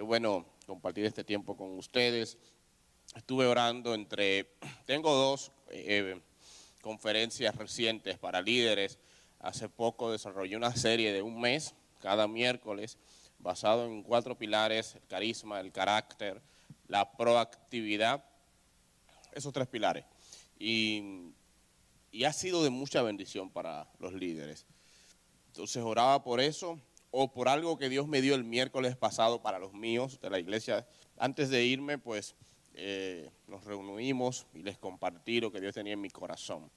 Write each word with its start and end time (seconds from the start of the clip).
Qué 0.00 0.04
bueno 0.04 0.46
compartir 0.66 1.04
este 1.04 1.24
tiempo 1.24 1.58
con 1.58 1.76
ustedes. 1.76 2.38
Estuve 3.14 3.44
orando 3.44 3.92
entre, 3.92 4.56
tengo 4.86 5.12
dos 5.14 5.52
eh, 5.68 6.18
conferencias 6.80 7.54
recientes 7.54 8.16
para 8.16 8.40
líderes. 8.40 8.98
Hace 9.40 9.68
poco 9.68 10.10
desarrollé 10.10 10.56
una 10.56 10.74
serie 10.74 11.12
de 11.12 11.20
un 11.20 11.38
mes, 11.38 11.74
cada 12.00 12.26
miércoles, 12.26 12.96
basado 13.40 13.84
en 13.84 14.02
cuatro 14.02 14.38
pilares, 14.38 14.94
el 14.94 15.06
carisma, 15.06 15.60
el 15.60 15.70
carácter, 15.70 16.40
la 16.88 17.12
proactividad, 17.12 18.24
esos 19.32 19.52
tres 19.52 19.68
pilares. 19.68 20.06
Y, 20.58 21.34
y 22.10 22.24
ha 22.24 22.32
sido 22.32 22.64
de 22.64 22.70
mucha 22.70 23.02
bendición 23.02 23.50
para 23.50 23.86
los 23.98 24.14
líderes. 24.14 24.64
Entonces 25.48 25.82
oraba 25.82 26.24
por 26.24 26.40
eso 26.40 26.80
o 27.10 27.32
por 27.32 27.48
algo 27.48 27.76
que 27.78 27.88
Dios 27.88 28.06
me 28.06 28.20
dio 28.20 28.34
el 28.34 28.44
miércoles 28.44 28.96
pasado 28.96 29.42
para 29.42 29.58
los 29.58 29.72
míos 29.72 30.20
de 30.20 30.30
la 30.30 30.38
iglesia. 30.38 30.86
Antes 31.18 31.50
de 31.50 31.64
irme, 31.64 31.98
pues 31.98 32.36
eh, 32.74 33.30
nos 33.46 33.64
reunimos 33.64 34.46
y 34.54 34.62
les 34.62 34.78
compartí 34.78 35.40
lo 35.40 35.50
que 35.50 35.60
Dios 35.60 35.74
tenía 35.74 35.94
en 35.94 36.00
mi 36.00 36.10
corazón. 36.10 36.70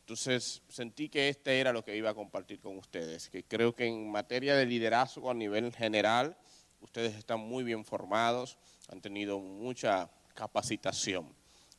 Entonces 0.00 0.62
sentí 0.68 1.08
que 1.08 1.28
este 1.28 1.60
era 1.60 1.72
lo 1.72 1.84
que 1.84 1.96
iba 1.96 2.10
a 2.10 2.14
compartir 2.14 2.60
con 2.60 2.78
ustedes, 2.78 3.28
que 3.28 3.44
creo 3.44 3.74
que 3.74 3.86
en 3.86 4.10
materia 4.10 4.56
de 4.56 4.64
liderazgo 4.64 5.30
a 5.30 5.34
nivel 5.34 5.70
general, 5.74 6.38
ustedes 6.80 7.14
están 7.14 7.40
muy 7.40 7.62
bien 7.62 7.84
formados, 7.84 8.56
han 8.88 9.02
tenido 9.02 9.38
mucha 9.38 10.10
capacitación. 10.34 11.34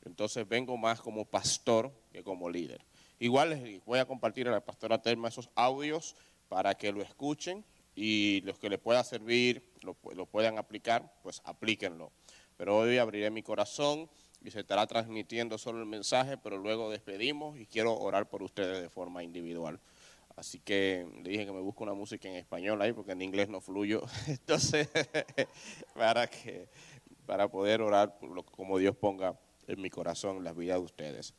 Entonces 0.06 0.48
vengo 0.48 0.78
más 0.78 1.02
como 1.02 1.26
pastor 1.26 1.92
que 2.12 2.24
como 2.24 2.50
líder. 2.50 2.86
Igual 3.20 3.50
les 3.50 3.84
voy 3.84 4.00
a 4.00 4.06
compartir 4.06 4.48
a 4.48 4.52
la 4.52 4.64
pastora 4.64 5.02
Telma 5.02 5.28
esos 5.30 5.50
audios 5.56 6.16
para 6.50 6.76
que 6.76 6.92
lo 6.92 7.02
escuchen 7.02 7.64
y 7.96 8.42
los 8.42 8.60
que 8.60 8.70
les 8.70 8.80
pueda 8.80 9.04
servir, 9.04 9.64
lo, 9.82 9.94
puedan 10.26 10.58
aplicar, 10.58 11.14
pues 11.24 11.42
aplíquenlo. 11.46 12.12
Pero 12.58 12.78
hoy 12.78 12.98
abriré 12.98 13.30
mi 13.30 13.44
corazón 13.44 14.10
y 14.44 14.52
se 14.52 14.62
estará 14.62 14.86
transmitiendo 14.88 15.58
solo 15.58 15.80
el 15.80 15.86
mensaje, 15.86 16.38
pero 16.38 16.58
luego 16.58 16.90
despedimos 16.90 17.58
y 17.58 17.66
quiero 17.66 17.98
orar 17.98 18.30
por 18.30 18.44
ustedes 18.44 18.82
de 18.82 18.90
forma 18.90 19.24
individual. 19.24 19.80
Así 20.36 20.60
que 20.60 21.06
le 21.24 21.30
dije 21.30 21.46
que 21.46 21.52
me 21.52 21.60
busque 21.60 21.84
una 21.84 21.94
música 21.94 22.30
en 22.30 22.36
español 22.36 22.82
ahí 22.82 22.94
porque 22.94 23.12
en 23.12 23.22
inglés 23.22 23.50
no 23.50 23.62
fluyo. 23.62 24.04
Entonces, 24.28 24.90
para 25.94 26.28
que 26.28 26.70
para 27.26 27.48
poder 27.48 27.82
orar 27.82 28.18
como 28.56 28.80
Dios 28.80 28.96
ponga 28.96 29.38
en 29.68 29.82
mi 29.82 29.90
corazón 29.90 30.44
la 30.44 30.54
vida 30.54 30.74
de 30.74 30.80
ustedes. 30.80 31.36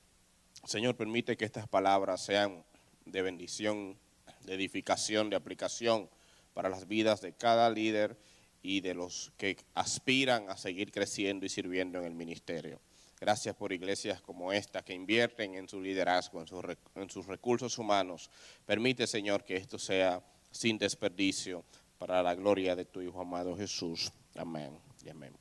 Señor, 0.64 0.94
permite 0.94 1.36
que 1.36 1.44
estas 1.44 1.66
palabras 1.66 2.24
sean 2.24 2.64
de 3.06 3.22
bendición, 3.22 3.98
de 4.44 4.54
edificación, 4.54 5.30
de 5.30 5.36
aplicación 5.36 6.08
para 6.54 6.68
las 6.68 6.86
vidas 6.88 7.20
de 7.20 7.32
cada 7.32 7.70
líder 7.70 8.16
y 8.62 8.80
de 8.80 8.94
los 8.94 9.32
que 9.36 9.56
aspiran 9.74 10.50
a 10.50 10.56
seguir 10.56 10.92
creciendo 10.92 11.46
y 11.46 11.48
sirviendo 11.48 11.98
en 11.98 12.04
el 12.04 12.14
ministerio. 12.14 12.80
Gracias 13.20 13.54
por 13.54 13.72
iglesias 13.72 14.20
como 14.22 14.52
esta 14.52 14.82
que 14.82 14.94
invierten 14.94 15.54
en 15.54 15.68
su 15.68 15.80
liderazgo, 15.80 16.40
en 16.40 16.46
sus, 16.46 16.64
en 16.94 17.10
sus 17.10 17.26
recursos 17.26 17.76
humanos. 17.78 18.30
Permite, 18.64 19.06
Señor, 19.06 19.44
que 19.44 19.56
esto 19.56 19.78
sea 19.78 20.22
sin 20.50 20.78
desperdicio 20.78 21.64
para 21.98 22.22
la 22.22 22.34
gloria 22.34 22.74
de 22.74 22.86
tu 22.86 23.02
Hijo 23.02 23.20
amado 23.20 23.56
Jesús. 23.56 24.10
Amén 24.36 24.78
y 25.04 25.10
amén. 25.10 25.36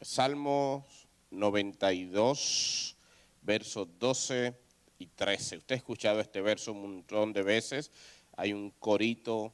Salmos 0.00 1.06
92, 1.30 2.96
versos 3.42 3.88
12 3.98 4.54
y 4.98 5.06
13. 5.06 5.58
Usted 5.58 5.74
ha 5.74 5.78
escuchado 5.78 6.20
este 6.20 6.40
verso 6.40 6.72
un 6.72 6.82
montón 6.82 7.32
de 7.32 7.42
veces. 7.42 7.92
Hay 8.40 8.54
un 8.54 8.70
corito 8.70 9.52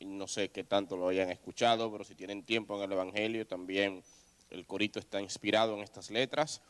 no 0.00 0.28
sé 0.28 0.50
qué 0.50 0.62
tanto 0.62 0.96
lo 0.96 1.08
hayan 1.08 1.30
escuchado, 1.30 1.90
pero 1.90 2.04
si 2.04 2.14
tienen 2.14 2.44
tiempo 2.44 2.76
en 2.76 2.82
el 2.82 2.92
Evangelio, 2.92 3.46
también 3.46 4.02
el 4.50 4.66
corito 4.66 4.98
está 4.98 5.20
inspirado 5.22 5.74
en 5.74 5.82
estas 5.82 6.10
letras. 6.10 6.60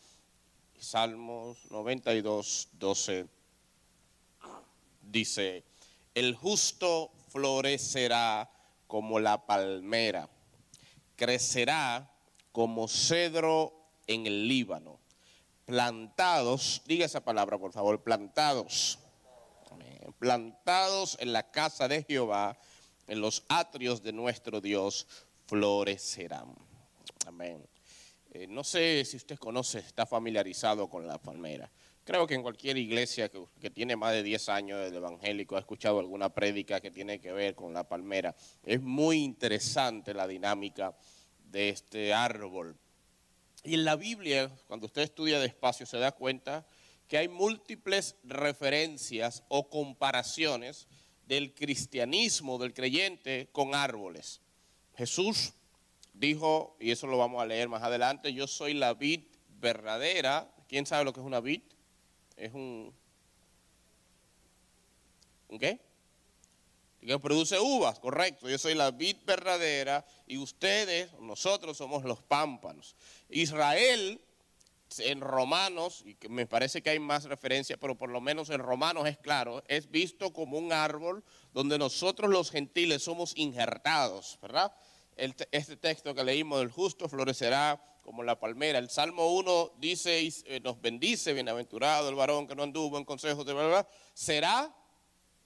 Salmos 0.78 1.58
92, 1.70 2.68
12 2.78 3.26
dice, 5.02 5.64
el 6.14 6.36
justo 6.36 7.10
florecerá 7.30 8.48
como 8.86 9.18
la 9.18 9.44
palmera, 9.46 10.28
crecerá 11.16 12.12
como 12.52 12.86
cedro 12.86 13.72
en 14.06 14.26
el 14.26 14.46
Líbano, 14.46 15.00
plantados, 15.64 16.82
diga 16.86 17.06
esa 17.06 17.24
palabra 17.24 17.58
por 17.58 17.72
favor, 17.72 18.02
plantados, 18.02 19.00
plantados 20.18 21.16
en 21.20 21.32
la 21.32 21.50
casa 21.50 21.88
de 21.88 22.02
Jehová 22.02 22.58
en 23.06 23.20
los 23.20 23.44
atrios 23.48 24.02
de 24.02 24.12
nuestro 24.12 24.60
Dios 24.60 25.06
florecerán. 25.46 26.54
Amén. 27.26 27.64
Eh, 28.32 28.46
no 28.46 28.64
sé 28.64 29.04
si 29.04 29.16
usted 29.16 29.38
conoce, 29.38 29.78
está 29.78 30.06
familiarizado 30.06 30.88
con 30.88 31.06
la 31.06 31.18
palmera. 31.18 31.70
Creo 32.04 32.26
que 32.26 32.34
en 32.34 32.42
cualquier 32.42 32.76
iglesia 32.76 33.30
que, 33.60 33.70
tiene 33.70 33.96
más 33.96 34.12
de 34.12 34.22
10 34.22 34.48
años 34.48 34.80
del 34.80 34.94
evangélico 34.94 35.56
ha 35.56 35.60
escuchado 35.60 35.98
alguna 35.98 36.28
prédica 36.28 36.80
que 36.80 36.90
tiene 36.90 37.20
que 37.20 37.32
ver 37.32 37.54
con 37.54 37.72
la 37.72 37.88
palmera. 37.88 38.36
Es 38.62 38.80
muy 38.80 39.24
interesante 39.24 40.14
la 40.14 40.28
dinámica 40.28 40.96
de 41.50 41.70
este 41.70 42.14
árbol. 42.14 42.76
Y 43.64 43.74
en 43.74 43.84
la 43.84 43.96
Biblia, 43.96 44.52
cuando 44.68 44.86
usted 44.86 45.02
estudia 45.02 45.40
despacio, 45.40 45.84
se 45.84 45.98
da 45.98 46.12
cuenta 46.12 46.64
que 47.08 47.18
hay 47.18 47.28
múltiples 47.28 48.16
referencias 48.24 49.42
o 49.48 49.68
comparaciones 49.68 50.88
del 51.26 51.54
cristianismo, 51.54 52.58
del 52.58 52.74
creyente, 52.74 53.48
con 53.52 53.74
árboles. 53.74 54.40
Jesús 54.96 55.52
dijo, 56.14 56.76
y 56.80 56.90
eso 56.90 57.06
lo 57.06 57.18
vamos 57.18 57.42
a 57.42 57.46
leer 57.46 57.68
más 57.68 57.82
adelante, 57.82 58.32
yo 58.32 58.46
soy 58.46 58.74
la 58.74 58.94
vid 58.94 59.20
verdadera. 59.60 60.50
¿Quién 60.68 60.86
sabe 60.86 61.04
lo 61.04 61.12
que 61.12 61.20
es 61.20 61.26
una 61.26 61.40
vid? 61.40 61.62
Es 62.36 62.52
un... 62.54 62.92
¿Un 65.48 65.58
qué? 65.58 65.80
Que 67.00 67.18
produce 67.20 67.60
uvas, 67.60 68.00
correcto. 68.00 68.48
Yo 68.48 68.58
soy 68.58 68.74
la 68.74 68.90
vid 68.90 69.16
verdadera 69.24 70.04
y 70.26 70.38
ustedes, 70.38 71.12
nosotros 71.20 71.76
somos 71.76 72.02
los 72.02 72.20
pámpanos. 72.20 72.96
Israel 73.28 74.20
en 74.98 75.20
Romanos, 75.20 76.02
y 76.04 76.14
que 76.14 76.28
me 76.28 76.46
parece 76.46 76.82
que 76.82 76.90
hay 76.90 76.98
más 76.98 77.24
referencias, 77.24 77.78
pero 77.80 77.96
por 77.96 78.10
lo 78.10 78.20
menos 78.20 78.50
en 78.50 78.60
Romanos 78.60 79.08
es 79.08 79.18
claro, 79.18 79.62
es 79.68 79.90
visto 79.90 80.32
como 80.32 80.58
un 80.58 80.72
árbol 80.72 81.24
donde 81.52 81.78
nosotros 81.78 82.30
los 82.30 82.50
gentiles 82.50 83.02
somos 83.02 83.32
injertados, 83.36 84.38
¿verdad? 84.40 84.72
este 85.16 85.76
texto 85.76 86.14
que 86.14 86.24
leímos 86.24 86.58
del 86.58 86.70
justo 86.70 87.08
florecerá 87.08 87.82
como 88.02 88.22
la 88.22 88.38
palmera. 88.38 88.78
El 88.78 88.90
Salmo 88.90 89.34
1 89.34 89.72
dice, 89.78 90.28
eh, 90.44 90.60
nos 90.62 90.80
bendice, 90.80 91.32
bienaventurado 91.32 92.08
el 92.08 92.14
varón 92.14 92.46
que 92.46 92.54
no 92.54 92.62
anduvo 92.62 92.98
en 92.98 93.04
consejos 93.04 93.46
de 93.46 93.54
verdad, 93.54 93.88
será 94.12 94.74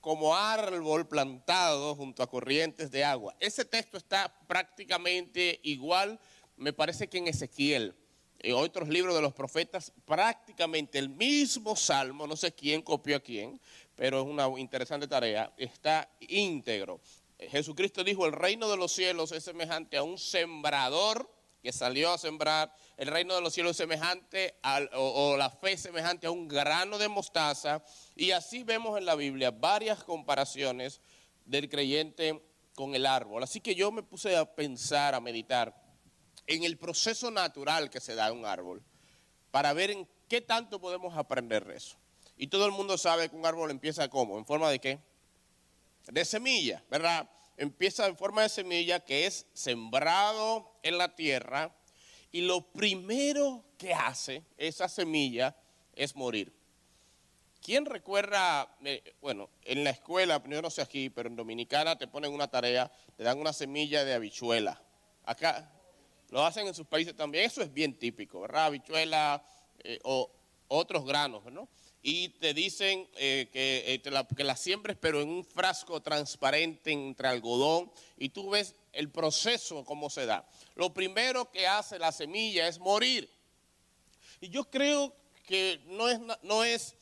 como 0.00 0.34
árbol 0.34 1.06
plantado 1.06 1.94
junto 1.94 2.22
a 2.22 2.28
corrientes 2.28 2.90
de 2.90 3.04
agua. 3.04 3.36
Ese 3.38 3.64
texto 3.64 3.96
está 3.96 4.34
prácticamente 4.48 5.60
igual, 5.62 6.18
me 6.56 6.72
parece 6.72 7.08
que 7.08 7.18
en 7.18 7.28
Ezequiel 7.28 7.94
en 8.42 8.54
otros 8.54 8.88
libros 8.88 9.14
de 9.14 9.22
los 9.22 9.32
profetas, 9.32 9.92
prácticamente 10.04 10.98
el 10.98 11.08
mismo 11.08 11.76
salmo, 11.76 12.26
no 12.26 12.36
sé 12.36 12.52
quién 12.52 12.82
copió 12.82 13.16
a 13.16 13.20
quién, 13.20 13.60
pero 13.94 14.20
es 14.20 14.26
una 14.26 14.48
interesante 14.58 15.06
tarea, 15.06 15.52
está 15.56 16.10
íntegro. 16.20 17.00
Jesucristo 17.38 18.02
dijo, 18.02 18.26
el 18.26 18.32
reino 18.32 18.68
de 18.68 18.76
los 18.76 18.92
cielos 18.92 19.32
es 19.32 19.44
semejante 19.44 19.96
a 19.96 20.02
un 20.02 20.18
sembrador 20.18 21.30
que 21.62 21.72
salió 21.72 22.10
a 22.12 22.18
sembrar, 22.18 22.74
el 22.96 23.08
reino 23.08 23.34
de 23.34 23.42
los 23.42 23.52
cielos 23.52 23.72
es 23.72 23.76
semejante 23.76 24.54
o, 24.94 25.32
o 25.32 25.36
la 25.36 25.50
fe 25.50 25.72
es 25.72 25.82
semejante 25.82 26.26
a 26.26 26.30
un 26.30 26.48
grano 26.48 26.96
de 26.96 27.08
mostaza, 27.08 27.84
y 28.16 28.30
así 28.30 28.62
vemos 28.62 28.96
en 28.96 29.04
la 29.04 29.14
Biblia 29.14 29.50
varias 29.50 30.02
comparaciones 30.02 31.02
del 31.44 31.68
creyente 31.68 32.42
con 32.74 32.94
el 32.94 33.04
árbol. 33.04 33.42
Así 33.42 33.60
que 33.60 33.74
yo 33.74 33.92
me 33.92 34.02
puse 34.02 34.34
a 34.34 34.46
pensar, 34.54 35.14
a 35.14 35.20
meditar, 35.20 35.74
en 36.50 36.64
el 36.64 36.76
proceso 36.76 37.30
natural 37.30 37.90
que 37.90 38.00
se 38.00 38.16
da 38.16 38.26
en 38.26 38.38
un 38.38 38.44
árbol 38.44 38.82
para 39.52 39.72
ver 39.72 39.92
en 39.92 40.08
qué 40.28 40.40
tanto 40.40 40.80
podemos 40.80 41.16
aprender 41.16 41.64
de 41.64 41.76
eso. 41.76 41.96
Y 42.36 42.48
todo 42.48 42.66
el 42.66 42.72
mundo 42.72 42.98
sabe 42.98 43.28
que 43.28 43.36
un 43.36 43.46
árbol 43.46 43.70
empieza 43.70 44.08
como, 44.08 44.36
en 44.36 44.44
forma 44.44 44.68
de 44.68 44.80
qué? 44.80 44.98
De 46.08 46.24
semilla, 46.24 46.82
¿verdad? 46.90 47.30
Empieza 47.56 48.06
en 48.06 48.16
forma 48.16 48.42
de 48.42 48.48
semilla 48.48 48.98
que 48.98 49.26
es 49.26 49.46
sembrado 49.52 50.74
en 50.82 50.98
la 50.98 51.14
tierra 51.14 51.72
y 52.32 52.40
lo 52.40 52.72
primero 52.72 53.64
que 53.78 53.94
hace 53.94 54.42
esa 54.56 54.88
semilla 54.88 55.56
es 55.94 56.16
morir. 56.16 56.52
¿Quién 57.62 57.86
recuerda, 57.86 58.76
eh, 58.84 59.14
bueno, 59.20 59.50
en 59.62 59.84
la 59.84 59.90
escuela, 59.90 60.42
yo 60.48 60.62
no 60.62 60.70
sé 60.70 60.82
aquí, 60.82 61.10
pero 61.10 61.28
en 61.28 61.36
Dominicana 61.36 61.96
te 61.96 62.08
ponen 62.08 62.32
una 62.32 62.48
tarea, 62.48 62.90
te 63.16 63.22
dan 63.22 63.38
una 63.38 63.52
semilla 63.52 64.04
de 64.04 64.14
habichuela. 64.14 64.82
Acá, 65.24 65.70
lo 66.30 66.44
hacen 66.44 66.66
en 66.66 66.74
sus 66.74 66.86
países 66.86 67.14
también. 67.14 67.44
Eso 67.44 67.62
es 67.62 67.72
bien 67.72 67.98
típico, 67.98 68.40
¿verdad? 68.40 68.66
Habichuela 68.66 69.44
eh, 69.84 69.98
o 70.04 70.30
otros 70.68 71.04
granos, 71.04 71.44
¿no? 71.52 71.68
Y 72.02 72.30
te 72.30 72.54
dicen 72.54 73.06
eh, 73.16 73.48
que, 73.52 73.84
eh, 73.94 74.10
la, 74.10 74.26
que 74.26 74.44
la 74.44 74.56
siembres, 74.56 74.96
pero 74.98 75.20
en 75.20 75.28
un 75.28 75.44
frasco 75.44 76.00
transparente 76.00 76.92
entre 76.92 77.28
algodón. 77.28 77.90
Y 78.16 78.30
tú 78.30 78.50
ves 78.50 78.74
el 78.92 79.10
proceso, 79.10 79.84
cómo 79.84 80.08
se 80.08 80.24
da. 80.24 80.48
Lo 80.76 80.94
primero 80.94 81.50
que 81.50 81.66
hace 81.66 81.98
la 81.98 82.12
semilla 82.12 82.68
es 82.68 82.78
morir. 82.78 83.28
Y 84.40 84.48
yo 84.48 84.64
creo 84.70 85.14
que 85.46 85.80
no 85.86 86.08
es, 86.08 86.20
no 86.42 86.64
es 86.64 86.94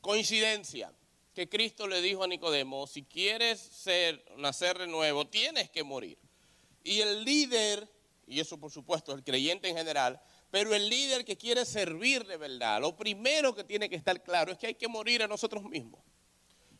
coincidencia 0.00 0.92
que 1.36 1.50
Cristo 1.50 1.86
le 1.86 2.00
dijo 2.00 2.24
a 2.24 2.26
Nicodemo, 2.26 2.86
si 2.86 3.02
quieres 3.02 3.60
ser, 3.60 4.24
nacer 4.38 4.78
de 4.78 4.86
nuevo, 4.86 5.26
tienes 5.26 5.68
que 5.68 5.82
morir. 5.82 6.16
Y 6.82 7.02
el 7.02 7.24
líder, 7.24 7.86
y 8.26 8.40
eso 8.40 8.58
por 8.58 8.70
supuesto 8.70 9.12
el 9.12 9.22
creyente 9.22 9.68
en 9.68 9.76
general, 9.76 10.20
pero 10.50 10.74
el 10.74 10.88
líder 10.88 11.24
que 11.24 11.36
quiere 11.36 11.64
servir 11.64 12.26
de 12.26 12.36
verdad, 12.36 12.80
lo 12.80 12.96
primero 12.96 13.54
que 13.54 13.64
tiene 13.64 13.88
que 13.88 13.96
estar 13.96 14.22
claro 14.22 14.52
es 14.52 14.58
que 14.58 14.68
hay 14.68 14.74
que 14.74 14.88
morir 14.88 15.22
a 15.22 15.28
nosotros 15.28 15.62
mismos. 15.64 16.00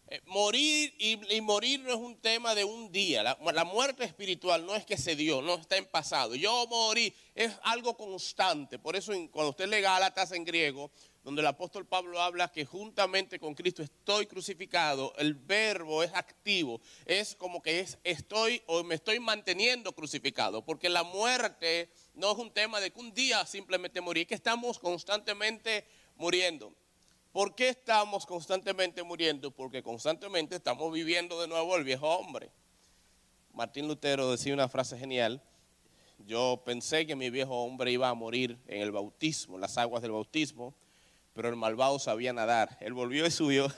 Eh, 0.09 0.21
morir 0.27 0.95
y, 0.99 1.41
morir 1.41 1.81
no 1.81 1.91
es 1.91 1.97
un 1.97 2.17
tema 2.21 2.55
de 2.55 2.65
un 2.65 2.93
día. 2.93 3.25
La, 3.25 3.65
muerte 3.65 4.05
espiritual 4.05 4.65
no 4.65 4.77
es 4.77 4.87
que 4.87 4.97
se 4.97 5.17
dio, 5.17 5.43
no 5.43 5.55
está 5.57 5.77
en 5.77 5.87
pasado. 5.87 6.37
Yo 6.37 6.67
morí, 6.69 7.13
es 7.35 7.53
algo 7.63 7.97
constante. 7.97 8.79
Por 8.79 8.95
eso 8.95 9.13
cuando 9.33 9.51
usted 9.51 9.67
lee 9.67 9.81
Gálatas 9.81 10.31
en 10.31 10.45
griego, 10.45 10.93
donde 11.27 11.41
el 11.41 11.49
apóstol 11.49 11.85
Pablo 11.85 12.23
habla 12.23 12.53
que 12.53 12.65
juntamente 12.65 13.41
con 13.41 13.57
Cristo 13.57 13.83
estoy 13.83 14.27
crucificado, 14.27 15.13
el 15.19 15.35
verbo 15.35 16.05
es 16.05 16.15
activo, 16.15 16.81
es 17.05 17.35
como 17.35 17.61
que 17.61 17.81
es 17.81 17.99
estoy 18.05 18.63
o 18.67 18.85
me 18.85 18.95
estoy 18.95 19.19
manteniendo 19.19 19.91
crucificado, 19.91 20.65
porque 20.65 20.89
la 20.89 21.03
muerte 21.03 21.91
no 22.15 22.31
es 22.31 22.39
un 22.39 22.53
tema 22.53 22.79
de 22.79 22.93
que 22.93 23.01
un 23.01 23.13
día 23.13 23.45
simplemente 23.45 24.01
morir, 24.01 24.23
es 24.23 24.29
que 24.29 24.35
estamos 24.37 24.79
constantemente 24.79 25.85
muriendo. 26.15 26.73
¿Por 27.33 27.57
qué 27.57 27.71
estamos 27.71 28.25
constantemente 28.25 29.03
muriendo? 29.03 29.51
Porque 29.51 29.83
constantemente 29.83 30.55
estamos 30.55 30.93
viviendo 30.93 31.41
de 31.41 31.49
nuevo 31.49 31.77
el 31.77 31.83
viejo 31.83 32.09
hombre. 32.09 32.53
Martín 33.53 33.89
Lutero 33.89 34.31
decía 34.31 34.55
una 34.55 34.69
frase 34.69 34.97
genial. 34.97 35.43
Yo 36.25 36.63
pensé 36.65 37.05
que 37.05 37.17
mi 37.17 37.31
viejo 37.31 37.65
hombre 37.65 37.91
iba 37.91 38.09
a 38.09 38.15
morir 38.15 38.57
en 38.69 38.81
el 38.81 38.93
bautismo, 38.93 39.57
en 39.57 39.63
las 39.63 39.77
aguas 39.77 40.03
del 40.03 40.13
bautismo, 40.13 40.73
pero 41.37 41.51
el 41.51 41.57
malvado 41.57 41.99
sabía 41.99 42.33
nadar. 42.33 42.79
Él 42.81 42.95
volvió 42.95 43.27
y 43.27 43.31
subió. 43.31 43.71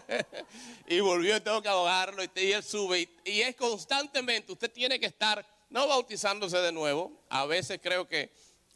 y 0.86 1.00
volvió 1.00 1.36
y 1.36 1.40
tengo 1.40 1.60
que 1.60 1.68
ahogarlo 1.68 2.22
y, 2.22 2.52
él 2.52 2.62
sube. 2.62 3.08
Y, 3.24 3.40
es 3.40 3.56
constantemente, 3.56 4.52
usted 4.52 4.70
tiene 4.70 5.00
que 5.00 5.06
estar, 5.06 5.44
no 5.68 5.88
bautizándose 5.88 6.56
de 6.58 6.70
nuevo. 6.70 7.12
A 7.28 7.44
veces 7.44 7.80
creo 7.82 8.06
que 8.06 8.32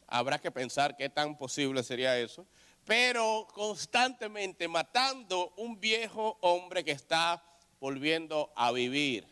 habrá 0.07 0.39
que 0.39 0.51
pensar 0.51 0.97
qué 0.97 1.09
tan 1.09 1.37
posible 1.37 1.83
sería 1.83 2.19
eso. 2.19 2.45
Pero 2.85 3.47
constantemente 3.53 4.67
matando 4.67 5.53
un 5.55 5.79
viejo 5.79 6.37
hombre 6.41 6.83
que 6.83 6.91
está 6.91 7.41
volviendo 7.79 8.51
a 8.57 8.73
vivir. 8.73 9.25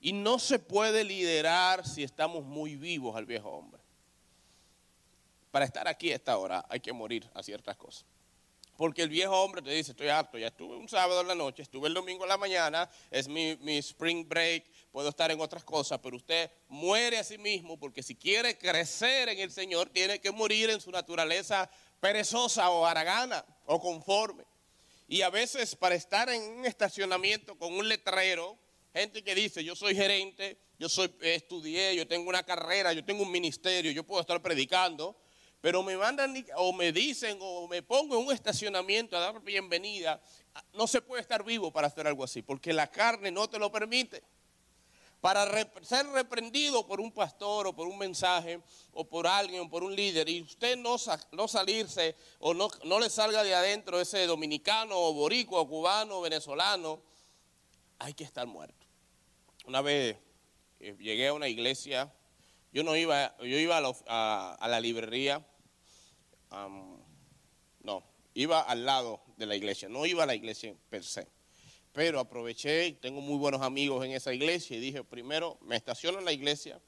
Y 0.00 0.12
no 0.12 0.40
se 0.40 0.58
puede 0.58 1.04
liderar 1.04 1.86
si 1.86 2.02
estamos 2.02 2.44
muy 2.44 2.74
vivos 2.74 3.14
al 3.14 3.24
viejo 3.24 3.50
hombre. 3.50 3.80
Para 5.52 5.64
estar 5.64 5.86
aquí 5.86 6.10
a 6.10 6.16
esta 6.16 6.36
hora 6.36 6.66
hay 6.68 6.80
que 6.80 6.92
morir 6.92 7.30
a 7.32 7.42
ciertas 7.42 7.76
cosas. 7.76 8.15
Porque 8.76 9.02
el 9.02 9.08
viejo 9.08 9.34
hombre 9.42 9.62
te 9.62 9.70
dice, 9.70 9.92
estoy 9.92 10.08
harto, 10.08 10.36
ya 10.36 10.48
estuve 10.48 10.76
un 10.76 10.88
sábado 10.88 11.22
en 11.22 11.28
la 11.28 11.34
noche, 11.34 11.62
estuve 11.62 11.88
el 11.88 11.94
domingo 11.94 12.24
en 12.24 12.28
la 12.28 12.36
mañana, 12.36 12.90
es 13.10 13.26
mi, 13.26 13.56
spring 13.78 14.28
break, 14.28 14.64
puedo 14.92 15.08
estar 15.08 15.30
en 15.30 15.40
otras 15.40 15.64
cosas, 15.64 15.98
pero 16.02 16.16
usted 16.16 16.50
muere 16.68 17.18
a 17.18 17.24
sí 17.24 17.38
mismo 17.38 17.78
porque 17.78 18.02
si 18.02 18.14
quiere 18.14 18.58
crecer 18.58 19.30
en 19.30 19.38
el 19.38 19.50
Señor, 19.50 19.88
tiene 19.88 20.20
que 20.20 20.30
morir 20.30 20.68
en 20.68 20.80
su 20.80 20.90
naturaleza 20.90 21.70
perezosa 22.00 22.68
o 22.70 22.84
aragana 22.84 23.44
o 23.64 23.80
conforme. 23.80 24.44
Y 25.08 25.22
a 25.22 25.30
veces 25.30 25.74
para 25.74 25.94
estar 25.94 26.28
en 26.28 26.42
un 26.42 26.66
estacionamiento 26.66 27.56
con 27.56 27.72
un 27.72 27.88
letrero, 27.88 28.58
gente 28.92 29.24
que 29.24 29.34
dice, 29.34 29.64
yo 29.64 29.74
soy 29.74 29.94
gerente, 29.94 30.58
yo 30.78 30.88
soy, 30.90 31.14
estudié, 31.22 31.96
yo 31.96 32.06
tengo 32.06 32.28
una 32.28 32.42
carrera, 32.42 32.92
yo 32.92 33.04
tengo 33.04 33.22
un 33.22 33.30
ministerio, 33.30 33.90
yo 33.92 34.04
puedo 34.04 34.20
estar 34.20 34.42
predicando, 34.42 35.16
pero 35.66 35.82
me 35.82 35.96
mandan 35.96 36.32
o 36.58 36.72
me 36.72 36.92
dicen 36.92 37.38
o 37.40 37.66
me 37.66 37.82
pongo 37.82 38.16
en 38.16 38.24
un 38.24 38.32
estacionamiento 38.32 39.16
a 39.16 39.20
dar 39.20 39.42
bienvenida, 39.42 40.22
no 40.74 40.86
se 40.86 41.02
puede 41.02 41.22
estar 41.22 41.42
vivo 41.42 41.72
para 41.72 41.88
hacer 41.88 42.06
algo 42.06 42.22
así, 42.22 42.40
porque 42.40 42.72
la 42.72 42.86
carne 42.88 43.32
no 43.32 43.50
te 43.50 43.58
lo 43.58 43.72
permite. 43.72 44.22
Para 45.20 45.44
ser 45.82 46.06
reprendido 46.10 46.86
por 46.86 47.00
un 47.00 47.10
pastor 47.10 47.66
o 47.66 47.72
por 47.74 47.88
un 47.88 47.98
mensaje 47.98 48.60
o 48.92 49.08
por 49.08 49.26
alguien 49.26 49.62
o 49.62 49.68
por 49.68 49.82
un 49.82 49.96
líder 49.96 50.28
y 50.28 50.42
usted 50.42 50.76
no, 50.76 50.98
salirse 51.48 52.14
o 52.38 52.54
no, 52.54 52.68
no 52.84 53.00
le 53.00 53.10
salga 53.10 53.42
de 53.42 53.52
adentro 53.52 54.00
ese 54.00 54.24
dominicano 54.24 54.96
o 54.96 55.14
boricua 55.14 55.62
o 55.62 55.68
cubano 55.68 56.18
o 56.18 56.20
venezolano, 56.20 57.02
hay 57.98 58.14
que 58.14 58.22
estar 58.22 58.46
muerto. 58.46 58.86
Una 59.64 59.82
vez 59.82 60.16
eh, 60.78 60.94
llegué 61.00 61.26
a 61.26 61.32
una 61.32 61.48
iglesia, 61.48 62.14
yo 62.72 62.84
no 62.84 62.94
iba, 62.94 63.36
yo 63.38 63.58
iba 63.58 63.78
a 63.78 64.68
la 64.68 64.78
librería 64.78 65.44
no, 66.50 68.02
iba 68.34 68.60
al 68.60 68.84
lado 68.84 69.20
de 69.36 69.46
la 69.46 69.56
iglesia, 69.56 69.88
no 69.88 70.06
iba 70.06 70.22
a 70.22 70.26
la 70.26 70.34
iglesia 70.34 70.74
per 70.90 71.04
se. 71.04 71.26
Pero 71.92 72.20
aproveché, 72.20 72.92
tengo 73.00 73.22
muy 73.22 73.38
buenos 73.38 73.62
amigos 73.62 74.04
en 74.04 74.12
esa 74.12 74.34
iglesia 74.34 74.76
y 74.76 74.80
dije, 74.80 75.02
primero 75.02 75.56
me 75.62 75.76
estaciono 75.76 76.18
en 76.18 76.26
la 76.26 76.32
iglesia, 76.32 76.78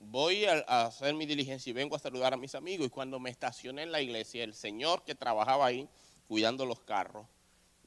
voy 0.00 0.44
a, 0.44 0.86
hacer 0.86 1.14
mi 1.14 1.26
diligencia 1.26 1.70
y 1.70 1.72
vengo 1.72 1.96
a 1.96 1.98
saludar 1.98 2.34
a 2.34 2.36
mis 2.36 2.54
amigos. 2.54 2.86
Y 2.86 2.90
cuando 2.90 3.18
me 3.18 3.30
estacioné 3.30 3.82
en 3.82 3.92
la 3.92 4.02
iglesia, 4.02 4.44
el 4.44 4.54
señor 4.54 5.04
que 5.04 5.14
trabajaba 5.14 5.66
ahí, 5.66 5.88
cuidando 6.28 6.66
los 6.66 6.80
carros, 6.80 7.26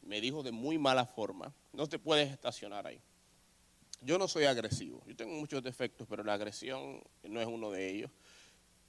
me 0.01 0.19
dijo 0.19 0.43
de 0.43 0.51
muy 0.51 0.77
mala 0.77 1.05
forma, 1.05 1.53
no 1.71 1.87
te 1.87 1.99
puedes 1.99 2.31
estacionar 2.31 2.87
ahí. 2.87 2.99
Yo 4.01 4.17
no 4.17 4.27
soy 4.27 4.45
agresivo, 4.45 5.01
yo 5.07 5.15
tengo 5.15 5.33
muchos 5.33 5.63
defectos, 5.63 6.07
pero 6.09 6.23
la 6.23 6.33
agresión 6.33 7.01
no 7.23 7.39
es 7.39 7.47
uno 7.47 7.71
de 7.71 7.89
ellos. 7.89 8.11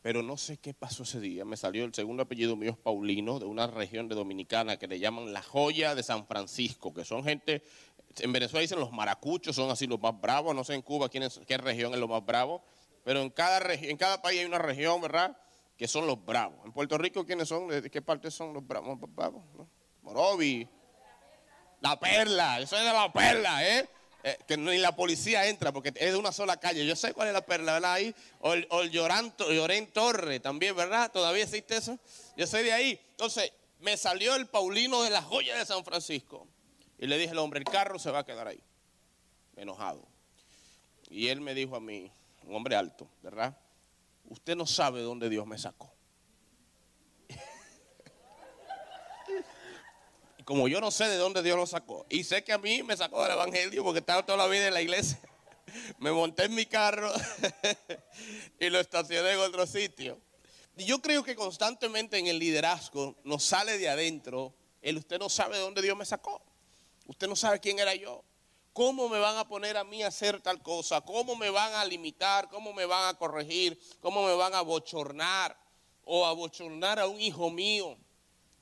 Pero 0.05 0.23
no 0.23 0.37
sé 0.37 0.59
qué 0.59 0.75
pasó 0.75 1.05
ese 1.05 1.19
día. 1.19 1.47
Me 1.47 1.56
salió 1.56 1.83
el 1.87 1.95
segundo 1.95 2.25
apellido 2.25 2.56
mío 2.56 2.73
es 2.73 2.77
Paulino, 2.77 3.39
de 3.39 3.47
una 3.47 3.67
región 3.67 4.06
de 4.06 4.15
Dominicana 4.15 4.77
que 4.77 4.87
le 4.87 4.99
llaman 4.99 5.33
la 5.33 5.41
joya 5.41 5.95
de 5.95 6.03
San 6.03 6.27
Francisco, 6.27 6.93
que 6.93 7.06
son 7.06 7.25
gente, 7.25 7.62
en 8.19 8.31
Venezuela 8.31 8.61
dicen 8.61 8.81
los 8.81 8.93
maracuchos, 8.93 9.56
son 9.56 9.71
así 9.71 9.87
los 9.87 9.99
más 9.99 10.21
bravos, 10.21 10.55
no 10.55 10.62
sé 10.62 10.75
en 10.75 10.83
Cuba 10.83 11.09
quién 11.09 11.27
qué 11.47 11.56
región 11.56 11.95
es 11.95 11.99
lo 11.99 12.06
más 12.06 12.23
bravo, 12.23 12.62
pero 13.03 13.23
en 13.23 13.31
cada, 13.31 13.73
en 13.73 13.97
cada 13.97 14.21
país 14.21 14.41
hay 14.41 14.45
una 14.45 14.59
región, 14.59 15.01
¿verdad? 15.01 15.39
Que 15.75 15.89
son 15.89 16.06
los 16.06 16.23
bravos. 16.23 16.59
En 16.67 16.73
Puerto 16.73 16.99
Rico, 16.99 17.25
¿quiénes 17.25 17.49
son? 17.49 17.69
¿De 17.69 17.91
qué 17.91 18.03
parte 18.03 18.31
son 18.31 18.53
los 18.53 18.67
bravos? 18.67 18.99
Morovi. 20.03 20.69
La 21.81 21.99
perla, 21.99 22.61
yo 22.61 22.67
soy 22.67 22.85
de 22.85 22.93
la 22.93 23.11
perla, 23.11 23.67
¿eh? 23.67 23.89
Eh, 24.26 24.38
que 24.49 24.56
ni 24.56 24.79
la 24.79 24.97
policía 24.97 25.47
entra 25.47 25.71
porque 25.71 25.93
es 25.94 26.12
de 26.12 26.17
una 26.17 26.32
sola 26.32 26.56
calle. 26.56 26.87
Yo 26.87 26.97
sé 26.97 27.12
cuál 27.12 27.29
es 27.29 27.35
la 27.35 27.44
perla, 27.44 27.75
¿verdad? 27.75 27.93
Ahí. 27.93 28.15
O 28.41 28.55
el, 28.55 28.67
o 28.71 28.82
Llorén 28.85 29.87
Torre 29.93 30.41
también, 30.41 30.75
¿verdad? 30.75 31.13
¿Todavía 31.13 31.44
existe 31.44 31.77
eso? 31.77 31.98
Yo 32.34 32.46
soy 32.46 32.63
de 32.63 32.72
ahí. 32.72 32.98
Entonces, 33.10 33.53
me 33.81 33.98
salió 33.98 34.34
el 34.34 34.46
Paulino 34.46 35.03
de 35.03 35.10
la 35.10 35.20
joya 35.20 35.58
de 35.58 35.67
San 35.67 35.84
Francisco. 35.84 36.48
Y 36.98 37.06
le 37.06 37.19
dije 37.19 37.32
al 37.32 37.39
hombre, 37.39 37.58
el 37.58 37.67
carro 37.67 37.98
se 37.98 38.10
va 38.10 38.20
a 38.20 38.25
quedar 38.25 38.48
ahí. 38.48 38.60
Enojado. 39.56 40.03
Y 41.10 41.29
él 41.29 41.43
me 41.43 41.53
dijo 41.53 41.77
a 41.77 41.81
mí, 41.81 42.10
un 42.46 42.56
hombre 42.56 42.77
alto, 42.77 43.06
¿verdad? 43.22 43.55
Usted 44.31 44.56
no 44.56 44.67
sabe 44.67 45.03
dónde 45.03 45.29
Dios 45.29 45.46
me 45.46 45.58
sacó. 45.58 45.94
Como 50.44 50.69
yo 50.69 50.81
no 50.81 50.91
sé 50.91 51.08
de 51.08 51.17
dónde 51.17 51.43
Dios 51.43 51.56
lo 51.56 51.67
sacó, 51.67 52.06
y 52.08 52.24
sé 52.24 52.44
que 52.44 52.53
a 52.53 52.58
mí 52.58 52.82
me 52.82 52.96
sacó 52.96 53.22
del 53.22 53.32
Evangelio 53.32 53.82
porque 53.82 54.01
estaba 54.01 54.24
toda 54.24 54.39
la 54.39 54.46
vida 54.46 54.69
en 54.69 54.74
la 54.74 54.82
iglesia, 54.82 55.19
me 55.98 56.13
monté 56.13 56.44
en 56.44 56.55
mi 56.55 56.67
carro 56.67 57.13
y 58.60 58.69
lo 58.70 58.79
estacioné 58.81 59.32
en 59.32 59.39
otro 59.41 59.67
sitio. 59.67 60.20
Y 60.77 60.84
yo 60.84 61.01
creo 61.01 61.22
que 61.22 61.36
constantemente 61.36 62.19
en 62.19 62.27
el 62.27 62.39
liderazgo 62.39 63.17
nos 63.24 63.44
sale 63.44 63.79
de 63.79 63.89
adentro 63.89 64.55
el 64.82 64.98
usted 64.98 65.19
no 65.19 65.31
sabe 65.31 65.56
de 65.56 65.63
dónde 65.63 65.81
Dios 65.81 65.96
me 65.96 66.05
sacó, 66.05 66.43
usted 67.06 67.27
no 67.27 67.36
sabe 67.36 67.58
quién 67.58 67.79
era 67.79 67.94
yo. 67.94 68.22
¿Cómo 68.74 69.08
me 69.08 69.20
van 69.20 69.39
a 69.39 69.46
poner 69.46 69.77
a 69.77 69.84
mí 69.84 70.03
a 70.03 70.08
hacer 70.08 70.41
tal 70.43 70.60
cosa? 70.60 71.01
¿Cómo 71.01 71.36
me 71.36 71.48
van 71.48 71.72
a 71.74 71.84
limitar? 71.84 72.48
¿Cómo 72.48 72.72
me 72.72 72.84
van 72.84 73.08
a 73.08 73.17
corregir? 73.17 73.79
¿Cómo 74.01 74.27
me 74.27 74.34
van 74.34 74.53
a 74.53 74.63
bochornar? 74.63 75.56
O 76.05 76.27
a 76.27 76.32
bochornar 76.32 76.98
a 76.98 77.06
un 77.06 77.20
hijo 77.20 77.51
mío 77.51 77.96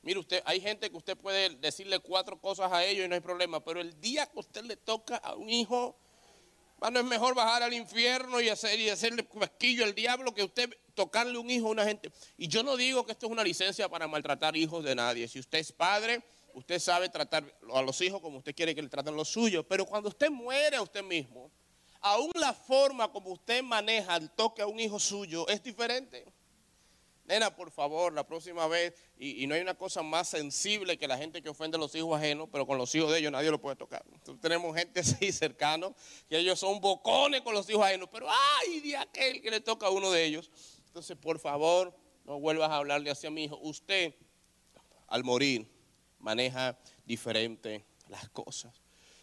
Mire 0.03 0.19
usted, 0.19 0.43
hay 0.45 0.61
gente 0.61 0.91
que 0.91 0.97
usted 0.97 1.17
puede 1.17 1.51
decirle 1.57 2.01
cuatro 2.01 2.41
cosas 2.41 2.73
a 2.73 2.85
ellos 2.85 3.07
y 3.07 3.09
no 3.09 3.15
hay 3.15 3.21
problema, 3.21 3.65
pero 3.65 3.81
el 3.81 4.01
día 4.01 4.27
que 4.27 4.41
usted 4.41 4.65
le 4.65 4.77
toca 4.77 5.17
a 5.17 5.35
un 5.35 5.49
hijo, 5.49 5.97
bueno, 6.79 6.99
es 6.99 7.07
mejor 7.07 7.37
bajar 7.37 7.63
al 7.63 7.73
infierno 7.73 8.41
y, 8.41 8.49
hacer, 8.49 8.81
y 8.81 8.89
hacerle 8.89 9.25
casquillo 9.25 9.85
al 9.85 9.95
diablo 9.95 10.35
que 10.35 10.43
usted 10.43 10.77
tocarle 10.95 11.39
un 11.39 11.49
hijo 11.49 11.69
a 11.69 11.71
una 11.71 11.85
gente. 11.85 12.11
Y 12.37 12.49
yo 12.49 12.65
no 12.65 12.77
digo 12.77 13.07
que 13.07 13.13
esto 13.13 13.27
es 13.27 13.33
una 13.33 13.45
licencia 13.45 13.89
para 13.89 14.09
maltratar 14.09 14.57
hijos 14.57 14.83
de 14.83 14.97
nadie. 14.97 15.29
Si 15.29 15.39
usted 15.39 15.59
es 15.59 15.71
padre, 15.71 16.21
usted 16.55 16.81
sabe 16.81 17.09
tratar 17.09 17.45
a 17.73 17.83
los 17.83 18.01
hijos 18.01 18.21
como 18.21 18.39
usted 18.39 18.57
quiere 18.57 18.75
que 18.75 18.83
le 18.83 18.89
traten 18.89 19.15
los 19.15 19.29
suyos. 19.29 19.65
Pero 19.69 19.87
cuando 19.87 20.09
usted 20.09 20.31
muere 20.31 20.77
a 20.77 20.83
usted 20.83 21.05
mismo, 21.05 21.49
aún 22.01 22.33
la 22.35 22.53
forma 22.53 23.11
como 23.13 23.31
usted 23.31 23.63
maneja 23.63 24.17
el 24.17 24.31
toque 24.31 24.63
a 24.63 24.67
un 24.67 24.81
hijo 24.81 24.99
suyo 24.99 25.47
es 25.47 25.63
diferente. 25.63 26.27
Nena, 27.25 27.55
por 27.55 27.71
favor, 27.71 28.13
la 28.13 28.27
próxima 28.27 28.67
vez, 28.67 28.95
y, 29.17 29.47
no 29.47 29.55
hay 29.55 29.61
una 29.61 29.75
cosa 29.75 30.03
más 30.03 30.29
sensible 30.29 30.99
que 30.99 31.07
la 31.07 31.17
gente 31.17 31.41
que 31.41 31.49
ofende 31.49 31.77
a 31.77 31.81
los 31.81 31.95
hijos 31.95 32.19
ajenos, 32.19 32.49
pero 32.51 32.67
con 32.67 32.79
los 32.79 32.93
hijos 32.95 33.13
de 33.13 33.21
ellos 33.21 33.31
nadie 33.31 33.51
lo 33.51 33.61
puede 33.61 33.77
tocar. 33.77 34.05
Tenemos 34.41 34.77
gente 34.77 35.01
así 35.01 35.31
cercano, 35.31 35.95
que 36.29 36.39
ellos 36.39 36.59
son 36.59 36.81
bocones 36.81 37.43
con 37.43 37.55
los 37.55 37.69
hijos 37.71 37.85
ajenos, 37.85 38.09
pero 38.11 38.27
ay, 38.29 38.81
de 38.81 38.97
aquel 38.97 39.41
que 39.41 39.51
le 39.51 39.61
toca 39.61 39.87
a 39.87 39.91
uno 39.91 40.11
de 40.11 40.25
ellos. 40.25 40.51
Entonces, 40.87 41.17
por 41.17 41.39
favor, 41.39 41.97
no 42.25 42.41
vuelvas 42.41 42.71
a 42.71 42.77
hablarle 42.77 43.11
así 43.11 43.27
a 43.27 43.31
mi 43.31 43.45
hijo. 43.45 43.57
Usted, 43.63 44.15
al 45.07 45.23
morir, 45.23 45.67
maneja 46.19 46.77
diferente 47.05 47.85
las 48.09 48.29
cosas. 48.31 48.75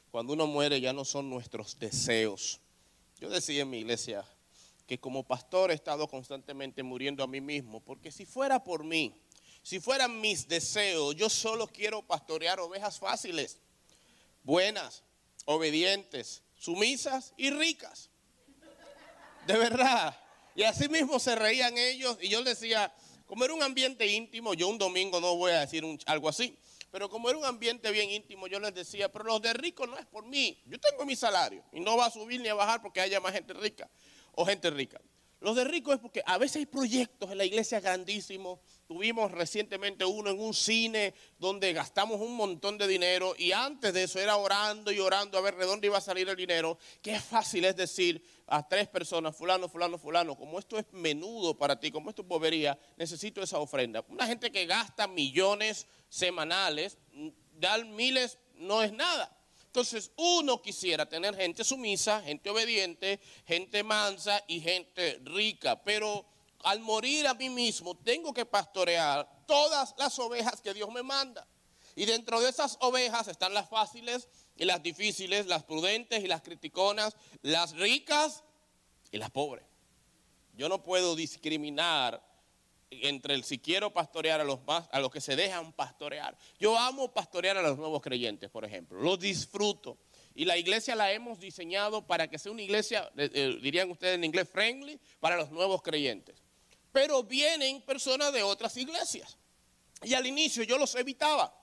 Cuando 0.09 0.33
uno 0.33 0.47
muere 0.47 0.81
ya 0.81 0.93
no 0.93 1.05
son 1.05 1.29
nuestros 1.29 1.77
deseos. 1.77 2.61
Yo 3.19 3.29
decía 3.29 3.63
en 3.63 3.69
mi 3.69 3.79
iglesia, 3.79 4.25
que 4.89 4.99
como 4.99 5.21
pastor 5.21 5.69
he 5.69 5.75
estado 5.75 6.07
constantemente 6.07 6.81
muriendo 6.81 7.23
a 7.23 7.27
mí 7.27 7.39
mismo, 7.41 7.79
porque 7.79 8.11
si 8.11 8.25
fuera 8.25 8.63
por 8.63 8.83
mí, 8.83 9.13
si 9.61 9.79
fueran 9.79 10.19
mis 10.19 10.47
deseos, 10.47 11.15
yo 11.15 11.29
solo 11.29 11.67
quiero 11.67 12.01
pastorear 12.01 12.59
ovejas 12.59 12.97
fáciles, 12.97 13.59
buenas, 14.41 15.03
obedientes, 15.45 16.41
sumisas 16.55 17.35
y 17.37 17.51
ricas. 17.51 18.09
De 19.45 19.59
verdad. 19.59 20.19
Y 20.55 20.63
así 20.63 20.89
mismo 20.89 21.19
se 21.19 21.35
reían 21.35 21.77
ellos 21.77 22.17
y 22.19 22.27
yo 22.27 22.41
les 22.41 22.59
decía, 22.59 22.91
como 23.27 23.45
era 23.45 23.53
un 23.53 23.61
ambiente 23.61 24.07
íntimo, 24.07 24.55
yo 24.55 24.67
un 24.69 24.79
domingo 24.79 25.21
no 25.21 25.35
voy 25.35 25.51
a 25.51 25.59
decir 25.59 25.83
algo 26.07 26.29
así, 26.29 26.57
pero 26.89 27.11
como 27.11 27.29
era 27.29 27.37
un 27.37 27.45
ambiente 27.45 27.91
bien 27.91 28.09
íntimo, 28.09 28.47
yo 28.47 28.59
les 28.59 28.73
decía, 28.73 29.11
pero 29.11 29.25
los 29.25 29.41
de 29.43 29.53
ricos 29.53 29.87
no 29.87 29.99
es 29.99 30.07
por 30.07 30.25
mí, 30.25 30.59
yo 30.65 30.79
tengo 30.79 31.05
mi 31.05 31.15
salario 31.15 31.63
y 31.71 31.79
no 31.79 31.95
va 31.95 32.07
a 32.07 32.11
subir 32.11 32.41
ni 32.41 32.47
a 32.47 32.55
bajar 32.55 32.81
porque 32.81 33.01
haya 33.01 33.19
más 33.19 33.33
gente 33.33 33.53
rica 33.53 33.87
o 34.39 34.45
gente 34.45 34.69
rica. 34.69 35.01
Los 35.41 35.55
de 35.57 35.65
ricos 35.65 35.95
es 35.95 35.99
porque 35.99 36.23
a 36.25 36.37
veces 36.37 36.57
hay 36.57 36.65
proyectos 36.65 37.29
en 37.29 37.37
la 37.37 37.43
iglesia 37.43 37.81
grandísimos. 37.81 38.59
Tuvimos 38.87 39.31
recientemente 39.31 40.05
uno 40.05 40.29
en 40.29 40.39
un 40.39 40.53
cine 40.53 41.13
donde 41.37 41.73
gastamos 41.73 42.21
un 42.21 42.35
montón 42.35 42.77
de 42.77 42.87
dinero 42.87 43.35
y 43.37 43.51
antes 43.51 43.93
de 43.93 44.03
eso 44.03 44.19
era 44.19 44.37
orando 44.37 44.91
y 44.93 44.99
orando 44.99 45.37
a 45.37 45.41
ver 45.41 45.57
de 45.57 45.65
dónde 45.65 45.87
iba 45.87 45.97
a 45.97 46.01
salir 46.01 46.27
el 46.29 46.37
dinero. 46.37 46.77
Qué 47.01 47.19
fácil 47.19 47.65
es 47.65 47.75
decir 47.75 48.23
a 48.47 48.65
tres 48.65 48.87
personas, 48.87 49.35
fulano, 49.35 49.67
fulano, 49.67 49.97
fulano, 49.97 50.37
como 50.37 50.57
esto 50.57 50.77
es 50.77 50.85
menudo 50.93 51.57
para 51.57 51.77
ti, 51.77 51.91
como 51.91 52.09
esto 52.09 52.21
es 52.21 52.27
bobería, 52.27 52.79
necesito 52.95 53.41
esa 53.41 53.59
ofrenda. 53.59 54.05
Una 54.07 54.25
gente 54.25 54.51
que 54.51 54.65
gasta 54.65 55.05
millones 55.05 55.85
semanales, 56.07 56.97
dar 57.57 57.85
miles 57.85 58.37
no 58.55 58.81
es 58.81 58.93
nada. 58.93 59.38
Entonces 59.69 60.11
uno 60.15 60.59
quisiera 60.63 61.07
tener 61.07 61.35
gente 61.35 61.63
sumisa, 61.63 62.23
gente 62.23 62.49
obediente, 62.49 63.19
gente 63.45 63.83
mansa 63.83 64.43
y 64.47 64.59
gente 64.61 65.21
rica, 65.23 65.79
pero 65.83 66.25
al 66.63 66.79
morir 66.79 67.27
a 67.27 67.35
mí 67.35 67.51
mismo 67.51 67.95
tengo 67.95 68.33
que 68.33 68.47
pastorear 68.47 69.29
todas 69.45 69.93
las 69.99 70.17
ovejas 70.17 70.59
que 70.59 70.73
Dios 70.73 70.89
me 70.91 71.03
manda. 71.03 71.47
Y 71.95 72.05
dentro 72.05 72.41
de 72.41 72.49
esas 72.49 72.77
ovejas 72.81 73.27
están 73.27 73.53
las 73.53 73.69
fáciles 73.69 74.27
y 74.55 74.65
las 74.65 74.81
difíciles, 74.81 75.45
las 75.45 75.63
prudentes 75.65 76.23
y 76.23 76.27
las 76.27 76.41
criticonas, 76.41 77.15
las 77.43 77.73
ricas 77.73 78.43
y 79.11 79.19
las 79.19 79.29
pobres. 79.29 79.65
Yo 80.55 80.67
no 80.67 80.81
puedo 80.81 81.15
discriminar 81.15 82.27
entre 82.91 83.33
el 83.33 83.43
si 83.43 83.59
quiero 83.59 83.93
pastorear 83.93 84.41
a 84.41 84.43
los 84.43 84.63
más, 84.63 84.87
a 84.91 84.99
los 84.99 85.11
que 85.11 85.21
se 85.21 85.35
dejan 85.35 85.73
pastorear. 85.73 86.37
Yo 86.59 86.77
amo 86.77 87.11
pastorear 87.13 87.57
a 87.57 87.61
los 87.61 87.77
nuevos 87.77 88.01
creyentes, 88.01 88.49
por 88.49 88.65
ejemplo. 88.65 88.99
Los 88.99 89.19
disfruto. 89.19 89.97
Y 90.35 90.45
la 90.45 90.57
iglesia 90.57 90.95
la 90.95 91.11
hemos 91.11 91.39
diseñado 91.39 92.05
para 92.05 92.27
que 92.27 92.39
sea 92.39 92.51
una 92.51 92.61
iglesia, 92.61 93.11
eh, 93.17 93.29
eh, 93.33 93.59
dirían 93.61 93.89
ustedes 93.91 94.15
en 94.15 94.23
inglés, 94.23 94.47
friendly, 94.49 94.99
para 95.19 95.35
los 95.35 95.51
nuevos 95.51 95.81
creyentes. 95.81 96.41
Pero 96.91 97.23
vienen 97.23 97.81
personas 97.81 98.33
de 98.33 98.43
otras 98.43 98.75
iglesias. 98.77 99.37
Y 100.03 100.13
al 100.13 100.25
inicio 100.25 100.63
yo 100.63 100.77
los 100.77 100.95
evitaba 100.95 101.58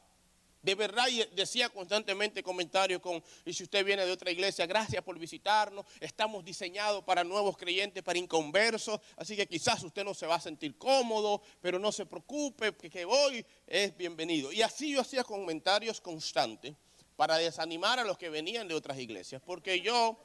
de 0.66 0.74
verdad 0.74 1.04
decía 1.32 1.68
constantemente 1.68 2.42
comentarios 2.42 3.00
con, 3.00 3.22
y 3.44 3.52
si 3.52 3.62
usted 3.62 3.84
viene 3.84 4.04
de 4.04 4.10
otra 4.10 4.32
iglesia, 4.32 4.66
gracias 4.66 5.00
por 5.04 5.16
visitarnos, 5.16 5.86
estamos 6.00 6.44
diseñados 6.44 7.04
para 7.04 7.22
nuevos 7.22 7.56
creyentes, 7.56 8.02
para 8.02 8.18
inconversos, 8.18 9.00
así 9.16 9.36
que 9.36 9.46
quizás 9.46 9.80
usted 9.84 10.02
no 10.02 10.12
se 10.12 10.26
va 10.26 10.34
a 10.34 10.40
sentir 10.40 10.76
cómodo, 10.76 11.40
pero 11.60 11.78
no 11.78 11.92
se 11.92 12.04
preocupe, 12.04 12.74
que, 12.74 12.90
que 12.90 13.04
hoy 13.04 13.46
es 13.64 13.96
bienvenido. 13.96 14.50
Y 14.50 14.60
así 14.60 14.90
yo 14.90 15.00
hacía 15.02 15.22
comentarios 15.22 16.00
constantes 16.00 16.74
para 17.14 17.38
desanimar 17.38 18.00
a 18.00 18.04
los 18.04 18.18
que 18.18 18.28
venían 18.28 18.66
de 18.66 18.74
otras 18.74 18.98
iglesias, 18.98 19.40
porque 19.46 19.80
yo 19.80 20.18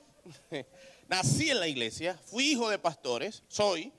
nací 1.08 1.52
en 1.52 1.60
la 1.60 1.68
iglesia, 1.68 2.20
fui 2.26 2.54
hijo 2.54 2.68
de 2.68 2.80
pastores, 2.80 3.44
soy, 3.48 3.94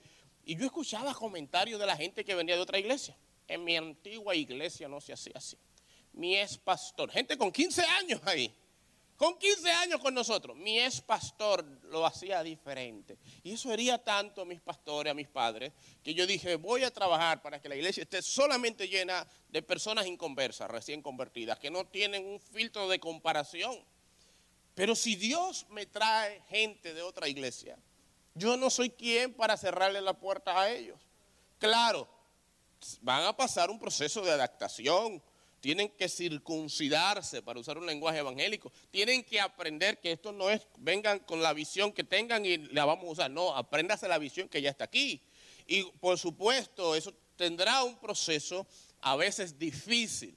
y 0.44 0.56
yo 0.56 0.64
escuchaba 0.64 1.14
comentarios 1.14 1.78
de 1.78 1.86
la 1.86 1.96
gente 1.96 2.24
que 2.24 2.34
venía 2.34 2.56
de 2.56 2.62
otra 2.62 2.80
iglesia. 2.80 3.16
En 3.46 3.62
mi 3.62 3.76
antigua 3.76 4.34
iglesia 4.34 4.88
no 4.88 5.00
se 5.00 5.12
hacía 5.12 5.34
así 5.36 5.56
mi 6.12 6.36
ex 6.36 6.58
pastor, 6.58 7.10
gente 7.10 7.36
con 7.36 7.50
15 7.50 7.82
años 7.82 8.20
ahí, 8.24 8.54
con 9.16 9.38
15 9.38 9.70
años 9.70 10.00
con 10.00 10.14
nosotros, 10.14 10.56
mi 10.56 10.80
ex 10.80 11.00
pastor 11.00 11.64
lo 11.84 12.04
hacía 12.04 12.42
diferente. 12.42 13.18
Y 13.44 13.52
eso 13.52 13.72
hería 13.72 13.96
tanto 14.02 14.42
a 14.42 14.44
mis 14.44 14.60
pastores, 14.60 15.12
a 15.12 15.14
mis 15.14 15.28
padres, 15.28 15.72
que 16.02 16.12
yo 16.12 16.26
dije, 16.26 16.56
voy 16.56 16.82
a 16.82 16.90
trabajar 16.90 17.40
para 17.40 17.60
que 17.60 17.68
la 17.68 17.76
iglesia 17.76 18.02
esté 18.02 18.20
solamente 18.20 18.88
llena 18.88 19.26
de 19.48 19.62
personas 19.62 20.06
inconversas, 20.06 20.68
recién 20.68 21.02
convertidas, 21.02 21.58
que 21.58 21.70
no 21.70 21.86
tienen 21.86 22.26
un 22.26 22.40
filtro 22.40 22.88
de 22.88 22.98
comparación. 22.98 23.78
Pero 24.74 24.96
si 24.96 25.14
Dios 25.14 25.66
me 25.70 25.86
trae 25.86 26.42
gente 26.48 26.94
de 26.94 27.02
otra 27.02 27.28
iglesia, 27.28 27.78
yo 28.34 28.56
no 28.56 28.70
soy 28.70 28.90
quien 28.90 29.34
para 29.34 29.56
cerrarle 29.56 30.00
la 30.00 30.14
puerta 30.14 30.58
a 30.60 30.70
ellos. 30.70 30.98
Claro, 31.58 32.08
van 33.02 33.24
a 33.24 33.36
pasar 33.36 33.70
un 33.70 33.78
proceso 33.78 34.22
de 34.22 34.32
adaptación, 34.32 35.22
tienen 35.62 35.90
que 35.90 36.08
circuncidarse, 36.08 37.40
para 37.40 37.60
usar 37.60 37.78
un 37.78 37.86
lenguaje 37.86 38.18
evangélico, 38.18 38.72
tienen 38.90 39.22
que 39.22 39.40
aprender 39.40 40.00
que 40.00 40.10
esto 40.10 40.32
no 40.32 40.50
es, 40.50 40.66
vengan 40.78 41.20
con 41.20 41.40
la 41.40 41.52
visión 41.52 41.92
que 41.92 42.02
tengan 42.02 42.44
y 42.44 42.58
la 42.58 42.84
vamos 42.84 43.04
a 43.04 43.12
usar, 43.12 43.30
no, 43.30 43.54
apréndase 43.54 44.08
la 44.08 44.18
visión 44.18 44.48
que 44.48 44.60
ya 44.60 44.70
está 44.70 44.84
aquí. 44.84 45.22
Y 45.68 45.84
por 46.00 46.18
supuesto, 46.18 46.96
eso 46.96 47.14
tendrá 47.36 47.84
un 47.84 47.96
proceso 47.96 48.66
a 49.02 49.14
veces 49.14 49.56
difícil. 49.56 50.36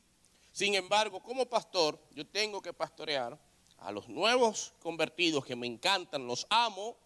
Sin 0.51 0.75
embargo, 0.75 1.19
como 1.23 1.47
pastor, 1.47 1.99
yo 2.11 2.27
tengo 2.27 2.61
que 2.61 2.71
pastorear 2.71 3.35
a 3.79 3.91
los 3.91 4.07
nuevos 4.07 4.75
convertidos 4.79 5.43
que 5.43 5.55
me 5.55 5.65
encantan, 5.65 6.27
los 6.27 6.45
amo, 6.51 6.97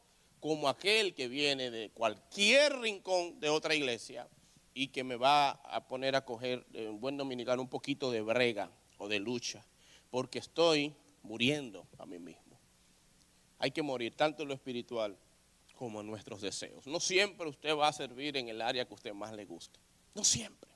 como 0.41 0.67
aquel 0.67 1.15
que 1.15 1.29
viene 1.29 1.71
de 1.71 1.89
cualquier 1.91 2.79
rincón 2.79 3.39
de 3.39 3.47
otra 3.47 3.75
iglesia 3.75 4.27
y 4.79 4.87
que 4.87 5.03
me 5.03 5.17
va 5.17 5.49
a 5.49 5.85
poner 5.89 6.15
a 6.15 6.23
coger, 6.23 6.65
en 6.71 6.87
eh, 6.87 6.87
buen 6.87 7.17
dominicano, 7.17 7.61
un 7.61 7.67
poquito 7.67 8.11
de 8.11 8.21
brega 8.21 8.71
o 8.97 9.09
de 9.09 9.19
lucha, 9.19 9.65
porque 10.09 10.39
estoy 10.39 10.95
muriendo 11.21 11.85
a 11.97 12.05
mí 12.05 12.17
mismo. 12.17 12.57
Hay 13.57 13.71
que 13.71 13.81
morir 13.81 14.15
tanto 14.15 14.43
en 14.43 14.47
lo 14.47 14.53
espiritual 14.53 15.17
como 15.75 15.99
en 15.99 16.07
nuestros 16.07 16.39
deseos. 16.39 16.87
No 16.87 17.01
siempre 17.01 17.49
usted 17.49 17.75
va 17.75 17.89
a 17.89 17.91
servir 17.91 18.37
en 18.37 18.47
el 18.47 18.61
área 18.61 18.85
que 18.85 18.93
a 18.93 18.95
usted 18.95 19.13
más 19.13 19.33
le 19.33 19.43
guste. 19.43 19.81
No 20.15 20.23
siempre. 20.23 20.71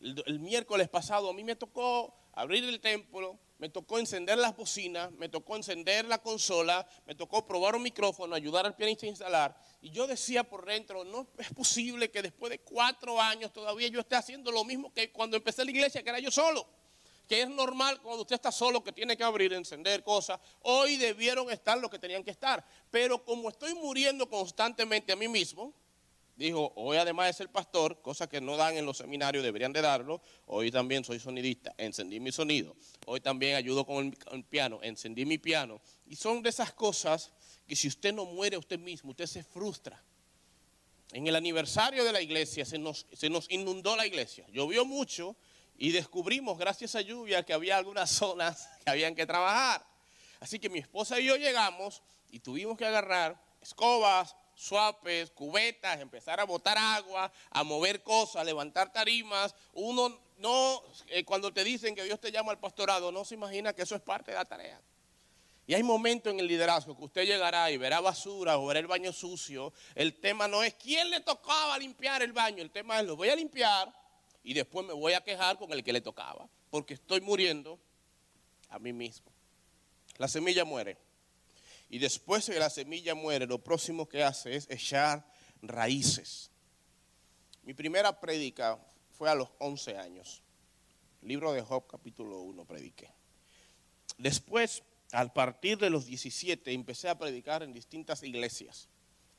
el 0.00 0.40
miércoles 0.40 0.88
pasado 0.88 1.28
a 1.28 1.34
mí 1.34 1.44
me 1.44 1.54
tocó 1.54 2.14
abrir 2.32 2.64
el 2.64 2.80
templo, 2.80 3.38
me 3.58 3.70
tocó 3.70 3.98
encender 3.98 4.36
las 4.36 4.54
bocinas, 4.54 5.10
me 5.12 5.28
tocó 5.28 5.56
encender 5.56 6.04
la 6.04 6.18
consola, 6.18 6.86
me 7.06 7.14
tocó 7.14 7.46
probar 7.46 7.74
un 7.74 7.82
micrófono, 7.82 8.34
ayudar 8.34 8.66
al 8.66 8.76
pianista 8.76 9.06
a 9.06 9.08
instalar. 9.08 9.60
Y 9.80 9.90
yo 9.90 10.06
decía 10.06 10.44
por 10.44 10.66
dentro, 10.66 11.04
no 11.04 11.26
es 11.38 11.52
posible 11.54 12.10
que 12.10 12.22
después 12.22 12.50
de 12.50 12.58
cuatro 12.58 13.20
años 13.20 13.52
todavía 13.52 13.88
yo 13.88 14.00
esté 14.00 14.16
haciendo 14.16 14.50
lo 14.50 14.64
mismo 14.64 14.92
que 14.92 15.10
cuando 15.10 15.36
empecé 15.36 15.64
la 15.64 15.70
iglesia, 15.70 16.02
que 16.02 16.10
era 16.10 16.18
yo 16.18 16.30
solo. 16.30 16.66
Que 17.26 17.42
es 17.42 17.48
normal 17.48 18.00
cuando 18.02 18.22
usted 18.22 18.36
está 18.36 18.52
solo, 18.52 18.84
que 18.84 18.92
tiene 18.92 19.16
que 19.16 19.24
abrir, 19.24 19.52
encender 19.52 20.04
cosas. 20.04 20.38
Hoy 20.60 20.96
debieron 20.96 21.50
estar 21.50 21.76
lo 21.78 21.90
que 21.90 21.98
tenían 21.98 22.22
que 22.22 22.30
estar. 22.30 22.64
Pero 22.90 23.24
como 23.24 23.48
estoy 23.48 23.74
muriendo 23.74 24.28
constantemente 24.28 25.12
a 25.12 25.16
mí 25.16 25.26
mismo, 25.26 25.74
dijo, 26.36 26.72
hoy 26.76 26.98
además 26.98 27.26
de 27.28 27.32
ser 27.32 27.50
pastor, 27.50 28.00
cosa 28.02 28.28
que 28.28 28.40
no 28.40 28.56
dan 28.56 28.76
en 28.76 28.84
los 28.84 28.98
seminarios, 28.98 29.42
deberían 29.42 29.72
de 29.72 29.80
darlo, 29.80 30.20
hoy 30.46 30.70
también 30.70 31.02
soy 31.02 31.18
sonidista, 31.18 31.74
encendí 31.78 32.20
mi 32.20 32.30
sonido, 32.30 32.76
hoy 33.06 33.20
también 33.20 33.56
ayudo 33.56 33.86
con 33.86 34.14
el, 34.32 34.44
piano, 34.44 34.78
encendí 34.82 35.24
mi 35.24 35.38
piano. 35.38 35.80
Y 36.06 36.16
son 36.16 36.42
de 36.42 36.50
esas 36.50 36.72
cosas 36.72 37.32
que 37.66 37.74
si 37.74 37.88
usted 37.88 38.12
no 38.12 38.26
muere 38.26 38.56
usted 38.58 38.78
mismo, 38.78 39.10
usted 39.10 39.26
se 39.26 39.42
frustra. 39.42 40.02
En 41.12 41.26
el 41.26 41.36
aniversario 41.36 42.04
de 42.04 42.12
la 42.12 42.20
iglesia 42.20 42.64
se 42.64 42.78
nos, 42.78 43.06
se 43.12 43.30
nos 43.30 43.50
inundó 43.50 43.96
la 43.96 44.06
iglesia, 44.06 44.46
llovió 44.50 44.84
mucho 44.84 45.36
y 45.78 45.90
descubrimos 45.90 46.58
gracias 46.58 46.94
a 46.94 47.00
lluvia 47.00 47.44
que 47.44 47.52
había 47.52 47.78
algunas 47.78 48.10
zonas 48.10 48.68
que 48.84 48.90
habían 48.90 49.14
que 49.14 49.26
trabajar. 49.26 49.86
Así 50.40 50.58
que 50.58 50.68
mi 50.68 50.80
esposa 50.80 51.18
y 51.18 51.26
yo 51.26 51.36
llegamos 51.36 52.02
y 52.30 52.40
tuvimos 52.40 52.76
que 52.76 52.84
agarrar 52.84 53.40
escobas, 53.62 54.36
suapes, 54.56 55.30
cubetas, 55.30 56.00
empezar 56.00 56.40
a 56.40 56.44
botar 56.44 56.76
agua, 56.78 57.30
a 57.50 57.62
mover 57.62 58.02
cosas, 58.02 58.36
a 58.36 58.44
levantar 58.44 58.92
tarimas. 58.92 59.54
Uno 59.74 60.18
no, 60.38 60.82
eh, 61.08 61.24
cuando 61.24 61.52
te 61.52 61.62
dicen 61.62 61.94
que 61.94 62.02
Dios 62.02 62.18
te 62.20 62.32
llama 62.32 62.50
al 62.50 62.58
pastorado, 62.58 63.12
no 63.12 63.24
se 63.24 63.34
imagina 63.34 63.72
que 63.72 63.82
eso 63.82 63.94
es 63.94 64.02
parte 64.02 64.32
de 64.32 64.38
la 64.38 64.44
tarea. 64.44 64.80
Y 65.68 65.74
hay 65.74 65.82
momentos 65.82 66.32
en 66.32 66.40
el 66.40 66.46
liderazgo 66.46 66.96
que 66.96 67.04
usted 67.04 67.26
llegará 67.26 67.70
y 67.70 67.76
verá 67.76 68.00
basura 68.00 68.56
o 68.58 68.66
verá 68.66 68.80
el 68.80 68.86
baño 68.86 69.12
sucio. 69.12 69.72
El 69.94 70.14
tema 70.14 70.46
no 70.46 70.62
es 70.62 70.74
quién 70.74 71.10
le 71.10 71.20
tocaba 71.20 71.78
limpiar 71.78 72.22
el 72.22 72.32
baño, 72.32 72.62
el 72.62 72.70
tema 72.70 73.00
es 73.00 73.06
lo 73.06 73.16
voy 73.16 73.28
a 73.28 73.36
limpiar 73.36 73.92
y 74.44 74.54
después 74.54 74.86
me 74.86 74.92
voy 74.92 75.12
a 75.12 75.22
quejar 75.22 75.58
con 75.58 75.72
el 75.72 75.82
que 75.82 75.92
le 75.92 76.00
tocaba, 76.00 76.48
porque 76.70 76.94
estoy 76.94 77.20
muriendo 77.20 77.80
a 78.70 78.78
mí 78.78 78.92
mismo. 78.92 79.32
La 80.18 80.28
semilla 80.28 80.64
muere. 80.64 80.96
Y 81.88 81.98
después 81.98 82.46
de 82.46 82.54
que 82.54 82.60
la 82.60 82.70
semilla 82.70 83.14
muere, 83.14 83.46
lo 83.46 83.62
próximo 83.62 84.08
que 84.08 84.24
hace 84.24 84.56
es 84.56 84.68
echar 84.70 85.26
raíces. 85.62 86.50
Mi 87.62 87.74
primera 87.74 88.20
prédica 88.20 88.78
fue 89.10 89.30
a 89.30 89.34
los 89.34 89.48
11 89.58 89.96
años. 89.96 90.42
Libro 91.22 91.52
de 91.52 91.62
Job 91.62 91.86
capítulo 91.86 92.40
1 92.40 92.64
prediqué. 92.64 93.12
Después, 94.18 94.82
al 95.12 95.32
partir 95.32 95.78
de 95.78 95.90
los 95.90 96.06
17, 96.06 96.72
empecé 96.72 97.08
a 97.08 97.18
predicar 97.18 97.62
en 97.62 97.72
distintas 97.72 98.22
iglesias, 98.22 98.88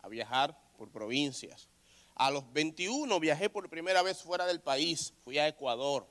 a 0.01 0.08
viajar 0.08 0.58
por 0.77 0.92
provincias. 0.92 1.70
A 2.16 2.32
los 2.32 2.51
21 2.54 3.20
viajé 3.20 3.50
por 3.50 3.70
primera 3.70 4.01
vez 4.01 4.22
fuera 4.22 4.46
del 4.46 4.62
país, 4.62 5.13
fui 5.24 5.38
a 5.38 5.48
Ecuador. 5.48 6.08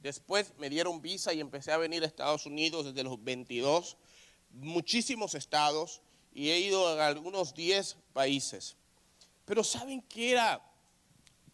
Después 0.00 0.52
me 0.58 0.70
dieron 0.70 1.02
visa 1.02 1.32
y 1.32 1.40
empecé 1.40 1.72
a 1.72 1.78
venir 1.78 2.02
a 2.02 2.06
Estados 2.06 2.46
Unidos 2.46 2.86
desde 2.86 3.02
los 3.02 3.22
22, 3.22 3.96
muchísimos 4.50 5.34
estados, 5.34 6.02
y 6.32 6.50
he 6.50 6.60
ido 6.60 6.86
a 6.86 7.06
algunos 7.06 7.54
10 7.54 7.96
países. 8.12 8.76
Pero 9.44 9.64
¿saben 9.64 10.02
qué 10.02 10.32
era 10.32 10.62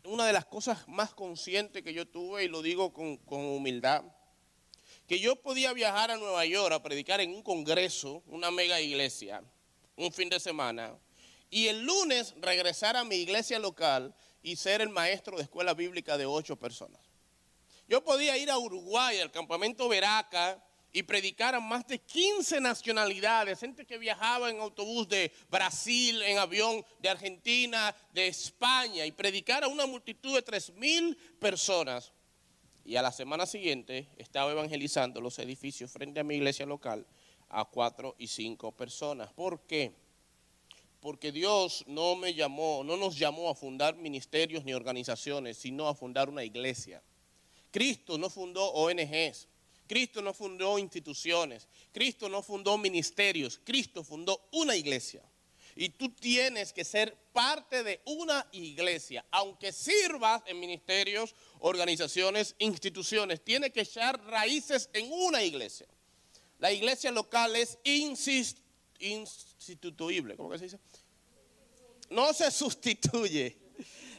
una 0.05 0.27
de 0.27 0.33
las 0.33 0.45
cosas 0.45 0.87
más 0.89 1.15
conscientes 1.15 1.83
que 1.83 1.95
yo 1.95 2.07
tuve, 2.07 2.45
y 2.45 2.49
lo 2.49 2.63
digo 2.63 2.93
con, 2.93 3.17
con 3.19 3.41
humildad? 3.41 4.05
que 5.07 5.19
yo 5.19 5.37
podía 5.37 5.73
viajar 5.73 6.11
a 6.11 6.17
Nueva 6.17 6.45
York 6.47 6.73
a 6.73 6.83
predicar 6.83 7.21
en 7.21 7.35
un 7.35 7.43
congreso, 7.43 8.23
una 8.27 8.51
mega 8.51 8.81
iglesia, 8.81 9.43
un 9.97 10.13
fin 10.13 10.29
de 10.29 10.41
semana, 10.41 10.97
y 11.51 11.69
el 11.69 11.85
lunes 11.85 12.35
regresar 12.39 12.97
a 12.97 13.05
mi 13.05 13.17
iglesia 13.17 13.59
local 13.59 14.15
y 14.43 14.57
ser 14.57 14.81
el 14.81 14.89
maestro 14.89 15.37
de 15.37 15.43
escuela 15.43 15.75
bíblica 15.75 16.17
de 16.17 16.27
ocho 16.27 16.57
personas. 16.57 17.01
Yo 17.87 18.03
podía 18.03 18.37
ir 18.39 18.51
a 18.51 18.59
Uruguay, 18.59 19.21
al 19.21 19.31
campamento 19.31 19.89
Veraca, 19.89 20.63
y 20.97 21.03
predicar 21.03 21.57
a 21.57 21.61
más 21.61 21.85
de 21.89 21.99
15 21.99 22.61
nacionalidades, 22.61 23.59
gente 23.59 23.85
que 23.85 23.99
viajaba 23.99 24.49
en 24.49 24.61
autobús 24.61 25.09
de 25.09 25.33
Brasil, 25.51 26.23
en 26.23 26.39
avión 26.39 26.87
de 27.01 27.09
Argentina, 27.09 27.95
de 28.13 28.29
España, 28.29 29.05
y 29.05 29.11
predicar 29.11 29.65
a 29.65 29.69
una 29.69 29.87
multitud 29.87 30.37
de 30.37 30.43
tres 30.43 30.73
mil 30.75 31.17
personas 31.41 32.13
y 32.85 32.95
a 32.95 33.03
la 33.03 33.11
semana 33.11 33.45
siguiente 33.45 34.07
estaba 34.19 34.53
evangelizando 34.53 35.21
los 35.21 35.37
edificios 35.41 35.91
frente 35.91 36.21
a 36.21 36.25
mi 36.25 36.37
iglesia 36.37 36.65
local 36.65 37.05
a 37.49 37.65
cuatro 37.65 38.15
y 38.17 38.29
cinco 38.29 38.71
personas. 38.71 39.33
¿Por 39.33 39.63
qué? 39.63 39.93
Porque 41.01 41.33
Dios 41.33 41.83
no 41.89 42.15
me 42.15 42.35
llamó, 42.35 42.83
no 42.85 42.97
nos 42.97 43.19
llamó 43.19 43.51
a 43.51 43.57
fundar 43.57 43.97
ministerios 43.97 44.65
ni 44.65 44.75
organizaciones, 44.75 45.59
sino 45.59 45.89
a 45.89 45.95
fundar 45.97 46.29
una 46.29 46.45
iglesia. 46.45 47.03
Cristo 47.73 48.17
no 48.17 48.31
fundó 48.31 48.65
ONGs, 48.71 49.49
Cristo 49.87 50.23
no 50.23 50.33
fundó 50.33 50.79
instituciones, 50.79 51.69
Cristo 51.93 52.29
no 52.29 52.43
fundó 52.43 52.79
ministerios, 52.79 53.61
Cristo 53.64 54.03
fundó 54.03 54.49
una 54.53 54.75
iglesia. 54.76 55.23
Y 55.76 55.88
tú 55.88 56.09
tienes 56.11 56.73
que 56.73 56.85
ser 56.85 57.17
parte 57.33 57.83
de 57.83 58.00
una 58.05 58.47
iglesia, 58.53 59.25
aunque 59.31 59.73
sirvas 59.73 60.43
en 60.47 60.61
ministerios, 60.61 61.35
organizaciones, 61.59 62.55
instituciones, 62.59 63.43
tienes 63.43 63.73
que 63.73 63.81
echar 63.81 64.25
raíces 64.25 64.88
en 64.93 65.11
una 65.11 65.43
iglesia. 65.43 65.87
La 66.61 66.71
iglesia 66.71 67.11
local 67.11 67.57
es 67.57 67.79
instituible, 69.00 70.37
¿cómo 70.37 70.50
que 70.50 70.59
se 70.59 70.64
dice? 70.64 70.79
No 72.11 72.33
se 72.33 72.50
sustituye. 72.50 73.63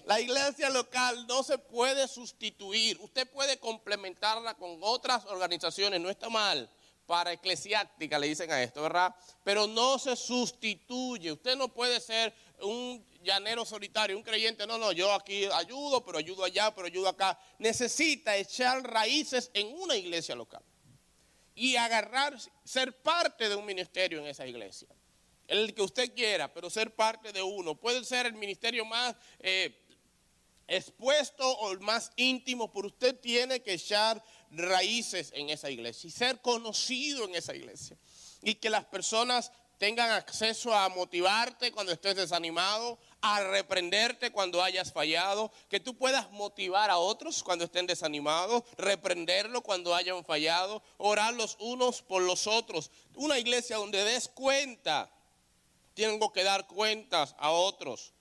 La 0.06 0.22
iglesia 0.22 0.70
local 0.70 1.26
no 1.28 1.42
se 1.42 1.58
puede 1.58 2.08
sustituir. 2.08 3.00
Usted 3.02 3.28
puede 3.28 3.58
complementarla 3.58 4.54
con 4.54 4.78
otras 4.82 5.26
organizaciones, 5.26 6.00
no 6.00 6.12
está 6.12 6.30
mal 6.30 6.70
para 7.08 7.34
eclesiástica, 7.34 8.20
le 8.20 8.28
dicen 8.28 8.52
a 8.52 8.62
esto, 8.62 8.84
¿verdad? 8.84 9.16
Pero 9.44 9.66
no 9.66 9.98
se 9.98 10.16
sustituye. 10.16 11.32
Usted 11.32 11.56
no 11.56 11.70
puede 11.70 12.00
ser 12.00 12.34
un 12.62 13.04
llanero 13.24 13.66
solitario, 13.66 14.16
un 14.16 14.22
creyente. 14.22 14.68
No, 14.68 14.78
no, 14.78 14.92
yo 14.92 15.12
aquí 15.12 15.46
ayudo, 15.46 16.06
pero 16.06 16.20
ayudo 16.20 16.44
allá, 16.44 16.74
pero 16.74 16.86
ayudo 16.86 17.10
acá. 17.10 17.40
Necesita 17.58 18.36
echar 18.36 18.84
raíces 18.84 19.50
en 19.56 19.76
una 19.76 19.96
iglesia 19.96 20.36
local 20.36 20.62
y 21.56 21.78
agarrar, 21.78 22.38
ser 22.64 23.02
parte 23.02 23.50
de 23.50 23.56
un 23.56 23.66
ministerio 23.66 24.20
en 24.20 24.28
esa 24.28 24.46
iglesia. 24.46 24.90
El 25.48 25.74
que 25.74 25.82
usted 25.82 26.14
quiera, 26.14 26.54
pero 26.54 26.70
ser 26.70 26.94
parte 26.94 27.32
de 27.32 27.42
uno. 27.42 27.74
Puede 27.74 28.06
ser 28.06 28.28
el 28.28 28.34
ministerio 28.34 28.86
más... 28.86 29.16
Eh, 29.40 29.82
expuesto 30.68 31.48
o 31.48 31.78
más 31.80 32.12
íntimo, 32.16 32.72
pero 32.72 32.88
usted 32.88 33.20
tiene 33.20 33.62
que 33.62 33.74
echar 33.74 34.24
raíces 34.52 35.32
en 35.36 35.50
esa 35.50 35.70
iglesia 35.70 36.08
y 36.08 36.12
ser 36.12 36.42
conocido 36.42 37.26
en 37.26 37.36
esa 37.36 37.56
iglesia. 37.56 37.98
Y 38.42 38.56
que 38.56 38.70
las 38.70 38.86
personas 38.86 39.52
tengan 39.78 40.12
acceso 40.12 40.74
a 40.74 40.88
motivarte 40.90 41.72
cuando 41.72 41.92
estés 41.92 42.16
desanimado, 42.16 42.98
a 43.22 43.42
reprenderte 43.42 44.32
cuando 44.32 44.64
hayas 44.64 44.94
fallado, 44.94 45.52
que 45.70 45.80
tú 45.80 45.98
puedas 45.98 46.32
motivar 46.32 46.90
a 46.90 46.98
otros 46.98 47.44
cuando 47.44 47.66
estén 47.66 47.88
desanimados, 47.88 48.64
reprenderlo 48.78 49.62
cuando 49.62 49.94
hayan 49.94 50.24
fallado, 50.24 50.82
orar 50.98 51.34
los 51.34 51.58
unos 51.60 52.02
por 52.02 52.22
los 52.22 52.48
otros. 52.48 52.92
Una 53.16 53.38
iglesia 53.38 53.78
donde 53.78 54.04
des 54.04 54.30
cuenta, 54.30 55.12
tengo 55.94 56.32
que 56.32 56.44
dar 56.44 56.68
cuentas 56.68 57.36
a 57.38 57.52
otros. 57.52 58.14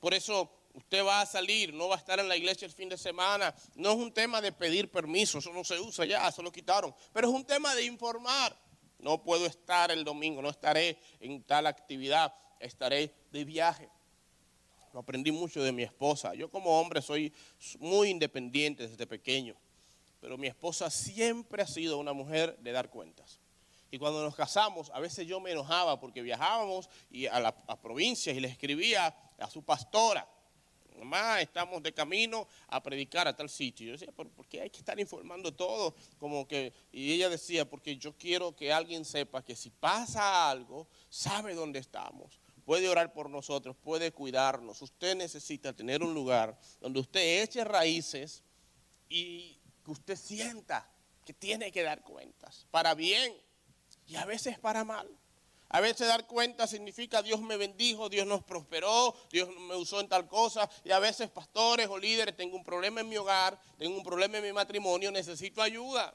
Por 0.00 0.14
eso 0.14 0.50
Usted 0.74 1.04
va 1.04 1.22
a 1.22 1.26
salir, 1.26 1.74
no 1.74 1.88
va 1.88 1.96
a 1.96 1.98
estar 1.98 2.20
en 2.20 2.28
la 2.28 2.36
iglesia 2.36 2.66
el 2.66 2.72
fin 2.72 2.88
de 2.88 2.96
semana. 2.96 3.54
No 3.74 3.90
es 3.90 3.96
un 3.96 4.12
tema 4.12 4.40
de 4.40 4.52
pedir 4.52 4.90
permiso, 4.90 5.38
eso 5.38 5.52
no 5.52 5.64
se 5.64 5.78
usa 5.80 6.04
ya, 6.04 6.28
eso 6.28 6.42
lo 6.42 6.52
quitaron. 6.52 6.94
Pero 7.12 7.28
es 7.28 7.34
un 7.34 7.44
tema 7.44 7.74
de 7.74 7.84
informar. 7.84 8.56
No 8.98 9.22
puedo 9.22 9.46
estar 9.46 9.90
el 9.90 10.04
domingo, 10.04 10.42
no 10.42 10.50
estaré 10.50 10.98
en 11.20 11.42
tal 11.44 11.66
actividad, 11.66 12.34
estaré 12.60 13.14
de 13.30 13.44
viaje. 13.44 13.88
Lo 14.92 15.00
aprendí 15.00 15.30
mucho 15.30 15.62
de 15.62 15.72
mi 15.72 15.82
esposa. 15.82 16.34
Yo 16.34 16.50
como 16.50 16.80
hombre 16.80 17.02
soy 17.02 17.32
muy 17.78 18.10
independiente 18.10 18.88
desde 18.88 19.06
pequeño, 19.06 19.56
pero 20.20 20.36
mi 20.36 20.46
esposa 20.46 20.90
siempre 20.90 21.62
ha 21.62 21.66
sido 21.66 21.98
una 21.98 22.12
mujer 22.12 22.56
de 22.58 22.72
dar 22.72 22.90
cuentas. 22.90 23.40
Y 23.90 23.98
cuando 23.98 24.22
nos 24.22 24.34
casamos, 24.34 24.90
a 24.90 25.00
veces 25.00 25.26
yo 25.26 25.40
me 25.40 25.52
enojaba 25.52 25.98
porque 25.98 26.20
viajábamos 26.20 26.90
y 27.10 27.26
a 27.26 27.40
las 27.40 27.54
provincias 27.82 28.36
y 28.36 28.40
le 28.40 28.48
escribía 28.48 29.14
a 29.38 29.48
su 29.48 29.62
pastora 29.62 30.28
mamá, 30.98 31.40
estamos 31.40 31.82
de 31.82 31.92
camino 31.92 32.46
a 32.68 32.82
predicar 32.82 33.26
a 33.28 33.36
tal 33.36 33.48
sitio. 33.48 33.86
Yo 33.86 33.92
decía, 33.92 34.12
¿por, 34.12 34.28
qué 34.48 34.60
hay 34.60 34.70
que 34.70 34.78
estar 34.78 34.98
informando 34.98 35.54
todo? 35.54 35.94
Como 36.18 36.46
que, 36.46 36.72
y 36.92 37.12
ella 37.12 37.28
decía, 37.28 37.68
porque 37.68 37.96
yo 37.96 38.16
quiero 38.16 38.54
que 38.54 38.72
alguien 38.72 39.04
sepa 39.04 39.44
que 39.44 39.56
si 39.56 39.70
pasa 39.70 40.50
algo, 40.50 40.86
sabe 41.08 41.54
dónde 41.54 41.78
estamos. 41.78 42.40
Puede 42.64 42.88
orar 42.88 43.12
por 43.12 43.30
nosotros, 43.30 43.76
puede 43.76 44.12
cuidarnos. 44.12 44.82
Usted 44.82 45.16
necesita 45.16 45.72
tener 45.72 46.02
un 46.02 46.12
lugar 46.12 46.58
donde 46.80 47.00
usted 47.00 47.42
eche 47.42 47.64
raíces 47.64 48.42
y 49.08 49.58
que 49.84 49.90
usted 49.90 50.16
sienta 50.16 50.86
que 51.24 51.32
tiene 51.32 51.72
que 51.72 51.82
dar 51.82 52.02
cuentas, 52.02 52.66
para 52.70 52.94
bien 52.94 53.34
y 54.06 54.16
a 54.16 54.24
veces 54.24 54.58
para 54.58 54.84
mal. 54.84 55.08
A 55.70 55.80
veces 55.80 56.08
dar 56.08 56.26
cuenta 56.26 56.66
significa 56.66 57.22
Dios 57.22 57.40
me 57.40 57.58
bendijo, 57.58 58.08
Dios 58.08 58.26
nos 58.26 58.42
prosperó, 58.42 59.14
Dios 59.30 59.50
me 59.68 59.76
usó 59.76 60.00
en 60.00 60.08
tal 60.08 60.26
cosa. 60.26 60.68
Y 60.82 60.92
a 60.92 60.98
veces 60.98 61.28
pastores 61.30 61.88
o 61.88 61.98
líderes, 61.98 62.36
tengo 62.36 62.56
un 62.56 62.64
problema 62.64 63.02
en 63.02 63.08
mi 63.08 63.16
hogar, 63.18 63.60
tengo 63.76 63.96
un 63.96 64.02
problema 64.02 64.38
en 64.38 64.44
mi 64.44 64.52
matrimonio, 64.52 65.10
necesito 65.10 65.60
ayuda. 65.60 66.14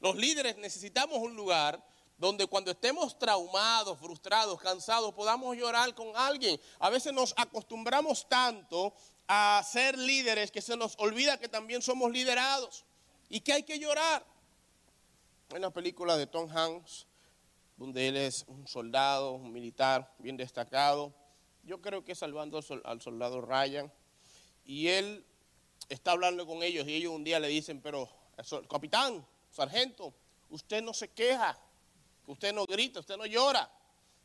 Los 0.00 0.16
líderes 0.16 0.56
necesitamos 0.56 1.18
un 1.18 1.36
lugar 1.36 1.80
donde 2.18 2.46
cuando 2.46 2.72
estemos 2.72 3.16
traumados, 3.18 3.98
frustrados, 3.98 4.60
cansados, 4.60 5.14
podamos 5.14 5.56
llorar 5.56 5.94
con 5.94 6.16
alguien. 6.16 6.60
A 6.80 6.90
veces 6.90 7.12
nos 7.12 7.34
acostumbramos 7.36 8.28
tanto 8.28 8.92
a 9.28 9.62
ser 9.64 9.96
líderes 9.96 10.50
que 10.50 10.60
se 10.60 10.76
nos 10.76 10.96
olvida 10.98 11.38
que 11.38 11.48
también 11.48 11.82
somos 11.82 12.10
liderados 12.10 12.84
y 13.28 13.40
que 13.40 13.52
hay 13.52 13.62
que 13.62 13.78
llorar. 13.78 14.24
Hay 15.50 15.58
una 15.58 15.70
película 15.70 16.16
de 16.16 16.26
Tom 16.26 16.50
Hanks 16.50 17.06
donde 17.82 18.06
él 18.06 18.16
es 18.16 18.44
un 18.46 18.68
soldado, 18.68 19.32
un 19.32 19.52
militar 19.52 20.14
bien 20.20 20.36
destacado. 20.36 21.12
Yo 21.64 21.80
creo 21.80 22.04
que 22.04 22.14
salvando 22.14 22.60
al 22.84 23.02
soldado 23.02 23.40
Ryan. 23.40 23.92
Y 24.64 24.86
él 24.86 25.26
está 25.88 26.12
hablando 26.12 26.46
con 26.46 26.62
ellos 26.62 26.86
y 26.86 26.94
ellos 26.94 27.12
un 27.12 27.24
día 27.24 27.40
le 27.40 27.48
dicen, 27.48 27.80
pero 27.80 28.08
capitán, 28.70 29.26
sargento, 29.50 30.14
usted 30.48 30.80
no 30.80 30.94
se 30.94 31.08
queja, 31.08 31.58
usted 32.28 32.54
no 32.54 32.66
grita, 32.66 33.00
usted 33.00 33.16
no 33.16 33.26
llora. 33.26 33.68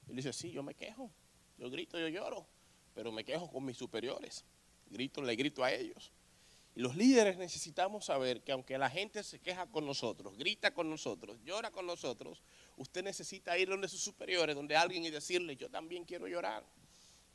Él 0.07 0.17
dice, 0.17 0.33
sí, 0.33 0.51
yo 0.51 0.61
me 0.61 0.75
quejo, 0.75 1.09
yo 1.57 1.71
grito, 1.71 1.97
yo 1.97 2.09
lloro, 2.09 2.45
pero 2.93 3.11
me 3.11 3.25
quejo 3.25 3.49
con 3.49 3.65
mis 3.65 3.75
superiores, 3.75 4.45
grito, 4.91 5.19
le 5.23 5.35
grito 5.35 5.63
a 5.63 5.71
ellos. 5.71 6.11
Y 6.75 6.81
los 6.81 6.95
líderes 6.95 7.37
necesitamos 7.37 8.05
saber 8.05 8.43
que 8.43 8.51
aunque 8.51 8.77
la 8.77 8.91
gente 8.91 9.23
se 9.23 9.39
queja 9.39 9.65
con 9.65 9.83
nosotros, 9.87 10.37
grita 10.37 10.75
con 10.75 10.91
nosotros, 10.91 11.39
llora 11.43 11.71
con 11.71 11.87
nosotros, 11.87 12.43
usted 12.77 13.03
necesita 13.03 13.57
ir 13.57 13.69
donde 13.69 13.87
sus 13.87 14.01
superiores, 14.01 14.55
donde 14.55 14.75
alguien 14.75 15.03
y 15.03 15.09
decirle, 15.09 15.55
yo 15.55 15.69
también 15.69 16.05
quiero 16.05 16.27
llorar. 16.27 16.63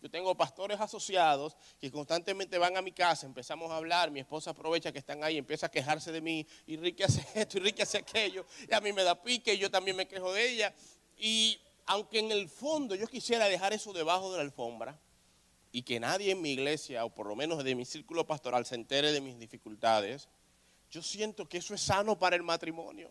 Yo 0.01 0.11
tengo 0.11 0.35
pastores 0.37 0.81
asociados 0.81 1.57
que 1.81 1.91
constantemente 1.91 2.59
van 2.59 2.77
a 2.77 2.83
mi 2.83 2.91
casa, 2.91 3.25
empezamos 3.25 3.71
a 3.71 3.77
hablar, 3.77 4.11
mi 4.11 4.19
esposa 4.19 4.51
aprovecha 4.51 4.91
que 4.91 4.99
están 4.99 5.23
ahí, 5.23 5.39
empieza 5.39 5.67
a 5.67 5.71
quejarse 5.71 6.11
de 6.11 6.21
mí, 6.21 6.45
y 6.67 6.77
Ricky 6.77 7.05
hace 7.05 7.25
esto, 7.41 7.59
y 7.59 7.61
Ricky 7.61 7.83
hace 7.83 7.99
aquello, 7.99 8.45
y 8.69 8.75
a 8.75 8.81
mí 8.81 8.93
me 8.93 9.05
da 9.05 9.23
pique, 9.23 9.55
y 9.55 9.59
yo 9.59 9.71
también 9.71 9.97
me 9.97 10.09
quejo 10.09 10.33
de 10.33 10.51
ella. 10.51 10.75
Y 11.17 11.61
aunque 11.87 12.19
en 12.19 12.33
el 12.33 12.49
fondo 12.49 12.97
yo 12.97 13.07
quisiera 13.07 13.47
dejar 13.47 13.73
eso 13.73 13.93
debajo 13.93 14.33
de 14.33 14.39
la 14.39 14.43
alfombra, 14.43 14.99
y 15.71 15.83
que 15.83 16.01
nadie 16.01 16.33
en 16.33 16.43
mi 16.43 16.51
iglesia, 16.51 17.05
o 17.05 17.15
por 17.15 17.27
lo 17.29 17.37
menos 17.37 17.63
de 17.63 17.75
mi 17.77 17.85
círculo 17.85 18.27
pastoral, 18.27 18.67
se 18.67 18.75
entere 18.75 19.13
de 19.13 19.21
mis 19.21 19.39
dificultades, 19.39 20.29
yo 20.91 21.01
siento 21.01 21.49
que 21.49 21.59
eso 21.59 21.75
es 21.75 21.81
sano 21.81 22.19
para 22.19 22.35
el 22.35 22.43
matrimonio. 22.43 23.11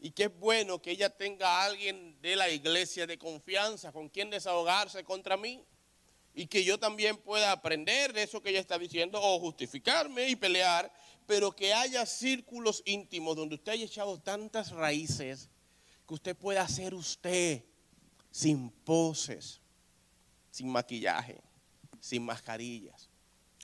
Y 0.00 0.12
que 0.12 0.24
es 0.24 0.38
bueno 0.38 0.80
que 0.80 0.92
ella 0.92 1.10
tenga 1.10 1.48
a 1.48 1.64
alguien 1.64 2.20
de 2.20 2.36
la 2.36 2.48
iglesia 2.48 3.06
de 3.06 3.18
confianza 3.18 3.92
con 3.92 4.08
quien 4.08 4.30
desahogarse 4.30 5.02
contra 5.04 5.36
mí 5.36 5.64
y 6.34 6.46
que 6.46 6.62
yo 6.62 6.78
también 6.78 7.16
pueda 7.16 7.50
aprender 7.50 8.12
de 8.12 8.22
eso 8.22 8.40
que 8.40 8.50
ella 8.50 8.60
está 8.60 8.78
diciendo 8.78 9.20
o 9.20 9.40
justificarme 9.40 10.28
y 10.28 10.36
pelear, 10.36 10.92
pero 11.26 11.50
que 11.50 11.74
haya 11.74 12.06
círculos 12.06 12.82
íntimos 12.86 13.34
donde 13.36 13.56
usted 13.56 13.72
haya 13.72 13.84
echado 13.84 14.20
tantas 14.20 14.70
raíces 14.70 15.48
que 16.06 16.14
usted 16.14 16.36
pueda 16.36 16.66
ser 16.68 16.94
usted 16.94 17.64
sin 18.30 18.70
poses, 18.70 19.60
sin 20.52 20.68
maquillaje, 20.68 21.40
sin 22.00 22.24
mascarillas. 22.24 23.08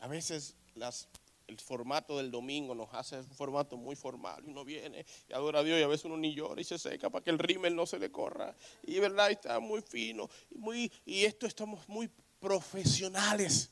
A 0.01 0.09
veces 0.09 0.57
las, 0.75 1.09
el 1.47 1.59
formato 1.59 2.17
del 2.17 2.31
domingo 2.31 2.75
nos 2.75 2.93
hace 2.95 3.19
un 3.19 3.31
formato 3.31 3.77
muy 3.77 3.97
formal 3.97 4.43
y 4.47 4.51
uno 4.51 4.65
viene 4.65 5.05
y 5.29 5.33
adora 5.33 5.61
a 5.61 5.63
Dios 5.63 5.79
y 5.79 5.83
a 5.83 5.89
veces 5.89 6.07
uno 6.07 6.17
ni 6.17 6.35
llora 6.35 6.61
y 6.61 6.65
se 6.65 6.79
seca 6.79 7.11
para 7.11 7.23
que 7.23 7.31
el 7.31 7.39
rímel 7.39 7.77
no 7.77 7.87
se 7.87 7.99
le 7.99 8.11
corra. 8.11 8.55
Y 8.83 8.99
verdad, 8.99 9.31
está 9.31 9.61
muy 9.61 9.83
fino 9.83 10.29
y, 10.51 10.59
muy, 10.59 10.93
y 11.05 11.25
esto 11.25 11.47
estamos 11.47 11.89
muy 11.89 12.11
profesionales. 12.41 13.71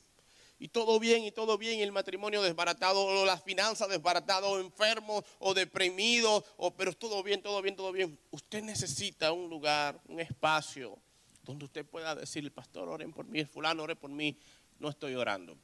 Y 0.59 0.69
todo 0.69 1.01
bien, 1.01 1.25
y 1.25 1.33
todo 1.33 1.59
bien, 1.59 1.81
el 1.81 1.91
matrimonio 1.91 2.41
desbaratado, 2.41 3.05
o 3.05 3.27
las 3.27 3.43
finanzas 3.43 3.89
desbaratadas, 3.89 4.49
o 4.49 4.61
enfermos, 4.61 5.25
o 5.41 5.55
deprimidos, 5.55 6.45
o, 6.57 6.73
pero 6.73 6.93
todo 6.93 7.21
bien, 7.25 7.43
todo 7.43 7.61
bien, 7.63 7.75
todo 7.75 7.91
bien. 7.91 8.17
Usted 8.31 8.63
necesita 8.63 9.33
un 9.33 9.51
lugar, 9.51 10.01
un 10.07 10.21
espacio, 10.21 10.97
donde 11.43 11.65
usted 11.65 11.85
pueda 11.85 12.15
decir, 12.15 12.45
el 12.45 12.53
pastor, 12.53 12.89
oren 12.89 13.13
por 13.13 13.27
mí, 13.27 13.41
el 13.41 13.49
fulano, 13.49 13.83
ore 13.83 13.97
por 13.97 14.11
mí. 14.11 14.39
No 14.79 14.89
estoy 14.89 15.17
orando. 15.17 15.59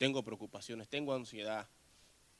Tengo 0.00 0.22
preocupaciones, 0.22 0.88
tengo 0.88 1.12
ansiedad, 1.12 1.68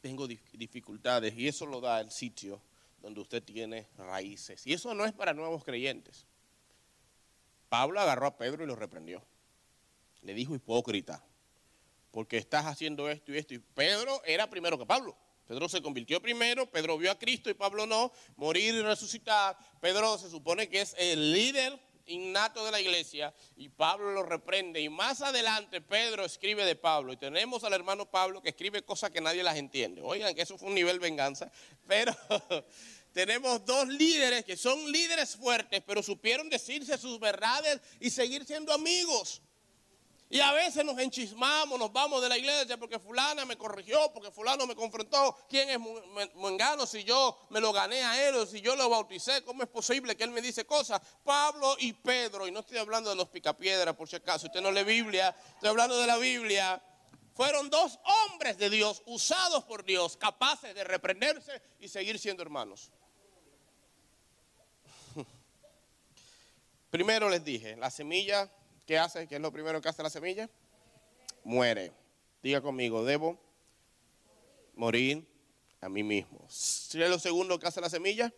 tengo 0.00 0.26
dificultades, 0.26 1.36
y 1.36 1.46
eso 1.46 1.66
lo 1.66 1.82
da 1.82 2.00
el 2.00 2.10
sitio 2.10 2.58
donde 3.02 3.20
usted 3.20 3.42
tiene 3.42 3.86
raíces. 3.98 4.66
Y 4.66 4.72
eso 4.72 4.94
no 4.94 5.04
es 5.04 5.12
para 5.12 5.34
nuevos 5.34 5.62
creyentes. 5.62 6.24
Pablo 7.68 8.00
agarró 8.00 8.28
a 8.28 8.38
Pedro 8.38 8.64
y 8.64 8.66
lo 8.66 8.76
reprendió. 8.76 9.22
Le 10.22 10.32
dijo 10.32 10.54
hipócrita, 10.54 11.22
porque 12.12 12.38
estás 12.38 12.64
haciendo 12.64 13.10
esto 13.10 13.30
y 13.30 13.36
esto. 13.36 13.52
Y 13.52 13.58
Pedro 13.58 14.22
era 14.24 14.48
primero 14.48 14.78
que 14.78 14.86
Pablo. 14.86 15.14
Pedro 15.46 15.68
se 15.68 15.82
convirtió 15.82 16.22
primero, 16.22 16.64
Pedro 16.64 16.96
vio 16.96 17.10
a 17.10 17.18
Cristo 17.18 17.50
y 17.50 17.54
Pablo 17.54 17.84
no, 17.84 18.10
morir 18.36 18.74
y 18.74 18.80
resucitar. 18.80 19.58
Pedro 19.82 20.16
se 20.16 20.30
supone 20.30 20.70
que 20.70 20.80
es 20.80 20.96
el 20.96 21.34
líder 21.34 21.78
innato 22.10 22.64
de 22.64 22.70
la 22.70 22.80
iglesia 22.80 23.34
y 23.56 23.68
Pablo 23.68 24.12
lo 24.12 24.22
reprende. 24.22 24.80
Y 24.80 24.88
más 24.88 25.22
adelante 25.22 25.80
Pedro 25.80 26.24
escribe 26.24 26.64
de 26.64 26.76
Pablo 26.76 27.12
y 27.12 27.16
tenemos 27.16 27.64
al 27.64 27.72
hermano 27.72 28.10
Pablo 28.10 28.42
que 28.42 28.50
escribe 28.50 28.82
cosas 28.82 29.10
que 29.10 29.20
nadie 29.20 29.42
las 29.42 29.56
entiende. 29.56 30.02
Oigan 30.02 30.34
que 30.34 30.42
eso 30.42 30.58
fue 30.58 30.68
un 30.68 30.74
nivel 30.74 31.00
venganza, 31.00 31.50
pero 31.86 32.14
tenemos 33.12 33.64
dos 33.64 33.88
líderes 33.88 34.44
que 34.44 34.56
son 34.56 34.90
líderes 34.90 35.36
fuertes, 35.36 35.82
pero 35.86 36.02
supieron 36.02 36.50
decirse 36.50 36.98
sus 36.98 37.18
verdades 37.18 37.80
y 38.00 38.10
seguir 38.10 38.44
siendo 38.44 38.72
amigos. 38.72 39.42
Y 40.32 40.38
a 40.38 40.52
veces 40.52 40.84
nos 40.84 40.96
enchismamos, 41.00 41.76
nos 41.76 41.92
vamos 41.92 42.22
de 42.22 42.28
la 42.28 42.38
iglesia 42.38 42.76
porque 42.76 43.00
fulana 43.00 43.44
me 43.44 43.58
corrigió, 43.58 44.12
porque 44.14 44.30
fulano 44.30 44.64
me 44.64 44.76
confrontó. 44.76 45.36
¿Quién 45.48 45.68
es 45.70 45.80
Mengano 46.36 46.86
si 46.86 47.02
yo 47.02 47.36
me 47.50 47.60
lo 47.60 47.72
gané 47.72 48.04
a 48.04 48.28
él 48.28 48.36
o 48.36 48.46
si 48.46 48.60
yo 48.60 48.76
lo 48.76 48.88
bauticé? 48.88 49.42
¿Cómo 49.42 49.64
es 49.64 49.68
posible 49.68 50.16
que 50.16 50.22
él 50.22 50.30
me 50.30 50.40
dice 50.40 50.64
cosas? 50.64 51.00
Pablo 51.24 51.74
y 51.80 51.92
Pedro, 51.94 52.46
y 52.46 52.52
no 52.52 52.60
estoy 52.60 52.78
hablando 52.78 53.10
de 53.10 53.16
los 53.16 53.28
picapiedras 53.28 53.96
por 53.96 54.08
si 54.08 54.14
acaso, 54.14 54.46
usted 54.46 54.60
no 54.60 54.70
lee 54.70 54.84
Biblia, 54.84 55.34
estoy 55.54 55.68
hablando 55.68 55.98
de 55.98 56.06
la 56.06 56.16
Biblia. 56.16 56.80
Fueron 57.34 57.68
dos 57.68 57.98
hombres 58.28 58.56
de 58.56 58.70
Dios, 58.70 59.02
usados 59.06 59.64
por 59.64 59.84
Dios, 59.84 60.16
capaces 60.16 60.72
de 60.76 60.84
reprenderse 60.84 61.60
y 61.80 61.88
seguir 61.88 62.20
siendo 62.20 62.44
hermanos. 62.44 62.92
Primero 66.90 67.28
les 67.28 67.44
dije, 67.44 67.74
la 67.76 67.90
semilla, 67.90 68.48
¿qué 68.90 68.98
hace? 68.98 69.28
¿Qué 69.28 69.36
es 69.36 69.40
lo 69.40 69.52
primero 69.52 69.80
que 69.80 69.88
hace 69.88 70.02
la 70.02 70.10
semilla? 70.10 70.50
Muere. 71.44 71.92
Diga 72.42 72.60
conmigo, 72.60 73.04
debo 73.04 73.38
morir 74.74 75.24
a 75.80 75.88
mí 75.88 76.02
mismo. 76.02 76.40
¿Qué 76.90 77.04
es 77.04 77.08
lo 77.08 77.20
segundo 77.20 77.56
que 77.60 77.68
hace 77.68 77.80
la 77.80 77.88
semilla? 77.88 78.34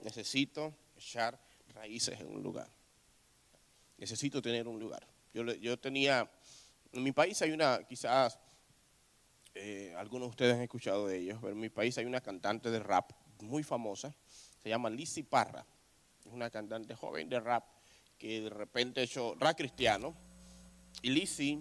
Necesito 0.00 0.74
echar 0.96 1.38
raíces 1.68 2.18
en 2.18 2.34
un 2.34 2.42
lugar. 2.42 2.68
Necesito 3.96 4.42
tener 4.42 4.66
un 4.66 4.80
lugar. 4.80 5.06
Yo, 5.32 5.44
yo 5.44 5.78
tenía, 5.78 6.28
en 6.90 7.04
mi 7.04 7.12
país 7.12 7.40
hay 7.42 7.52
una, 7.52 7.84
quizás 7.84 8.40
eh, 9.54 9.94
algunos 9.98 10.26
de 10.26 10.30
ustedes 10.30 10.54
han 10.56 10.62
escuchado 10.62 11.06
de 11.06 11.18
ellos, 11.18 11.38
pero 11.40 11.52
en 11.52 11.60
mi 11.60 11.68
país 11.68 11.96
hay 11.96 12.06
una 12.06 12.20
cantante 12.20 12.72
de 12.72 12.80
rap 12.80 13.12
muy 13.40 13.62
famosa, 13.62 14.12
se 14.60 14.68
llama 14.68 14.90
Lizzie 14.90 15.22
Parra 15.22 15.64
una 16.24 16.50
cantante 16.50 16.94
joven 16.94 17.28
de 17.28 17.40
rap 17.40 17.64
que 18.22 18.40
de 18.40 18.50
repente 18.50 19.02
hecho 19.02 19.34
rap 19.40 19.56
cristiano. 19.56 20.14
Y 21.02 21.10
Lizzie, 21.10 21.58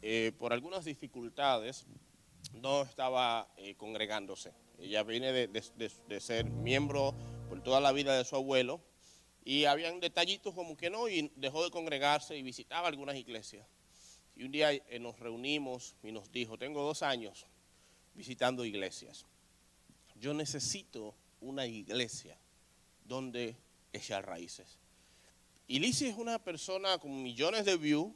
eh, 0.00 0.30
por 0.38 0.52
algunas 0.52 0.84
dificultades, 0.84 1.86
no 2.52 2.82
estaba 2.82 3.52
eh, 3.56 3.74
congregándose. 3.74 4.52
Ella 4.78 5.02
viene 5.02 5.32
de, 5.32 6.20
ser 6.20 6.44
miembro 6.44 7.16
por 7.48 7.64
toda 7.64 7.80
la 7.80 7.90
vida 7.90 8.16
de 8.16 8.24
su 8.24 8.36
abuelo 8.36 8.80
y 9.44 9.64
habían 9.64 9.98
detallitos 9.98 10.54
como 10.54 10.76
que 10.76 10.88
no 10.88 11.08
y 11.08 11.32
dejó 11.34 11.64
de 11.64 11.72
congregarse 11.72 12.36
y 12.36 12.42
visitaba 12.42 12.86
algunas 12.86 13.16
iglesias. 13.16 13.66
Y 14.36 14.44
un 14.44 14.52
día 14.52 14.72
eh, 14.72 15.00
nos 15.00 15.18
reunimos 15.18 15.96
y 16.04 16.12
nos 16.12 16.30
dijo, 16.30 16.56
tengo 16.58 16.84
dos 16.84 17.02
años 17.02 17.44
visitando 18.14 18.64
iglesias. 18.64 19.26
Yo 20.14 20.32
necesito 20.32 21.16
una 21.40 21.66
iglesia 21.66 22.38
donde 23.04 23.56
echar 23.92 24.24
raíces. 24.24 24.78
Y 25.66 25.78
Lizzie 25.78 26.10
es 26.10 26.16
una 26.16 26.38
persona 26.38 26.98
con 26.98 27.22
millones 27.22 27.64
de 27.64 27.76
views 27.76 28.12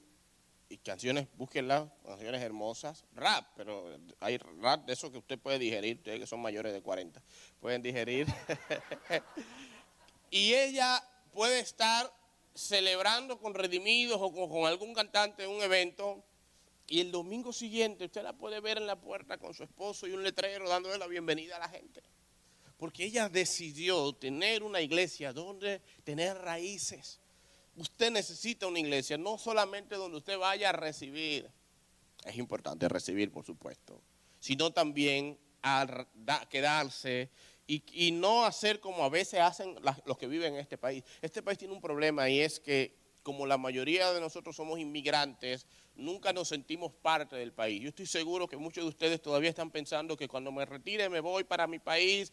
y 0.69 0.77
canciones, 0.77 1.29
búsquenla, 1.35 1.91
canciones 2.05 2.43
hermosas, 2.43 3.07
rap, 3.15 3.47
pero 3.57 3.99
hay 4.21 4.37
rap 4.37 4.85
de 4.85 4.93
eso 4.93 5.11
que 5.11 5.19
usted 5.19 5.39
puede 5.39 5.59
digerir, 5.59 5.97
ustedes 5.97 6.21
que 6.21 6.27
son 6.27 6.41
mayores 6.41 6.75
de 6.75 6.83
40, 6.83 7.23
pueden 7.59 7.83
digerir. 7.83 8.27
y 10.31 10.53
ella 10.53 11.03
puede 11.33 11.61
estar 11.61 12.13
celebrando 12.55 13.39
con 13.39 13.55
redimidos 13.55 14.19
o 14.21 14.33
con, 14.33 14.67
algún 14.67 14.93
cantante 14.93 15.45
en 15.45 15.51
un 15.51 15.63
evento 15.63 16.23
y 16.87 17.01
el 17.01 17.13
domingo 17.13 17.53
siguiente 17.53 18.07
usted 18.07 18.23
la 18.23 18.35
puede 18.35 18.61
ver 18.61 18.79
en 18.79 18.87
la 18.87 19.01
puerta 19.01 19.39
con 19.39 19.55
su 19.55 19.63
esposo 19.63 20.07
y 20.07 20.13
un 20.13 20.23
letrero 20.23 20.69
dándole 20.69 20.99
la 20.99 21.07
bienvenida 21.07 21.57
a 21.57 21.61
la 21.61 21.69
gente 21.69 22.03
porque 22.79 23.05
ella 23.05 23.29
decidió 23.29 24.15
tener 24.15 24.63
una 24.63 24.81
iglesia 24.81 25.33
donde 25.33 25.83
tener 26.05 26.39
raíces. 26.39 27.21
Usted 27.79 28.11
necesita 28.11 28.67
una 28.67 28.81
iglesia, 28.81 29.17
no 29.17 29.39
solamente 29.39 29.95
donde 29.95 30.19
usted 30.19 30.37
vaya 30.37 30.71
a 30.71 30.73
recibir, 30.73 31.49
es 32.25 32.37
importante 32.37 32.89
recibir, 32.89 33.31
por 33.31 33.45
supuesto, 33.45 34.03
sino 34.41 34.73
también 34.73 35.39
quedarse 36.51 37.31
y, 37.69 38.11
no 38.13 38.45
hacer 38.45 38.81
como 38.81 39.05
a 39.05 39.09
veces 39.09 39.41
hacen 39.41 39.77
los 40.07 40.19
que 40.19 40.27
viven 40.27 40.55
en 40.55 40.61
este 40.61 40.77
país. 40.77 41.05
Este 41.23 41.41
país 41.41 41.57
tiene 41.57 41.73
un 41.73 41.81
problema 41.81 42.29
y 42.29 42.41
es 42.41 42.59
que 42.59 42.97
como 43.23 43.47
la 43.47 43.59
mayoría 43.59 44.13
de 44.13 44.21
nosotros 44.21 44.57
somos 44.57 44.81
inmigrantes, 44.81 45.67
nunca 45.95 46.33
nos 46.33 46.49
sentimos 46.49 46.93
parte 46.93 47.37
del 47.37 47.53
país. 47.53 47.81
Yo 47.81 47.91
estoy 47.91 48.07
seguro 48.07 48.49
que 48.49 48.57
muchos 48.57 48.83
de 48.83 48.89
ustedes 48.89 49.23
todavía 49.23 49.51
están 49.51 49.71
pensando 49.71 50.17
que 50.17 50.27
cuando 50.27 50.51
me 50.51 50.65
retire 50.65 51.09
me 51.09 51.21
voy 51.21 51.45
para 51.45 51.69
mi 51.69 51.79
país 51.79 52.33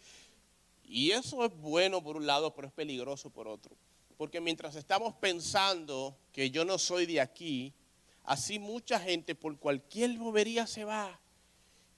y 0.84 1.12
eso 1.12 1.46
es 1.46 1.56
bueno 1.58 2.02
por 2.02 2.16
un 2.16 2.26
lado, 2.26 2.56
pero 2.56 2.68
es 2.68 2.74
peligroso 2.74 3.30
por 3.30 3.48
otro. 3.48 3.76
Porque 4.17 4.41
mientras 4.41 4.75
estamos 4.75 5.13
pensando 5.15 6.17
que 6.32 6.49
yo 6.49 6.65
no 6.65 6.78
soy 6.78 7.06
de 7.06 7.21
aquí, 7.21 7.73
así 8.23 8.60
mucha 8.60 8.99
gente 8.99 9.36
por 9.36 9.58
cualquier 9.58 10.17
bobería 10.17 10.67
se 10.67 10.86
va. 10.86 11.19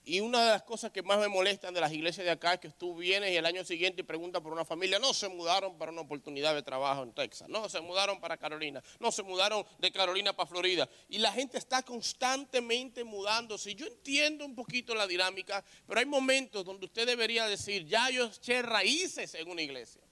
y 0.10 0.22
una 0.22 0.42
de 0.46 0.52
las 0.52 0.64
cosas 0.64 0.92
que 0.92 1.04
más 1.04 1.20
me 1.20 1.28
molestan 1.28 1.74
de 1.74 1.82
las 1.82 1.92
iglesias 1.92 2.24
de 2.24 2.32
acá 2.32 2.54
es 2.54 2.62
que 2.62 2.70
tú 2.70 2.96
vienes 2.96 3.30
y 3.30 3.36
el 3.36 3.46
año 3.46 3.66
siguiente 3.66 4.06
preguntas 4.06 4.42
por 4.42 4.54
una 4.54 4.64
familia, 4.64 5.00
no 5.00 5.14
se 5.14 5.28
mudaron 5.28 5.78
para 5.78 5.92
una 5.92 6.00
oportunidad 6.00 6.56
de 6.56 6.64
trabajo 6.64 7.04
en 7.04 7.12
Texas, 7.12 7.50
no 7.50 7.68
se 7.68 7.82
mudaron 7.82 8.22
para 8.22 8.38
Carolina, 8.38 8.82
no 9.02 9.12
se 9.12 9.22
mudaron 9.22 9.66
de 9.80 9.92
Carolina 9.92 10.32
para 10.32 10.48
Florida. 10.48 10.88
Y 11.10 11.18
la 11.18 11.34
gente 11.34 11.58
está 11.58 11.84
constantemente 11.84 13.04
mudándose. 13.04 13.76
Yo 13.76 13.86
entiendo 13.86 14.46
un 14.46 14.56
poquito 14.56 14.96
la 14.96 15.08
dinámica, 15.08 15.62
pero 15.86 16.00
hay 16.00 16.06
momentos 16.06 16.64
donde 16.64 16.86
usted 16.86 17.06
debería 17.06 17.46
decir, 17.48 17.86
ya 17.86 18.10
yo 18.10 18.28
eché 18.28 18.62
raíces 18.62 19.36
en 19.36 19.50
una 19.50 19.62
iglesia. 19.62 20.07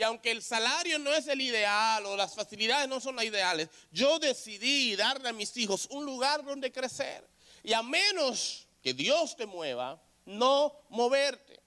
Y 0.00 0.02
aunque 0.02 0.30
el 0.30 0.40
salario 0.40 0.98
no 0.98 1.12
es 1.12 1.26
el 1.26 1.42
ideal 1.42 2.06
o 2.06 2.16
las 2.16 2.34
facilidades 2.34 2.88
no 2.88 3.00
son 3.00 3.16
las 3.16 3.26
ideales, 3.26 3.68
yo 3.92 4.18
decidí 4.18 4.96
darle 4.96 5.28
a 5.28 5.34
mis 5.34 5.54
hijos 5.58 5.86
un 5.90 6.06
lugar 6.06 6.42
donde 6.42 6.72
crecer. 6.72 7.22
Y 7.62 7.74
a 7.74 7.82
menos 7.82 8.66
que 8.82 8.94
Dios 8.94 9.36
te 9.36 9.44
mueva, 9.44 10.02
no 10.24 10.74
moverte. 10.88 11.60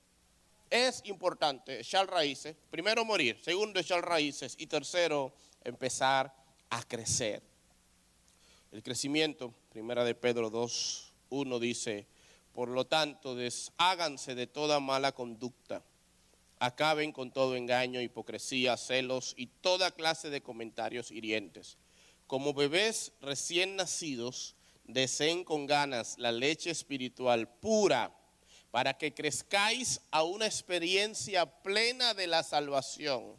Es 0.68 1.04
importante 1.06 1.82
echar 1.82 2.10
raíces. 2.10 2.56
Primero 2.72 3.06
morir, 3.06 3.40
segundo 3.40 3.80
echar 3.80 4.04
raíces 4.04 4.56
y 4.58 4.66
tercero 4.66 5.32
empezar 5.64 6.34
a 6.72 6.82
crecer. 6.82 7.44
El 8.72 8.82
crecimiento, 8.82 9.54
primera 9.70 10.04
de 10.04 10.16
Pedro 10.16 10.50
2, 10.50 11.14
1 11.30 11.60
dice, 11.60 12.08
por 12.52 12.70
lo 12.70 12.88
tanto, 12.88 13.36
desháganse 13.36 14.34
de 14.34 14.48
toda 14.48 14.80
mala 14.80 15.12
conducta, 15.12 15.84
acaben 16.64 17.12
con 17.12 17.30
todo 17.30 17.58
engaño, 17.58 18.00
hipocresía, 18.00 18.78
celos 18.78 19.34
y 19.36 19.48
toda 19.48 19.92
clase 19.92 20.30
de 20.30 20.42
comentarios 20.42 21.12
hirientes. 21.12 21.78
Como 22.26 22.54
bebés 22.54 23.12
recién 23.20 23.76
nacidos, 23.76 24.56
deseen 24.86 25.44
con 25.44 25.66
ganas 25.66 26.18
la 26.18 26.32
leche 26.32 26.70
espiritual 26.70 27.50
pura 27.50 28.16
para 28.72 28.98
que 28.98 29.14
crezcáis 29.14 30.00
a 30.10 30.24
una 30.24 30.46
experiencia 30.46 31.46
plena 31.46 32.14
de 32.14 32.28
la 32.28 32.44
salvación. 32.44 33.36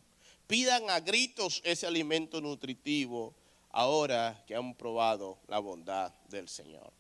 Pidan 0.47 0.91
a 0.91 1.01
gritos 1.01 1.63
ese 1.65 1.87
alimento 1.87 2.43
nutritivo 2.43 3.35
ahora 3.71 4.45
que 4.47 4.55
han 4.55 4.75
probado 4.75 5.39
la 5.49 5.61
bondad 5.61 6.13
del 6.29 6.51
Señor. 6.51 6.93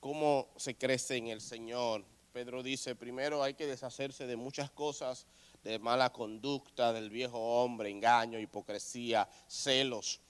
¿Cómo 0.00 0.48
se 0.56 0.74
crece 0.74 1.18
en 1.18 1.26
el 1.26 1.42
Señor? 1.42 2.02
Pedro 2.32 2.62
dice, 2.62 2.94
primero 2.94 3.42
hay 3.42 3.54
que 3.54 3.66
deshacerse 3.66 4.26
de 4.26 4.36
muchas 4.36 4.70
cosas, 4.70 5.26
de 5.62 5.78
mala 5.78 6.10
conducta, 6.10 6.92
del 6.92 7.10
viejo 7.10 7.38
hombre, 7.38 7.90
engaño, 7.90 8.38
hipocresía, 8.38 9.28
celos. 9.46 10.20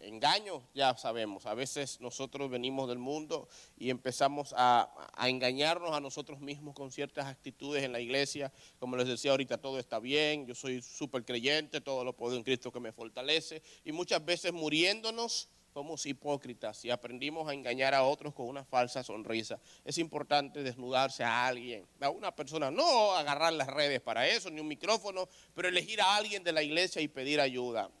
Engaño, 0.00 0.62
ya 0.74 0.96
sabemos, 0.96 1.44
a 1.46 1.54
veces 1.54 2.00
nosotros 2.00 2.48
venimos 2.48 2.88
del 2.88 2.98
mundo 2.98 3.48
y 3.76 3.90
empezamos 3.90 4.54
a, 4.56 4.88
engañarnos 5.26 5.90
a 5.90 5.98
nosotros 5.98 6.38
mismos 6.38 6.76
con 6.76 6.92
ciertas 6.92 7.26
actitudes 7.26 7.82
en 7.82 7.90
la 7.90 7.98
iglesia, 7.98 8.52
como 8.78 8.96
les 8.96 9.08
decía 9.08 9.32
ahorita, 9.32 9.58
todo 9.58 9.80
está 9.80 9.98
bien, 9.98 10.46
yo 10.46 10.54
soy 10.54 10.82
súper 10.82 11.24
creyente, 11.24 11.80
todo 11.80 12.04
lo 12.04 12.12
puedo 12.12 12.36
en 12.36 12.44
Cristo 12.44 12.70
que 12.70 12.78
me 12.78 12.92
fortalece, 12.92 13.60
y 13.84 13.90
muchas 13.90 14.24
veces 14.24 14.52
muriéndonos 14.52 15.48
somos 15.78 16.04
hipócritas 16.06 16.84
y 16.84 16.90
aprendimos 16.90 17.48
a 17.48 17.54
engañar 17.54 17.94
a 17.94 18.02
otros 18.02 18.34
con 18.34 18.48
una 18.48 18.64
falsa 18.64 19.04
sonrisa. 19.04 19.60
Es 19.84 19.96
importante 19.98 20.64
desnudarse 20.64 21.22
a 21.22 21.46
alguien, 21.46 21.86
a 22.00 22.10
una 22.10 22.34
persona, 22.34 22.68
no 22.68 23.12
agarrar 23.12 23.52
las 23.52 23.68
redes 23.68 24.00
para 24.00 24.26
eso, 24.26 24.50
ni 24.50 24.60
un 24.60 24.66
micrófono, 24.66 25.28
pero 25.54 25.68
elegir 25.68 26.00
a 26.00 26.16
alguien 26.16 26.42
de 26.42 26.50
la 26.50 26.64
iglesia 26.64 27.00
y 27.00 27.06
pedir 27.06 27.40
ayuda. 27.40 27.92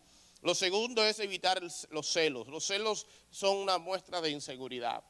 Lo 0.42 0.56
segundo 0.56 1.04
es 1.04 1.20
evitar 1.20 1.62
los 1.62 2.08
celos. 2.08 2.48
Los 2.48 2.64
celos 2.66 3.06
son 3.30 3.58
una 3.58 3.78
muestra 3.78 4.20
de 4.20 4.30
inseguridad. 4.30 5.04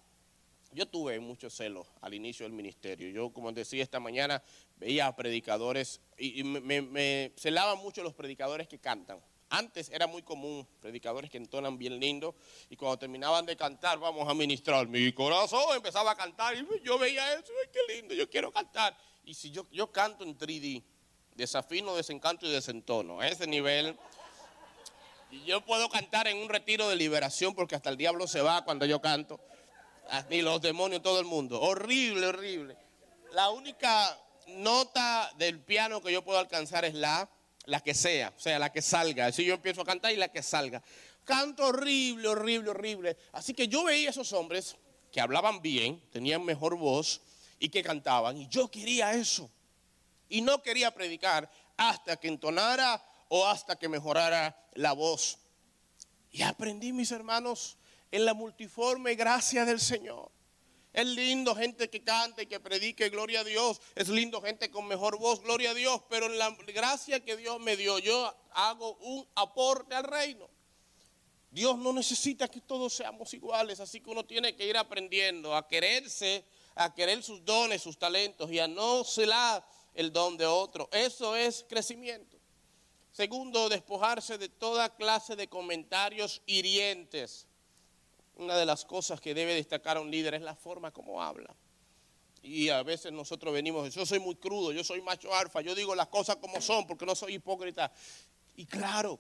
Yo 0.72 0.84
tuve 0.84 1.18
muchos 1.20 1.54
celos 1.54 1.86
al 2.02 2.12
inicio 2.12 2.44
del 2.44 2.52
ministerio. 2.52 3.08
Yo, 3.08 3.30
como 3.30 3.50
decía 3.50 3.82
esta 3.82 3.98
mañana, 3.98 4.42
veía 4.76 5.06
a 5.06 5.16
predicadores 5.16 6.02
y, 6.18 6.44
me, 6.44 7.32
celaban 7.34 7.78
mucho 7.78 8.02
los 8.02 8.12
predicadores 8.12 8.68
que 8.68 8.78
cantan. 8.78 9.20
Antes 9.50 9.88
era 9.90 10.06
muy 10.06 10.22
común 10.22 10.66
predicadores 10.80 11.30
que 11.30 11.38
entonan 11.38 11.78
bien 11.78 11.98
lindo 11.98 12.34
y 12.68 12.76
cuando 12.76 12.98
terminaban 12.98 13.46
de 13.46 13.56
cantar, 13.56 13.98
vamos 13.98 14.28
a 14.28 14.34
ministrar 14.34 14.86
mi 14.88 15.12
corazón, 15.12 15.74
empezaba 15.74 16.10
a 16.10 16.16
cantar 16.16 16.54
y 16.54 16.66
yo 16.82 16.98
veía 16.98 17.32
eso, 17.32 17.52
ay, 17.64 17.70
qué 17.72 17.94
lindo, 17.94 18.14
yo 18.14 18.28
quiero 18.28 18.52
cantar. 18.52 18.96
Y 19.24 19.34
si 19.34 19.50
yo, 19.50 19.66
yo 19.70 19.90
canto 19.90 20.24
en 20.24 20.36
3D, 20.36 20.82
desafino, 21.34 21.94
desencanto 21.96 22.46
y 22.46 22.50
desentono, 22.50 23.20
a 23.20 23.28
ese 23.28 23.46
nivel 23.46 23.96
y 25.30 25.44
yo 25.44 25.60
puedo 25.60 25.88
cantar 25.88 26.26
en 26.28 26.38
un 26.38 26.48
retiro 26.48 26.88
de 26.88 26.96
liberación 26.96 27.54
porque 27.54 27.74
hasta 27.74 27.90
el 27.90 27.96
diablo 27.96 28.26
se 28.26 28.40
va 28.40 28.64
cuando 28.64 28.86
yo 28.86 29.00
canto. 29.00 29.40
Ni 30.30 30.40
los 30.40 30.62
demonios, 30.62 31.02
todo 31.02 31.20
el 31.20 31.26
mundo. 31.26 31.60
Horrible, 31.60 32.28
horrible. 32.28 32.76
La 33.32 33.50
única 33.50 34.18
nota 34.46 35.30
del 35.36 35.60
piano 35.60 36.00
que 36.00 36.10
yo 36.10 36.24
puedo 36.24 36.38
alcanzar 36.38 36.86
es 36.86 36.94
la, 36.94 37.28
la 37.68 37.80
que 37.80 37.94
sea, 37.94 38.32
o 38.36 38.40
sea, 38.40 38.58
la 38.58 38.72
que 38.72 38.82
salga. 38.82 39.26
Así 39.26 39.44
yo 39.44 39.54
empiezo 39.54 39.82
a 39.82 39.84
cantar 39.84 40.12
y 40.12 40.16
la 40.16 40.28
que 40.28 40.42
salga. 40.42 40.82
Canto 41.24 41.66
horrible, 41.66 42.26
horrible, 42.28 42.70
horrible. 42.70 43.16
Así 43.32 43.52
que 43.52 43.68
yo 43.68 43.84
veía 43.84 44.08
a 44.08 44.10
esos 44.10 44.32
hombres 44.32 44.76
que 45.12 45.20
hablaban 45.20 45.60
bien, 45.60 46.02
tenían 46.10 46.44
mejor 46.44 46.76
voz 46.76 47.20
y 47.58 47.68
que 47.68 47.82
cantaban. 47.82 48.38
Y 48.38 48.48
yo 48.48 48.70
quería 48.70 49.12
eso. 49.12 49.50
Y 50.30 50.40
no 50.40 50.62
quería 50.62 50.92
predicar 50.92 51.50
hasta 51.76 52.16
que 52.16 52.28
entonara 52.28 53.04
o 53.28 53.46
hasta 53.46 53.76
que 53.78 53.88
mejorara 53.88 54.58
la 54.72 54.92
voz. 54.92 55.38
Y 56.30 56.42
aprendí, 56.42 56.94
mis 56.94 57.12
hermanos, 57.12 57.76
en 58.10 58.24
la 58.24 58.32
multiforme 58.32 59.14
gracia 59.14 59.66
del 59.66 59.80
Señor. 59.80 60.30
Es 60.98 61.06
lindo 61.06 61.54
gente 61.54 61.88
que 61.88 62.02
cante 62.02 62.42
y 62.42 62.46
que 62.46 62.58
predique, 62.58 63.08
gloria 63.08 63.42
a 63.42 63.44
Dios. 63.44 63.80
Es 63.94 64.08
lindo 64.08 64.42
gente 64.42 64.68
con 64.68 64.84
mejor 64.88 65.16
voz, 65.16 65.40
gloria 65.40 65.70
a 65.70 65.74
Dios. 65.74 66.02
Pero 66.10 66.26
en 66.26 66.36
la 66.36 66.50
gracia 66.74 67.20
que 67.20 67.36
Dios 67.36 67.60
me 67.60 67.76
dio, 67.76 68.00
yo 68.00 68.34
hago 68.50 68.96
un 68.96 69.24
aporte 69.36 69.94
al 69.94 70.02
reino. 70.02 70.50
Dios 71.52 71.78
no 71.78 71.92
necesita 71.92 72.48
que 72.48 72.60
todos 72.60 72.94
seamos 72.94 73.32
iguales, 73.32 73.78
así 73.78 74.00
que 74.00 74.10
uno 74.10 74.24
tiene 74.24 74.56
que 74.56 74.66
ir 74.66 74.76
aprendiendo 74.76 75.54
a 75.54 75.68
quererse, 75.68 76.44
a 76.74 76.92
querer 76.92 77.22
sus 77.22 77.44
dones, 77.44 77.80
sus 77.80 77.96
talentos 77.96 78.50
y 78.50 78.58
a 78.58 78.66
no 78.66 79.04
celar 79.04 79.64
el 79.94 80.12
don 80.12 80.36
de 80.36 80.46
otro. 80.46 80.88
Eso 80.90 81.36
es 81.36 81.64
crecimiento. 81.68 82.40
Segundo, 83.12 83.68
despojarse 83.68 84.36
de 84.36 84.48
toda 84.48 84.92
clase 84.96 85.36
de 85.36 85.46
comentarios 85.46 86.42
hirientes. 86.44 87.46
Una 88.38 88.56
de 88.56 88.64
las 88.64 88.84
cosas 88.84 89.20
que 89.20 89.34
debe 89.34 89.54
destacar 89.54 89.98
un 89.98 90.10
líder 90.10 90.34
es 90.34 90.42
la 90.42 90.54
forma 90.54 90.90
como 90.92 91.22
habla. 91.22 91.54
Y 92.42 92.68
a 92.68 92.82
veces 92.82 93.12
nosotros 93.12 93.52
venimos, 93.52 93.92
yo 93.92 94.06
soy 94.06 94.20
muy 94.20 94.36
crudo, 94.36 94.72
yo 94.72 94.84
soy 94.84 95.02
macho 95.02 95.34
alfa, 95.34 95.60
yo 95.60 95.74
digo 95.74 95.94
las 95.94 96.06
cosas 96.06 96.36
como 96.36 96.60
son 96.60 96.86
porque 96.86 97.04
no 97.04 97.14
soy 97.14 97.34
hipócrita. 97.34 97.92
Y 98.56 98.64
claro, 98.64 99.18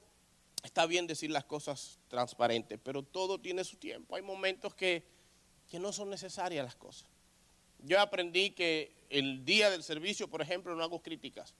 está 0.62 0.86
bien 0.86 1.06
decir 1.06 1.30
las 1.30 1.44
cosas 1.44 1.98
transparentes, 2.08 2.78
pero 2.82 3.02
todo 3.02 3.40
tiene 3.40 3.64
su 3.64 3.76
tiempo. 3.76 4.16
Hay 4.16 4.22
momentos 4.22 4.74
que, 4.74 5.04
que 5.68 5.78
no 5.78 5.92
son 5.92 6.10
necesarias 6.10 6.64
las 6.64 6.76
cosas. 6.76 7.08
Yo 7.80 8.00
aprendí 8.00 8.50
que 8.50 8.92
el 9.10 9.44
día 9.44 9.70
del 9.70 9.82
servicio, 9.82 10.28
por 10.28 10.42
ejemplo, 10.42 10.74
no 10.74 10.82
hago 10.82 11.02
críticas. 11.02 11.54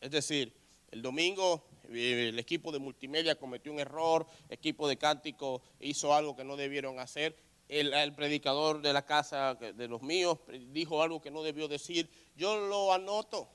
Es 0.00 0.10
decir, 0.10 0.52
el 0.90 1.02
domingo 1.02 1.64
el 1.90 2.38
equipo 2.38 2.72
de 2.72 2.78
multimedia 2.78 3.34
cometió 3.34 3.72
un 3.72 3.80
error, 3.80 4.26
el 4.48 4.54
equipo 4.54 4.88
de 4.88 4.96
cántico 4.96 5.62
hizo 5.80 6.14
algo 6.14 6.36
que 6.36 6.44
no 6.44 6.56
debieron 6.56 6.98
hacer, 6.98 7.36
el, 7.70 8.12
predicador 8.14 8.82
de 8.82 8.92
la 8.92 9.06
casa 9.06 9.54
de 9.54 9.88
los 9.88 10.02
míos 10.02 10.38
dijo 10.72 11.02
algo 11.02 11.20
que 11.20 11.30
no 11.30 11.42
debió 11.42 11.68
decir, 11.68 12.10
yo 12.36 12.58
lo 12.66 12.92
anoto, 12.92 13.48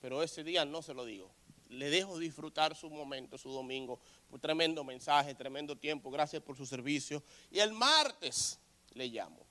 pero 0.00 0.22
ese 0.22 0.42
día 0.42 0.64
no 0.64 0.82
se 0.82 0.94
lo 0.94 1.04
digo. 1.04 1.30
Le 1.68 1.90
dejo 1.90 2.18
disfrutar 2.18 2.76
su 2.76 2.90
momento, 2.90 3.38
su 3.38 3.50
domingo, 3.50 4.00
tremendo 4.40 4.84
mensaje, 4.84 5.34
tremendo 5.34 5.76
tiempo, 5.76 6.10
gracias 6.10 6.42
por 6.42 6.56
su 6.56 6.66
servicio. 6.66 7.22
Y 7.50 7.58
el 7.60 7.72
martes 7.72 8.58
le 8.94 9.06
llamo. 9.08 9.45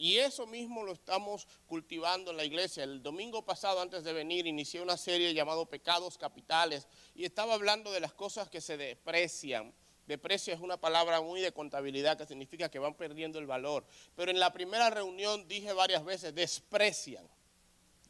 Y 0.00 0.18
eso 0.18 0.46
mismo 0.46 0.84
lo 0.84 0.92
estamos 0.92 1.48
cultivando 1.66 2.30
en 2.30 2.36
la 2.36 2.44
iglesia. 2.44 2.84
El 2.84 3.02
domingo 3.02 3.44
pasado, 3.44 3.80
antes 3.80 4.04
de 4.04 4.12
venir, 4.12 4.46
inicié 4.46 4.80
una 4.80 4.96
serie 4.96 5.34
llamada 5.34 5.64
Pecados 5.64 6.16
Capitales 6.16 6.86
y 7.16 7.24
estaba 7.24 7.54
hablando 7.54 7.90
de 7.90 7.98
las 7.98 8.14
cosas 8.14 8.48
que 8.48 8.60
se 8.60 8.76
desprecian. 8.76 9.74
Deprecia 10.06 10.54
es 10.54 10.60
una 10.60 10.76
palabra 10.76 11.20
muy 11.20 11.40
de 11.40 11.50
contabilidad 11.50 12.16
que 12.16 12.26
significa 12.26 12.70
que 12.70 12.78
van 12.78 12.94
perdiendo 12.94 13.40
el 13.40 13.46
valor. 13.46 13.84
Pero 14.14 14.30
en 14.30 14.38
la 14.38 14.52
primera 14.52 14.88
reunión 14.88 15.48
dije 15.48 15.72
varias 15.72 16.04
veces, 16.04 16.32
desprecian. 16.32 17.28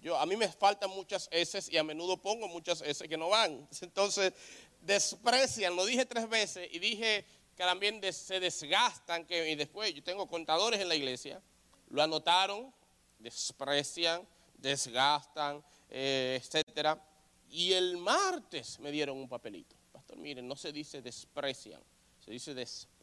Yo, 0.03 0.19
a 0.19 0.27
mí 0.27 0.37
me 0.37 0.47
faltan 0.47 0.91
muchas 0.91 1.27
S 1.33 1.59
y 1.73 1.79
a 1.79 1.83
menudo 1.83 2.19
pongo 2.19 2.49
muchas 2.49 2.83
S 2.83 3.09
que 3.09 3.17
no 3.17 3.31
van. 3.31 3.67
Entonces, 3.81 4.35
desprecian, 4.83 5.75
lo 5.75 5.87
dije 5.87 6.05
tres 6.05 6.29
veces 6.29 6.69
y 6.71 6.79
dije 6.81 7.25
que 7.57 7.63
también 7.65 8.01
se 8.13 8.41
desgastan, 8.41 9.25
que, 9.25 9.49
y 9.49 9.55
después 9.55 9.95
yo 9.95 10.03
tengo 10.03 10.29
contadores 10.29 10.81
en 10.81 10.89
la 10.89 10.95
iglesia 10.95 11.43
lo 11.91 12.03
anotaron, 12.03 12.73
desprecian, 13.19 14.27
desgastan, 14.57 15.63
eh, 15.89 16.41
etcétera. 16.41 17.03
Y 17.51 17.73
el 17.73 17.97
martes 17.97 18.79
me 18.79 18.91
dieron 18.91 19.17
un 19.17 19.29
papelito. 19.29 19.77
Pastor, 19.93 20.17
miren, 20.19 20.47
no 20.47 20.57
se 20.57 20.73
dice 20.73 21.01
desprecian, 21.01 21.83
se 22.25 22.31
dice 22.31 22.55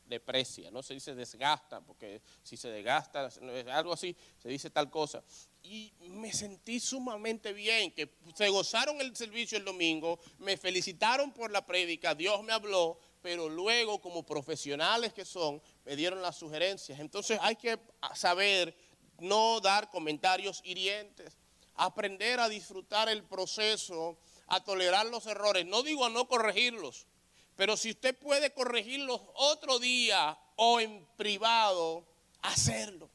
deprecia, 0.07 0.69
no 0.69 0.83
se 0.83 0.93
dice 0.93 1.15
desgasta, 1.15 1.81
porque 1.81 2.21
si 2.43 2.57
se 2.57 2.69
desgasta, 2.69 3.29
algo 3.73 3.93
así, 3.93 4.15
se 4.37 4.49
dice 4.49 4.69
tal 4.69 4.89
cosa. 4.89 5.23
Y 5.63 5.91
me 6.09 6.31
sentí 6.31 6.79
sumamente 6.79 7.53
bien, 7.53 7.91
que 7.91 8.09
se 8.35 8.49
gozaron 8.49 9.01
el 9.01 9.15
servicio 9.15 9.57
el 9.57 9.65
domingo, 9.65 10.19
me 10.37 10.57
felicitaron 10.57 11.31
por 11.31 11.49
la 11.51 11.65
prédica, 11.65 12.13
Dios 12.13 12.43
me 12.43 12.53
habló, 12.53 12.99
pero 13.25 13.49
luego 13.49 13.99
como 13.99 14.23
profesionales 14.23 15.11
que 15.11 15.25
son, 15.25 15.59
me 15.83 15.95
dieron 15.95 16.21
las 16.21 16.35
sugerencias. 16.35 16.99
Entonces 16.99 17.39
hay 17.41 17.55
que 17.55 17.79
saber 18.13 18.77
no 19.17 19.59
dar 19.61 19.89
comentarios 19.89 20.61
hirientes, 20.63 21.35
aprender 21.73 22.39
a 22.39 22.47
disfrutar 22.47 23.09
el 23.09 23.23
proceso, 23.23 24.19
a 24.45 24.63
tolerar 24.63 25.07
los 25.07 25.25
errores. 25.25 25.65
No 25.65 25.81
digo 25.81 26.05
a 26.05 26.09
no 26.09 26.27
corregirlos, 26.27 27.07
pero 27.55 27.75
si 27.75 27.89
usted 27.89 28.15
puede 28.15 28.53
corregirlos 28.53 29.19
otro 29.33 29.79
día 29.79 30.37
o 30.55 30.79
en 30.79 31.03
privado, 31.17 32.05
hacerlo. 32.43 33.09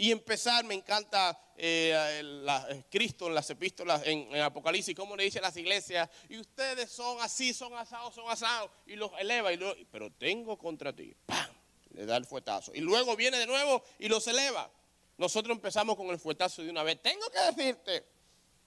Y 0.00 0.12
empezar, 0.12 0.64
me 0.64 0.74
encanta 0.74 1.36
eh, 1.56 2.84
Cristo 2.88 3.26
en 3.26 3.34
las 3.34 3.50
epístolas, 3.50 4.02
en, 4.04 4.32
Apocalipsis, 4.36 4.94
como 4.94 5.16
le 5.16 5.24
dice 5.24 5.40
a 5.40 5.42
las 5.42 5.56
iglesias, 5.56 6.08
y 6.28 6.38
ustedes 6.38 6.88
son 6.88 7.20
así, 7.20 7.52
son 7.52 7.74
asados, 7.74 8.14
son 8.14 8.30
asados, 8.30 8.70
y 8.86 8.94
los 8.94 9.10
eleva, 9.18 9.52
y 9.52 9.58
pero 9.90 10.12
tengo 10.12 10.56
contra 10.56 10.94
ti, 10.94 11.16
¡pam! 11.26 11.50
Le 11.90 12.06
da 12.06 12.16
el 12.16 12.26
fuetazo. 12.26 12.70
Y 12.76 12.80
luego 12.80 13.16
viene 13.16 13.38
de 13.38 13.48
nuevo 13.48 13.82
y 13.98 14.08
los 14.08 14.24
eleva. 14.28 14.70
Nosotros 15.16 15.56
empezamos 15.56 15.96
con 15.96 16.06
el 16.10 16.20
fuetazo 16.20 16.62
de 16.62 16.70
una 16.70 16.84
vez. 16.84 17.02
Tengo 17.02 17.28
que 17.30 17.40
decirte. 17.40 18.04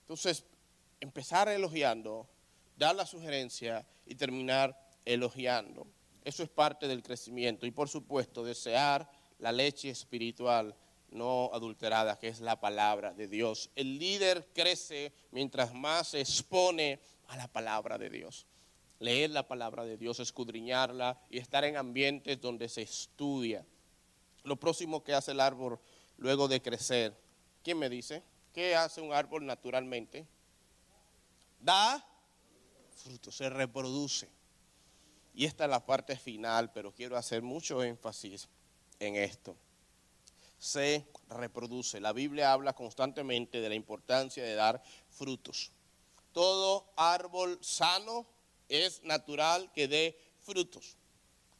Entonces, 0.02 0.44
empezar 1.00 1.48
elogiando, 1.48 2.28
dar 2.76 2.94
la 2.94 3.06
sugerencia 3.06 3.88
y 4.06 4.16
terminar 4.16 4.78
elogiando. 5.06 5.88
Eso 6.26 6.44
es 6.44 6.50
parte 6.50 6.90
del 6.90 7.02
crecimiento. 7.02 7.66
Y 7.66 7.72
por 7.72 7.88
supuesto, 7.88 8.44
desear 8.44 9.10
la 9.40 9.54
leche 9.54 9.90
espiritual 9.90 10.76
no 11.12 11.52
adulterada, 11.54 12.18
que 12.18 12.30
es 12.30 12.40
la 12.40 12.60
palabra 12.60 13.14
de 13.14 13.28
Dios. 13.28 13.70
El 13.76 14.00
líder 14.00 14.48
crece 14.54 15.14
mientras 15.32 15.74
más 15.74 16.10
se 16.10 16.22
expone 16.22 17.00
a 17.28 17.38
la 17.38 17.48
palabra 17.48 17.98
de 17.98 18.10
Dios. 18.10 18.46
Leer 19.00 19.32
la 19.32 19.48
palabra 19.48 19.84
de 19.84 19.98
Dios, 19.98 20.20
escudriñarla 20.20 21.20
y 21.30 21.38
estar 21.38 21.64
en 21.66 21.78
ambientes 21.78 22.40
donde 22.40 22.70
se 22.70 22.84
estudia. 22.84 23.66
Lo 24.44 24.56
próximo 24.56 25.04
que 25.04 25.14
hace 25.14 25.32
el 25.32 25.40
árbol 25.40 25.80
luego 26.18 26.48
de 26.48 26.62
crecer. 26.62 27.16
¿Quién 27.64 27.78
me 27.78 27.90
dice? 27.90 28.24
¿Qué 28.54 28.76
hace 28.76 29.02
un 29.02 29.14
árbol 29.14 29.46
naturalmente? 29.46 30.26
Da 31.60 32.06
fruto, 32.92 33.32
se 33.32 33.50
reproduce. 33.50 34.30
Y 35.34 35.46
esta 35.46 35.64
es 35.66 35.70
la 35.70 35.86
parte 35.86 36.16
final, 36.16 36.72
pero 36.72 36.94
quiero 36.94 37.18
hacer 37.18 37.42
mucho 37.42 37.84
énfasis 37.84 38.48
en 39.00 39.16
esto. 39.16 39.56
Se 40.62 41.08
reproduce. 41.28 42.00
La 42.00 42.14
Biblia 42.14 42.54
habla 42.54 42.74
constantemente 42.74 43.60
de 43.60 43.70
la 43.70 43.74
importancia 43.74 44.44
de 44.44 44.54
dar 44.54 44.82
frutos. 45.10 45.72
Todo 46.32 46.94
árbol 46.96 47.58
sano 47.62 48.28
es 48.70 49.04
natural 49.04 49.72
que 49.74 49.88
dé 49.88 50.18
frutos. 50.40 50.96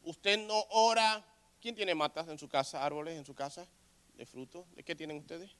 Usted 0.04 0.38
no 0.46 0.64
ora. 0.70 1.26
¿Quién 1.60 1.74
tiene 1.74 1.94
matas 1.94 2.28
en 2.28 2.38
su 2.38 2.48
casa, 2.48 2.84
árboles 2.84 3.18
en 3.18 3.24
su 3.24 3.34
casa? 3.34 3.66
de 4.16 4.26
fruto. 4.26 4.66
¿De 4.74 4.82
qué 4.82 4.94
tienen 4.94 5.18
ustedes? 5.18 5.50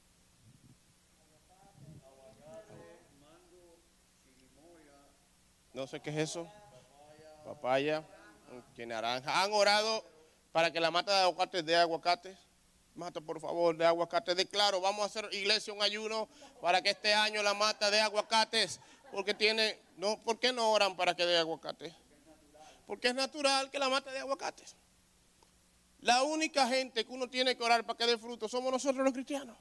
No 5.73 5.87
sé 5.87 6.01
qué 6.01 6.11
es 6.11 6.31
eso. 6.31 6.51
Papaya, 7.45 8.05
que 8.77 8.87
naranja. 8.87 9.43
¿Han 9.43 9.53
orado 9.53 10.05
para 10.53 10.71
que 10.71 10.81
la 10.81 10.91
mata 10.91 11.13
de 11.13 11.23
aguacates 11.23 11.65
dé 11.65 11.77
aguacates? 11.77 12.39
Mata, 12.95 13.21
por 13.21 13.41
favor, 13.41 13.77
de 13.77 13.87
aguacates. 13.87 14.37
Declaro, 14.37 14.81
vamos 14.81 15.03
a 15.03 15.07
hacer 15.07 15.29
iglesia 15.33 15.73
un 15.73 15.83
ayuno 15.83 16.29
para 16.61 16.83
que 16.83 16.91
este 16.91 17.15
año 17.15 17.43
la 17.43 17.55
mata 17.55 17.91
de 17.91 18.01
aguacates. 18.01 18.81
Porque 19.11 19.35
tiene, 19.35 19.79
no, 19.97 20.23
¿por 20.23 20.39
qué 20.39 20.53
no 20.53 20.71
oran 20.71 20.97
para 20.97 21.15
que 21.15 21.25
dé 21.25 21.39
aguacates? 21.39 21.95
Porque 22.87 23.09
es 23.09 23.15
natural 23.15 23.71
que 23.71 23.79
la 23.79 23.89
mata 23.89 24.11
de 24.11 24.19
aguacates. 24.19 24.77
La 26.01 26.23
única 26.23 26.67
gente 26.67 27.05
que 27.05 27.13
uno 27.13 27.29
tiene 27.29 27.57
que 27.57 27.63
orar 27.63 27.85
para 27.87 27.97
que 27.97 28.07
dé 28.07 28.19
fruto 28.19 28.49
somos 28.49 28.73
nosotros 28.73 29.05
los 29.05 29.13
cristianos. 29.13 29.57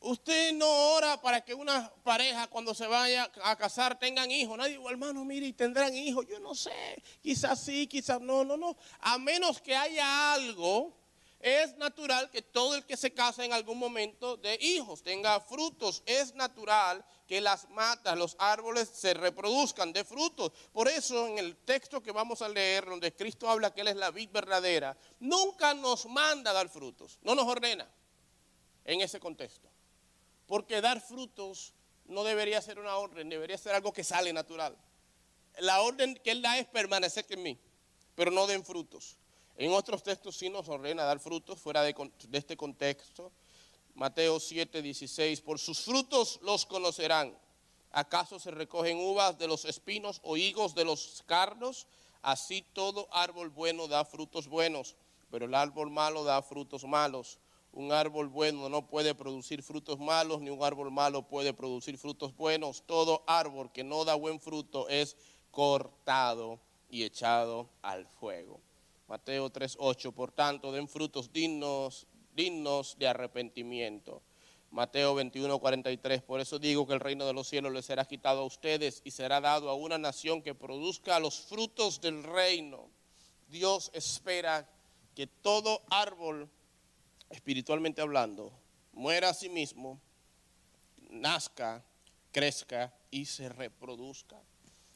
Usted 0.00 0.52
no 0.54 0.68
ora 0.94 1.20
para 1.20 1.42
que 1.42 1.54
una 1.54 1.92
pareja 2.02 2.48
cuando 2.48 2.74
se 2.74 2.86
vaya 2.88 3.30
a 3.44 3.56
casar 3.56 3.98
tengan 3.98 4.30
hijos. 4.32 4.58
Nadie 4.58 4.76
dice, 4.78 4.90
hermano, 4.90 5.24
mire, 5.24 5.46
y 5.46 5.52
tendrán 5.52 5.94
hijos. 5.94 6.26
Yo 6.26 6.40
no 6.40 6.54
sé, 6.56 7.02
quizás 7.22 7.62
sí, 7.62 7.86
quizás 7.86 8.20
no, 8.20 8.44
no, 8.44 8.56
no. 8.56 8.76
A 9.00 9.16
menos 9.18 9.60
que 9.60 9.76
haya 9.76 10.34
algo 10.34 11.01
es 11.42 11.76
natural 11.76 12.30
que 12.30 12.40
todo 12.40 12.76
el 12.76 12.86
que 12.86 12.96
se 12.96 13.12
casa 13.12 13.44
en 13.44 13.52
algún 13.52 13.76
momento 13.76 14.36
de 14.36 14.56
hijos 14.60 15.02
tenga 15.02 15.40
frutos. 15.40 16.04
Es 16.06 16.36
natural 16.36 17.04
que 17.26 17.40
las 17.40 17.68
matas, 17.70 18.16
los 18.16 18.36
árboles 18.38 18.88
se 18.88 19.12
reproduzcan 19.12 19.92
de 19.92 20.04
frutos. 20.04 20.52
Por 20.72 20.86
eso 20.86 21.26
en 21.26 21.38
el 21.38 21.56
texto 21.56 22.00
que 22.00 22.12
vamos 22.12 22.42
a 22.42 22.48
leer, 22.48 22.84
donde 22.84 23.12
Cristo 23.12 23.50
habla 23.50 23.74
que 23.74 23.80
Él 23.80 23.88
es 23.88 23.96
la 23.96 24.12
vid 24.12 24.30
verdadera, 24.30 24.96
nunca 25.18 25.74
nos 25.74 26.06
manda 26.06 26.52
dar 26.52 26.68
frutos, 26.68 27.18
no 27.22 27.34
nos 27.34 27.48
ordena 27.48 27.90
en 28.84 29.00
ese 29.00 29.18
contexto. 29.18 29.68
Porque 30.46 30.80
dar 30.80 31.00
frutos 31.00 31.74
no 32.04 32.22
debería 32.22 32.62
ser 32.62 32.78
una 32.78 32.96
orden, 32.96 33.28
debería 33.28 33.58
ser 33.58 33.74
algo 33.74 33.92
que 33.92 34.04
sale 34.04 34.32
natural. 34.32 34.78
La 35.58 35.80
orden 35.80 36.14
que 36.22 36.30
Él 36.30 36.40
da 36.40 36.56
es 36.56 36.68
permanecer 36.68 37.26
en 37.30 37.42
mí, 37.42 37.58
pero 38.14 38.30
no 38.30 38.46
den 38.46 38.64
frutos. 38.64 39.16
En 39.62 39.72
otros 39.74 40.02
textos 40.02 40.34
sí 40.34 40.50
nos 40.50 40.68
ordena 40.68 41.04
dar 41.04 41.20
frutos 41.20 41.60
fuera 41.60 41.84
de, 41.84 41.94
este 42.32 42.56
contexto. 42.56 43.30
Mateo 43.94 44.40
7, 44.40 44.82
16, 44.82 45.40
por 45.40 45.60
sus 45.60 45.82
frutos 45.82 46.40
los 46.42 46.66
conocerán. 46.66 47.38
¿Acaso 47.92 48.40
se 48.40 48.50
recogen 48.50 48.98
uvas 48.98 49.38
de 49.38 49.46
los 49.46 49.64
espinos 49.64 50.20
o 50.24 50.36
higos 50.36 50.74
de 50.74 50.84
los 50.84 51.22
cardos? 51.26 51.86
Así 52.22 52.66
todo 52.72 53.06
árbol 53.12 53.50
bueno 53.50 53.86
da 53.86 54.04
frutos 54.04 54.48
buenos, 54.48 54.96
pero 55.30 55.44
el 55.44 55.54
árbol 55.54 55.92
malo 55.92 56.24
da 56.24 56.42
frutos 56.42 56.82
malos. 56.82 57.38
Un 57.70 57.92
árbol 57.92 58.26
bueno 58.26 58.68
no 58.68 58.88
puede 58.88 59.14
producir 59.14 59.62
frutos 59.62 60.00
malos, 60.00 60.40
ni 60.40 60.50
un 60.50 60.64
árbol 60.64 60.90
malo 60.90 61.22
puede 61.22 61.54
producir 61.54 61.98
frutos 61.98 62.34
buenos. 62.34 62.82
Todo 62.84 63.22
árbol 63.28 63.70
que 63.70 63.84
no 63.84 64.04
da 64.04 64.16
buen 64.16 64.40
fruto 64.40 64.88
es 64.88 65.16
cortado 65.52 66.58
y 66.90 67.04
echado 67.04 67.68
al 67.80 68.08
fuego. 68.08 68.58
Mateo 69.12 69.52
3.8, 69.52 70.14
por 70.14 70.32
tanto, 70.32 70.72
den 70.72 70.88
frutos 70.88 71.30
dignos, 71.34 72.06
dignos 72.34 72.96
de 72.96 73.06
arrepentimiento. 73.08 74.22
Mateo 74.70 75.14
21.43, 75.14 76.22
por 76.22 76.40
eso 76.40 76.58
digo 76.58 76.86
que 76.86 76.94
el 76.94 77.00
reino 77.00 77.26
de 77.26 77.34
los 77.34 77.46
cielos 77.46 77.74
les 77.74 77.84
será 77.84 78.06
quitado 78.06 78.40
a 78.40 78.46
ustedes 78.46 79.02
y 79.04 79.10
será 79.10 79.42
dado 79.42 79.68
a 79.68 79.74
una 79.74 79.98
nación 79.98 80.40
que 80.40 80.54
produzca 80.54 81.20
los 81.20 81.42
frutos 81.42 82.00
del 82.00 82.24
reino. 82.24 82.88
Dios 83.50 83.90
espera 83.92 84.66
que 85.14 85.26
todo 85.26 85.82
árbol, 85.90 86.48
espiritualmente 87.28 88.00
hablando, 88.00 88.50
muera 88.94 89.28
a 89.28 89.34
sí 89.34 89.50
mismo, 89.50 90.00
nazca, 91.10 91.84
crezca 92.30 92.94
y 93.10 93.26
se 93.26 93.50
reproduzca. 93.50 94.40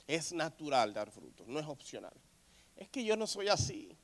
Es 0.07 0.33
natural 0.33 0.95
dar 0.95 1.11
frutos, 1.11 1.47
no 1.47 1.61
es 1.61 1.67
opcional. 1.67 2.15
Es 2.77 2.89
que 2.89 3.05
yo 3.05 3.15
no 3.15 3.27
soy 3.27 3.49
así 3.49 3.95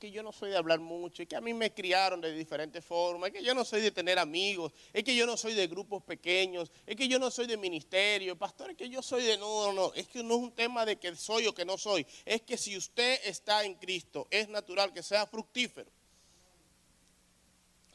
que 0.00 0.10
yo 0.10 0.22
no 0.22 0.32
soy 0.32 0.50
de 0.50 0.56
hablar 0.56 0.80
mucho, 0.80 1.22
es 1.22 1.28
que 1.28 1.36
a 1.36 1.42
mí 1.42 1.52
me 1.52 1.72
criaron 1.74 2.22
de 2.22 2.32
diferentes 2.32 2.82
formas, 2.82 3.28
es 3.28 3.34
que 3.34 3.44
yo 3.44 3.54
no 3.54 3.66
soy 3.66 3.82
de 3.82 3.90
tener 3.90 4.18
amigos, 4.18 4.72
es 4.94 5.04
que 5.04 5.14
yo 5.14 5.26
no 5.26 5.36
soy 5.36 5.52
de 5.52 5.66
grupos 5.66 6.02
pequeños, 6.02 6.72
es 6.86 6.96
que 6.96 7.06
yo 7.06 7.18
no 7.18 7.30
soy 7.30 7.46
de 7.46 7.58
ministerio, 7.58 8.36
pastor, 8.36 8.70
es 8.70 8.76
que 8.78 8.88
yo 8.88 9.02
soy 9.02 9.22
de 9.24 9.36
no, 9.36 9.66
no, 9.66 9.72
no, 9.74 9.94
es 9.94 10.08
que 10.08 10.22
no 10.22 10.36
es 10.36 10.40
un 10.40 10.52
tema 10.52 10.86
de 10.86 10.96
que 10.96 11.14
soy 11.14 11.46
o 11.46 11.54
que 11.54 11.66
no 11.66 11.76
soy, 11.76 12.06
es 12.24 12.40
que 12.40 12.56
si 12.56 12.78
usted 12.78 13.20
está 13.24 13.62
en 13.62 13.74
Cristo, 13.74 14.26
es 14.30 14.48
natural 14.48 14.92
que 14.92 15.02
sea 15.02 15.26
fructífero. 15.26 15.90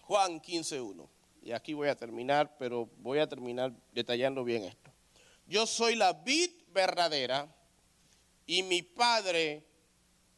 Juan 0.03 0.39
15.1, 0.39 1.09
y 1.41 1.51
aquí 1.53 1.73
voy 1.73 1.87
a 1.87 1.95
terminar, 1.95 2.55
pero 2.59 2.87
voy 2.97 3.17
a 3.17 3.27
terminar 3.27 3.73
detallando 3.91 4.43
bien 4.43 4.63
esto. 4.65 4.91
Yo 5.47 5.65
soy 5.65 5.95
la 5.95 6.13
vid 6.13 6.51
verdadera 6.71 7.47
y 8.45 8.61
mi 8.61 8.83
padre 8.83 9.63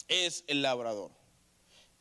es 0.08 0.45
el 0.47 0.62
labrador. 0.62 1.16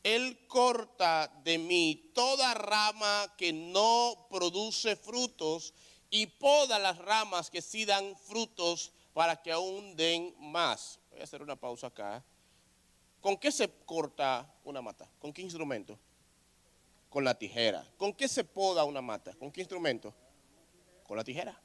Él 0.07 0.47
corta 0.47 1.27
de 1.43 1.59
mí 1.59 2.13
toda 2.15 2.55
rama 2.55 3.35
que 3.37 3.53
no 3.53 4.29
produce 4.31 4.95
frutos 4.95 5.75
y 6.11 6.29
poda 6.29 6.79
las 6.79 6.97
ramas 6.99 7.51
que 7.51 7.61
sí 7.61 7.85
dan 7.85 8.17
frutos 8.17 8.93
para 9.13 9.43
que 9.43 9.51
aún 9.51 9.97
den 9.97 10.33
más. 10.39 11.01
Voy 11.11 11.19
a 11.19 11.25
hacer 11.25 11.43
una 11.43 11.57
pausa 11.57 11.89
acá. 11.89 12.25
¿Con 13.21 13.37
qué 13.37 13.51
se 13.51 13.69
corta 13.85 14.49
una 14.63 14.81
mata? 14.81 15.11
¿Con 15.19 15.33
qué 15.33 15.43
instrumento? 15.43 15.99
Con 17.11 17.25
la 17.25 17.37
tijera. 17.37 17.85
¿Con 17.99 18.13
qué 18.13 18.29
se 18.29 18.45
poda 18.45 18.85
una 18.85 19.03
mata? 19.03 19.35
¿Con 19.35 19.51
qué 19.51 19.63
instrumento? 19.63 20.15
Con 21.03 21.17
la 21.17 21.25
tijera. 21.25 21.61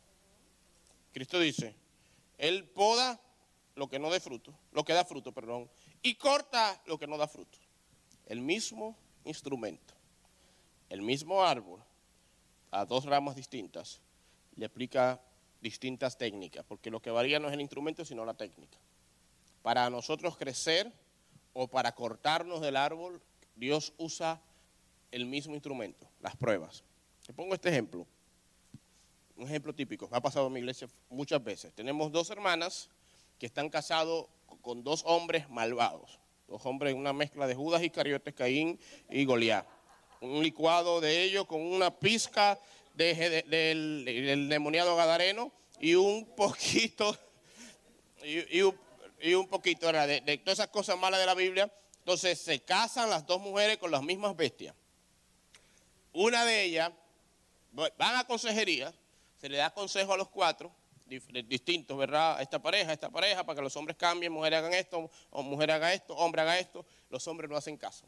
Cristo 1.14 1.40
dice, 1.40 1.76
Él 2.40 2.68
poda 2.68 3.22
lo 3.76 3.88
que 3.88 4.00
no 4.00 4.10
dé 4.10 4.20
fruto, 4.20 4.52
lo 4.72 4.84
que 4.84 4.94
da 4.94 5.06
fruto, 5.06 5.32
perdón, 5.32 5.70
y 6.02 6.16
corta 6.16 6.82
lo 6.88 6.98
que 6.98 7.06
no 7.06 7.20
da 7.20 7.28
fruto. 7.28 7.61
El 8.32 8.40
mismo 8.40 8.96
instrumento, 9.26 9.94
el 10.88 11.02
mismo 11.02 11.44
árbol, 11.44 11.84
a 12.72 12.86
dos 12.86 13.04
ramas 13.04 13.36
distintas, 13.36 14.00
le 14.56 14.68
aplica 14.68 15.20
distintas 15.60 16.18
técnicas, 16.18 16.64
porque 16.66 16.90
lo 16.90 17.02
que 17.02 17.12
varía 17.12 17.42
no 17.42 17.50
es 17.50 17.54
el 17.54 17.60
instrumento, 17.60 18.06
sino 18.06 18.24
la 18.24 18.34
técnica. 18.34 18.78
Para 19.62 19.90
nosotros 19.90 20.38
crecer 20.38 20.90
o 21.52 21.68
para 21.68 21.94
cortarnos 21.94 22.62
del 22.62 22.78
árbol, 22.78 23.22
Dios 23.58 23.92
usa 23.98 24.40
el 25.12 25.26
mismo 25.26 25.54
instrumento, 25.54 26.08
las 26.22 26.38
pruebas. 26.38 26.86
Te 27.28 27.34
pongo 27.34 27.54
este 27.54 27.68
ejemplo, 27.68 28.08
un 29.36 29.44
ejemplo 29.44 29.76
típico, 29.76 30.08
me 30.08 30.16
ha 30.16 30.22
pasado 30.22 30.48
en 30.48 30.54
mi 30.54 30.62
iglesia 30.62 30.88
muchas 31.10 31.44
veces. 31.44 31.74
Tenemos 31.74 32.14
dos 32.14 32.30
hermanas 32.30 32.88
que 33.40 33.46
están 33.46 33.70
casados 33.70 34.28
con 34.62 34.86
dos 34.86 35.04
hombres 35.06 35.50
malvados, 35.50 36.22
dos 36.52 36.66
hombres, 36.66 36.94
una 36.94 37.14
mezcla 37.14 37.48
de 37.48 37.56
Judas 37.56 37.82
y 37.82 37.90
Cariotes, 37.90 38.34
Caín 38.34 38.80
y 39.10 39.26
Goliat. 39.26 39.66
Un 40.20 40.44
licuado 40.44 41.02
de 41.02 41.24
ellos 41.24 41.48
con 41.48 41.62
una 41.62 41.98
pizca 41.98 42.60
del, 42.94 44.48
demoniado 44.50 44.96
gadareno 44.96 45.52
y 45.80 45.96
un 45.96 46.26
poquito, 46.36 47.18
y, 48.24 48.62
un, 48.62 49.48
poquito 49.48 49.92
de, 49.92 50.22
de 50.22 50.38
todas 50.38 50.60
esas 50.60 50.68
cosas 50.68 51.00
malas 51.00 51.20
de 51.20 51.26
la 51.26 51.34
Biblia. 51.34 51.72
Entonces 52.00 52.40
se 52.40 52.60
casan 52.60 53.10
las 53.10 53.26
dos 53.26 53.42
mujeres 53.42 53.78
con 53.78 53.90
las 53.90 54.04
mismas 54.04 54.36
bestias. 54.36 54.76
Una 56.14 56.44
de 56.46 56.64
ellas 56.64 56.92
van 57.72 58.16
a 58.18 58.28
consejería, 58.28 58.94
se 59.40 59.48
le 59.48 59.58
da 59.58 59.74
consejo 59.74 60.14
a 60.14 60.18
los 60.18 60.28
cuatro, 60.28 60.72
distintos, 61.48 61.98
¿verdad? 61.98 62.42
Esta 62.42 62.62
pareja, 62.62 62.94
esta 62.94 63.10
pareja, 63.10 63.44
para 63.44 63.58
que 63.58 63.62
los 63.62 63.76
hombres 63.76 63.98
cambien, 63.98 64.32
mujeres 64.32 64.60
hagan 64.60 64.74
esto, 64.74 65.10
o 65.30 65.44
mujer 65.44 65.72
haga 65.72 65.94
esto, 65.94 66.16
hombre 66.16 66.42
haga 66.42 66.60
esto. 66.60 66.86
Los 67.10 67.28
hombres 67.28 67.50
no 67.50 67.58
hacen 67.58 67.78
caso. 67.78 68.06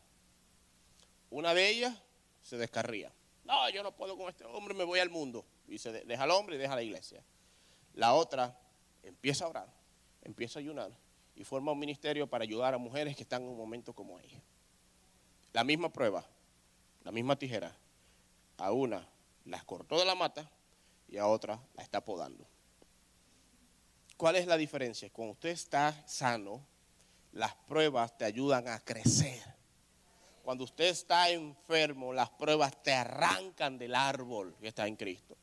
Una 1.30 1.54
de 1.54 1.70
ellas 1.70 1.95
se 2.41 2.58
descarría. 2.58 3.12
No, 3.43 3.70
yo 3.70 3.84
no 3.84 3.91
puedo 3.95 4.18
con 4.18 4.30
este 4.30 4.45
hombre, 4.45 4.74
me 4.74 4.84
voy 4.84 4.99
al 4.99 5.10
mundo. 5.10 5.45
Y 5.68 5.78
se 5.78 5.91
deja 5.91 6.24
al 6.24 6.32
hombre 6.32 6.56
y 6.56 6.60
deja 6.60 6.76
la 6.76 6.84
iglesia. 6.84 7.24
La 7.93 8.14
otra 8.14 8.58
empieza 9.04 9.45
a 9.45 9.49
orar, 9.49 9.68
empieza 10.22 10.60
a 10.60 10.62
ayunar 10.62 10.91
y 11.36 11.43
forma 11.43 11.72
un 11.72 11.80
ministerio 11.80 12.28
para 12.28 12.43
ayudar 12.43 12.74
a 12.74 12.78
mujeres 12.78 13.16
que 13.16 13.24
están 13.24 13.43
en 13.43 13.49
un 13.49 13.58
momento 13.58 13.93
como 13.93 14.20
ella. 14.20 14.41
La 15.51 15.64
misma 15.64 15.91
prueba, 15.91 16.26
la 17.04 17.12
misma 17.12 17.36
tijera. 17.36 17.76
A 18.58 18.72
una 18.72 19.08
las 19.45 19.64
cortó 19.64 19.97
de 19.97 20.06
la 20.06 20.16
mata 20.16 20.49
y 21.08 21.18
a 21.18 21.28
otra 21.28 21.60
la 21.76 21.84
está 21.84 22.04
podando. 22.04 22.45
¿Cuál 24.24 24.38
es 24.38 24.47
la 24.47 24.55
diferencia? 24.55 25.09
Cuando 25.11 25.34
usted 25.34 25.49
está 25.49 26.01
sano, 26.07 26.65
las 27.34 27.53
pruebas 27.55 28.17
te 28.17 28.24
ayudan 28.24 28.69
a 28.69 28.80
crecer. 28.80 29.43
Cuando 30.45 30.63
usted 30.63 30.86
está 30.86 31.30
enfermo, 31.30 32.13
las 32.13 32.30
pruebas 32.30 32.82
te 32.82 32.93
arrancan 32.93 33.78
del 33.78 33.93
árbol 33.93 34.55
que 34.61 34.69
está 34.69 34.88
en 34.88 34.95
Cristo. 34.95 35.36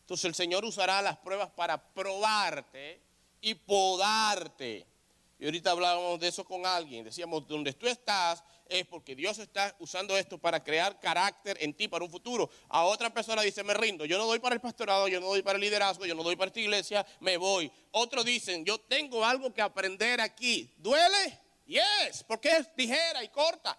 Entonces 0.00 0.24
el 0.24 0.34
Señor 0.34 0.64
usará 0.64 1.02
las 1.02 1.18
pruebas 1.18 1.50
para 1.50 1.76
probarte 1.76 2.98
y 3.42 3.56
podarte. 3.56 4.86
Y 5.38 5.44
ahorita 5.44 5.72
hablábamos 5.72 6.18
de 6.18 6.28
eso 6.28 6.46
con 6.46 6.64
alguien. 6.64 7.04
Decíamos, 7.04 7.46
donde 7.46 7.74
tú 7.74 7.86
estás 7.86 8.42
es 8.68 8.86
porque 8.86 9.14
Dios 9.14 9.38
está 9.38 9.74
usando 9.78 10.16
esto 10.16 10.38
para 10.38 10.62
crear 10.62 10.98
carácter 10.98 11.56
en 11.60 11.74
ti 11.74 11.88
para 11.88 12.04
un 12.04 12.10
futuro. 12.10 12.50
A 12.68 12.84
otra 12.84 13.12
persona 13.12 13.42
dice, 13.42 13.62
me 13.62 13.74
rindo. 13.74 14.04
Yo 14.04 14.18
no 14.18 14.26
doy 14.26 14.38
para 14.38 14.54
el 14.54 14.60
pastorado, 14.60 15.08
yo 15.08 15.20
no 15.20 15.26
doy 15.26 15.42
para 15.42 15.56
el 15.56 15.62
liderazgo, 15.62 16.06
yo 16.06 16.14
no 16.14 16.22
doy 16.22 16.36
para 16.36 16.48
esta 16.48 16.60
iglesia, 16.60 17.06
me 17.20 17.36
voy. 17.36 17.70
Otros 17.92 18.24
dicen, 18.24 18.64
yo 18.64 18.78
tengo 18.78 19.24
algo 19.24 19.52
que 19.52 19.62
aprender 19.62 20.20
aquí. 20.20 20.72
¿Duele? 20.78 21.40
Yes, 21.66 22.24
porque 22.26 22.48
es 22.50 22.74
tijera 22.74 23.22
y 23.22 23.28
corta. 23.28 23.78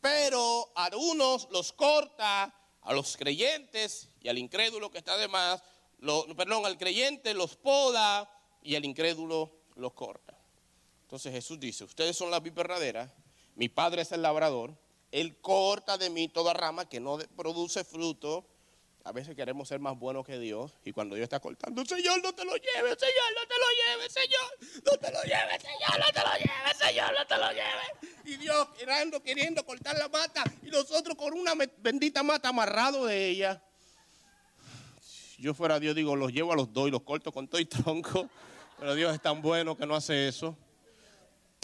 Pero 0.00 0.72
a 0.74 0.90
unos 0.96 1.48
los 1.50 1.72
corta, 1.72 2.54
a 2.82 2.92
los 2.92 3.16
creyentes 3.16 4.08
y 4.20 4.28
al 4.28 4.38
incrédulo 4.38 4.90
que 4.90 4.98
está 4.98 5.16
de 5.16 5.28
más, 5.28 5.62
perdón, 6.36 6.64
al 6.64 6.78
creyente 6.78 7.34
los 7.34 7.56
poda 7.56 8.30
y 8.62 8.76
al 8.76 8.84
incrédulo 8.84 9.52
los 9.74 9.92
corta. 9.92 10.38
Entonces 11.02 11.32
Jesús 11.32 11.58
dice, 11.58 11.84
ustedes 11.84 12.16
son 12.16 12.30
la 12.30 12.40
vid 12.40 12.52
mi 13.56 13.68
padre 13.68 14.02
es 14.02 14.12
el 14.12 14.22
labrador, 14.22 14.76
él 15.10 15.38
corta 15.40 15.96
de 15.96 16.10
mí 16.10 16.28
toda 16.28 16.52
rama 16.52 16.88
que 16.88 17.00
no 17.00 17.18
produce 17.36 17.84
fruto. 17.84 18.46
A 19.02 19.12
veces 19.12 19.36
queremos 19.36 19.68
ser 19.68 19.78
más 19.78 19.96
buenos 19.96 20.26
que 20.26 20.38
Dios 20.38 20.74
y 20.84 20.92
cuando 20.92 21.14
Dios 21.14 21.24
está 21.24 21.38
cortando, 21.38 21.84
Señor, 21.86 22.20
no 22.22 22.34
te 22.34 22.44
lo 22.44 22.56
lleves, 22.56 22.98
Señor, 22.98 23.32
no 23.34 23.46
te 23.46 23.54
lo 23.54 23.94
lleves, 23.94 24.12
Señor, 24.12 24.84
no 24.84 24.98
te 24.98 25.12
lo 25.12 25.22
lleves, 25.22 25.62
Señor, 25.62 25.98
no 26.00 26.12
te 26.12 26.20
lo 26.20 26.32
lleves, 26.34 26.76
Señor, 26.76 27.14
no 27.16 27.26
te 27.26 27.36
lo 27.36 27.50
lleves. 27.50 28.24
Y 28.24 28.36
Dios 28.36 28.68
queriendo, 28.76 29.22
queriendo 29.22 29.64
cortar 29.64 29.96
la 29.96 30.08
mata 30.08 30.42
y 30.62 30.70
nosotros 30.70 31.16
con 31.16 31.32
una 31.34 31.54
bendita 31.78 32.24
mata 32.24 32.48
amarrado 32.48 33.06
de 33.06 33.28
ella. 33.28 33.62
Si 35.00 35.40
yo 35.42 35.54
fuera 35.54 35.78
Dios, 35.78 35.94
digo, 35.94 36.16
los 36.16 36.32
llevo 36.32 36.52
a 36.52 36.56
los 36.56 36.72
dos 36.72 36.88
y 36.88 36.90
los 36.90 37.02
corto 37.02 37.30
con 37.30 37.46
todo 37.46 37.60
y 37.60 37.66
tronco. 37.66 38.28
Pero 38.78 38.94
Dios 38.96 39.14
es 39.14 39.22
tan 39.22 39.40
bueno 39.40 39.76
que 39.76 39.86
no 39.86 39.94
hace 39.94 40.26
eso. 40.28 40.58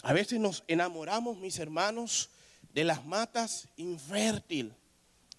A 0.02 0.12
veces 0.12 0.40
nos 0.40 0.64
enamoramos, 0.66 1.36
mis 1.38 1.58
hermanos, 1.58 2.30
de 2.74 2.84
las 2.84 3.04
matas 3.04 3.68
infértil. 3.76 4.74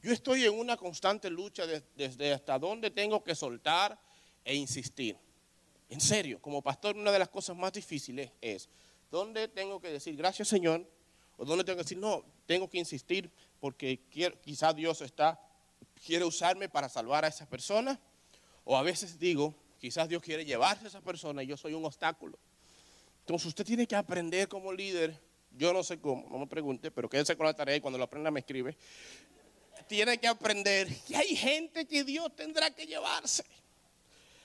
Yo 0.02 0.12
estoy 0.12 0.46
en 0.46 0.58
una 0.58 0.78
constante 0.78 1.30
lucha 1.30 1.66
desde 1.68 2.34
hasta 2.34 2.58
dónde 2.58 2.90
tengo 2.90 3.24
que 3.24 3.36
soltar 3.36 4.00
e 4.46 4.56
insistir. 4.56 5.18
En 5.90 6.02
serio, 6.02 6.42
como 6.42 6.62
pastor, 6.62 6.96
una 6.96 7.12
de 7.12 7.20
las 7.20 7.30
cosas 7.30 7.56
más 7.56 7.74
difíciles 7.74 8.32
es 8.42 8.70
dónde 9.12 9.48
tengo 9.48 9.80
que 9.80 9.90
decir 9.90 10.16
gracias 10.16 10.48
Señor 10.48 10.84
o 11.38 11.46
dónde 11.46 11.64
tengo 11.64 11.78
que 11.78 11.84
decir 11.84 12.00
no, 12.00 12.24
tengo 12.48 12.68
que 12.68 12.80
insistir 12.80 13.30
porque 13.60 14.00
quizás 14.42 14.76
Dios 14.76 15.02
está 15.02 15.40
quiere 16.06 16.26
usarme 16.26 16.68
para 16.68 16.90
salvar 16.90 17.26
a 17.26 17.28
esa 17.28 17.48
persona 17.48 18.00
o 18.66 18.76
a 18.76 18.82
veces 18.82 19.20
digo, 19.20 19.54
quizás 19.80 20.10
Dios 20.10 20.24
quiere 20.24 20.46
llevarse 20.46 20.86
a 20.86 20.88
esa 20.88 21.02
persona 21.02 21.44
y 21.44 21.48
yo 21.48 21.58
soy 21.58 21.74
un 21.74 21.86
obstáculo. 21.86 22.38
Entonces 23.24 23.48
usted 23.48 23.66
tiene 23.66 23.88
que 23.88 23.96
aprender 23.96 24.50
como 24.50 24.74
líder, 24.74 25.18
yo 25.52 25.72
no 25.72 25.82
sé 25.82 25.98
cómo, 25.98 26.28
no 26.30 26.40
me 26.40 26.48
pregunte, 26.48 26.92
pero 26.92 27.08
quédese 27.08 27.38
con 27.38 27.46
la 27.46 27.54
tarea 27.54 27.78
y 27.78 27.80
cuando 27.80 27.98
lo 27.98 28.04
aprenda 28.04 28.30
me 28.30 28.42
escribe. 28.42 28.76
Tiene 29.88 30.18
que 30.18 30.28
aprender 30.28 30.90
que 31.08 31.16
hay 31.16 31.34
gente 31.34 31.86
que 31.86 32.04
Dios 32.04 32.36
tendrá 32.36 32.70
que 32.76 32.86
llevarse. 32.86 33.46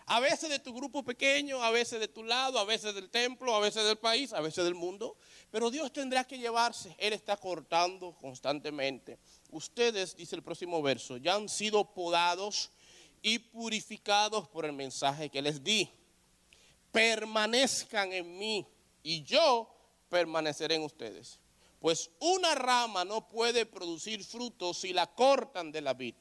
A 0.06 0.20
veces 0.20 0.48
de 0.48 0.60
tu 0.60 0.72
grupo 0.72 1.02
pequeño, 1.02 1.60
a 1.60 1.72
veces 1.72 1.98
de 1.98 2.06
tu 2.06 2.22
lado, 2.22 2.60
a 2.60 2.64
veces 2.64 2.94
del 2.94 3.10
templo, 3.10 3.56
a 3.56 3.60
veces 3.60 3.84
del 3.84 3.98
país, 3.98 4.32
a 4.32 4.40
veces 4.40 4.64
del 4.64 4.76
mundo. 4.76 5.16
Pero 5.50 5.70
Dios 5.70 5.92
tendrá 5.92 6.22
que 6.22 6.38
llevarse. 6.38 6.94
Él 6.98 7.12
está 7.12 7.36
cortando 7.36 8.12
constantemente. 8.12 9.18
Ustedes, 9.50 10.16
dice 10.16 10.36
el 10.36 10.42
próximo 10.42 10.80
verso, 10.82 11.16
ya 11.16 11.34
han 11.34 11.48
sido 11.48 11.84
podados 11.92 12.70
y 13.22 13.40
purificados 13.40 14.48
por 14.48 14.64
el 14.64 14.72
mensaje 14.72 15.30
que 15.30 15.42
les 15.42 15.64
di 15.64 15.90
permanezcan 16.92 18.12
en 18.12 18.38
mí 18.38 18.66
y 19.02 19.22
yo 19.22 19.68
permaneceré 20.08 20.76
en 20.76 20.82
ustedes. 20.82 21.38
Pues 21.80 22.10
una 22.18 22.54
rama 22.54 23.04
no 23.04 23.28
puede 23.28 23.64
producir 23.66 24.24
frutos 24.24 24.78
si 24.78 24.92
la 24.92 25.06
cortan 25.06 25.70
de 25.70 25.80
la 25.80 25.94
vid. 25.94 26.14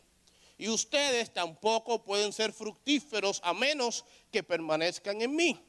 Y 0.57 0.69
ustedes 0.69 1.33
tampoco 1.33 2.03
pueden 2.03 2.33
ser 2.33 2.51
fructíferos 2.51 3.39
a 3.43 3.53
menos 3.53 4.05
que 4.31 4.43
permanezcan 4.43 5.21
en 5.21 5.35
mí. 5.35 5.63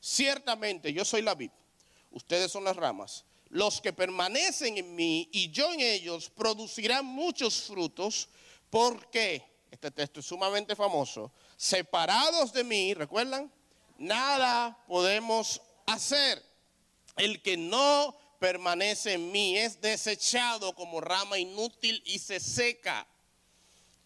Ciertamente 0.00 0.92
yo 0.92 1.04
soy 1.04 1.22
la 1.22 1.34
vid, 1.34 1.50
ustedes 2.10 2.50
son 2.50 2.64
las 2.64 2.76
ramas. 2.76 3.24
Los 3.48 3.80
que 3.80 3.92
permanecen 3.92 4.78
en 4.78 4.94
mí 4.94 5.28
y 5.30 5.50
yo 5.50 5.72
en 5.72 5.80
ellos 5.80 6.30
producirán 6.30 7.04
muchos 7.04 7.62
frutos 7.64 8.28
porque, 8.70 9.44
este 9.70 9.90
texto 9.90 10.20
es 10.20 10.26
sumamente 10.26 10.74
famoso, 10.74 11.30
separados 11.56 12.52
de 12.52 12.64
mí, 12.64 12.94
¿recuerdan? 12.94 13.52
Nada 13.98 14.78
podemos 14.86 15.60
hacer. 15.86 16.42
El 17.16 17.42
que 17.42 17.56
no 17.56 18.16
permanece 18.38 19.12
en 19.14 19.30
mí 19.30 19.56
es 19.56 19.80
desechado 19.80 20.74
como 20.74 21.00
rama 21.00 21.38
inútil 21.38 22.02
y 22.04 22.18
se 22.18 22.40
seca. 22.40 23.06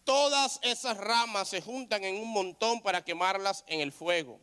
Todas 0.03 0.59
esas 0.61 0.97
ramas 0.97 1.49
se 1.49 1.61
juntan 1.61 2.03
en 2.03 2.15
un 2.15 2.31
montón 2.31 2.81
para 2.81 3.03
quemarlas 3.03 3.63
en 3.67 3.81
el 3.81 3.91
fuego. 3.91 4.39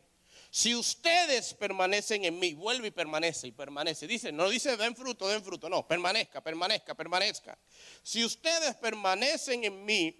Si 0.51 0.73
ustedes 0.73 1.53
permanecen 1.53 2.23
en 2.23 2.39
mí, 2.39 2.53
vuelve 2.53 2.87
y 2.87 2.91
permanece 2.91 3.47
y 3.47 3.51
permanece. 3.51 4.07
Dice, 4.07 4.31
no 4.31 4.47
dice 4.47 4.77
den 4.77 4.95
fruto, 4.95 5.27
den 5.27 5.43
fruto, 5.43 5.69
no, 5.69 5.87
permanezca, 5.87 6.41
permanezca, 6.41 6.93
permanezca. 6.93 7.57
Si 8.03 8.23
ustedes 8.23 8.75
permanecen 8.75 9.65
en 9.65 9.83
mí 9.83 10.17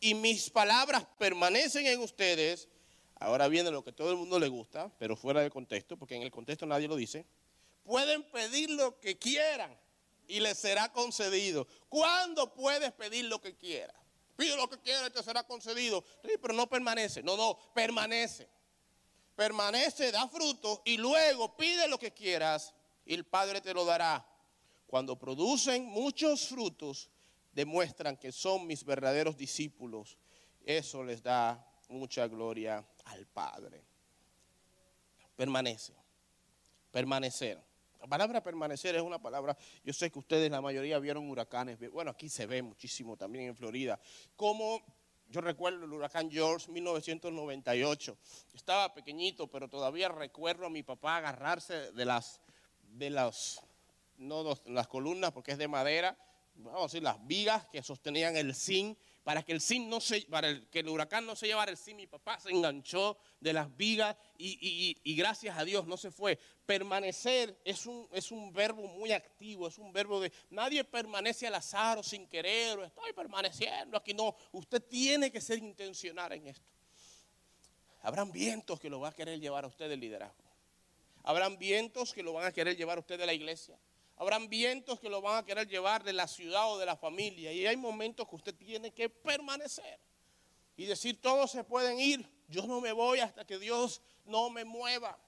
y 0.00 0.14
mis 0.14 0.48
palabras 0.48 1.04
permanecen 1.18 1.86
en 1.86 2.00
ustedes, 2.00 2.68
Ahora 3.16 3.48
viene 3.48 3.70
lo 3.70 3.84
que 3.84 3.92
todo 3.92 4.10
el 4.10 4.16
mundo 4.16 4.38
le 4.38 4.48
gusta, 4.48 4.92
pero 4.98 5.16
fuera 5.16 5.40
de 5.40 5.50
contexto, 5.50 5.96
porque 5.96 6.16
en 6.16 6.22
el 6.22 6.30
contexto 6.30 6.66
nadie 6.66 6.88
lo 6.88 6.96
dice. 6.96 7.24
Pueden 7.84 8.22
pedir 8.30 8.70
lo 8.70 8.98
que 9.00 9.18
quieran 9.18 9.76
y 10.26 10.40
les 10.40 10.58
será 10.58 10.90
concedido. 10.92 11.66
¿Cuándo 11.88 12.52
puedes 12.52 12.92
pedir 12.92 13.26
lo 13.26 13.40
que 13.40 13.54
quieras? 13.56 13.96
Pide 14.36 14.56
lo 14.56 14.68
que 14.68 14.78
quieras 14.78 15.08
y 15.08 15.12
te 15.12 15.22
será 15.22 15.44
concedido. 15.44 16.04
Sí, 16.24 16.32
pero 16.40 16.54
no 16.54 16.68
permanece. 16.68 17.22
No, 17.22 17.36
no, 17.36 17.58
permanece. 17.72 18.48
Permanece, 19.36 20.10
da 20.10 20.28
fruto 20.28 20.82
y 20.84 20.96
luego 20.96 21.56
pide 21.56 21.88
lo 21.88 21.98
que 21.98 22.12
quieras 22.12 22.74
y 23.04 23.14
el 23.14 23.24
Padre 23.24 23.60
te 23.60 23.74
lo 23.74 23.84
dará. 23.84 24.26
Cuando 24.86 25.18
producen 25.18 25.86
muchos 25.86 26.48
frutos, 26.48 27.10
demuestran 27.52 28.16
que 28.16 28.32
son 28.32 28.66
mis 28.66 28.84
verdaderos 28.84 29.36
discípulos. 29.36 30.18
Eso 30.64 31.02
les 31.02 31.22
da 31.22 31.64
mucha 31.88 32.26
gloria 32.28 32.84
al 33.04 33.26
Padre. 33.26 33.84
Permanece. 35.36 35.94
Permanecer. 36.90 37.60
La 38.00 38.06
palabra 38.06 38.42
permanecer 38.42 38.94
es 38.94 39.02
una 39.02 39.18
palabra, 39.18 39.56
yo 39.82 39.92
sé 39.94 40.10
que 40.10 40.18
ustedes 40.18 40.50
la 40.50 40.60
mayoría 40.60 40.98
vieron 40.98 41.28
huracanes, 41.30 41.78
bueno, 41.90 42.10
aquí 42.10 42.28
se 42.28 42.44
ve 42.44 42.62
muchísimo 42.62 43.16
también 43.16 43.46
en 43.46 43.56
Florida, 43.56 43.98
como 44.36 44.82
yo 45.28 45.40
recuerdo 45.40 45.84
el 45.84 45.92
huracán 45.92 46.30
George 46.30 46.70
1998. 46.70 48.16
Estaba 48.52 48.92
pequeñito, 48.92 49.46
pero 49.46 49.68
todavía 49.68 50.08
recuerdo 50.08 50.66
a 50.66 50.70
mi 50.70 50.82
papá 50.82 51.16
agarrarse 51.16 51.92
de 51.92 52.04
las 52.04 52.40
de 52.82 53.10
las 53.10 53.60
no 54.18 54.56
las 54.66 54.86
columnas 54.86 55.32
porque 55.32 55.52
es 55.52 55.58
de 55.58 55.66
madera, 55.66 56.16
vamos 56.54 56.80
a 56.80 56.84
decir 56.84 57.02
las 57.02 57.26
vigas 57.26 57.66
que 57.66 57.82
sostenían 57.82 58.36
el 58.36 58.54
zinc 58.54 58.98
para 59.24 59.42
que 59.42 59.52
el 59.52 59.60
zinc 59.60 59.88
no 59.88 60.00
se, 60.00 60.20
para 60.22 60.60
que 60.70 60.80
el 60.80 60.88
huracán 60.88 61.24
no 61.24 61.34
se 61.34 61.46
llevara 61.46 61.70
el 61.70 61.78
zinc, 61.78 61.96
mi 61.96 62.06
papá 62.06 62.38
se 62.38 62.50
enganchó 62.50 63.16
de 63.40 63.54
las 63.54 63.74
vigas 63.74 64.14
y, 64.36 65.14
gracias 65.16 65.56
a 65.56 65.64
Dios 65.64 65.86
no 65.86 65.96
se 65.96 66.10
fue. 66.10 66.38
Permanecer 66.66 67.58
es 67.64 67.86
un, 67.86 68.06
es 68.12 68.30
un 68.30 68.52
verbo 68.52 68.86
muy 68.86 69.12
activo, 69.12 69.66
es 69.66 69.78
un 69.78 69.92
verbo 69.94 70.20
de 70.20 70.30
nadie 70.50 70.84
permanece 70.84 71.46
al 71.46 71.54
azar 71.54 71.98
o 71.98 72.02
sin 72.02 72.26
querer, 72.28 72.78
o 72.78 72.84
estoy 72.84 73.14
permaneciendo 73.14 73.96
aquí. 73.96 74.12
No, 74.12 74.36
usted 74.52 74.82
tiene 74.82 75.32
que 75.32 75.40
ser 75.40 75.58
intencional 75.58 76.32
en 76.32 76.48
esto. 76.48 76.70
Habrán 78.02 78.30
vientos 78.30 78.78
que 78.78 78.90
lo 78.90 79.00
van 79.00 79.12
a 79.12 79.16
querer 79.16 79.40
llevar 79.40 79.64
a 79.64 79.68
usted 79.68 79.88
del 79.88 80.00
liderazgo. 80.00 80.44
Habrán 81.22 81.58
vientos 81.58 82.12
que 82.12 82.22
lo 82.22 82.34
van 82.34 82.44
a 82.44 82.52
querer 82.52 82.76
llevar 82.76 82.98
a 82.98 83.00
usted 83.00 83.18
de 83.18 83.24
la 83.24 83.32
iglesia. 83.32 83.78
Habrán 84.16 84.48
vientos 84.48 85.00
que 85.00 85.08
lo 85.08 85.20
van 85.20 85.38
a 85.38 85.44
querer 85.44 85.66
llevar 85.68 86.04
de 86.04 86.12
la 86.12 86.28
ciudad 86.28 86.70
o 86.70 86.78
de 86.78 86.86
la 86.86 86.96
familia. 86.96 87.52
Y 87.52 87.66
hay 87.66 87.76
momentos 87.76 88.28
que 88.28 88.36
usted 88.36 88.54
tiene 88.54 88.92
que 88.92 89.08
permanecer 89.08 90.00
y 90.76 90.86
decir, 90.86 91.20
todos 91.20 91.50
se 91.50 91.64
pueden 91.64 91.98
ir. 91.98 92.28
Yo 92.48 92.66
no 92.66 92.80
me 92.80 92.92
voy 92.92 93.20
hasta 93.20 93.44
que 93.44 93.58
Dios 93.58 94.02
no 94.24 94.50
me 94.50 94.64
mueva. 94.64 95.18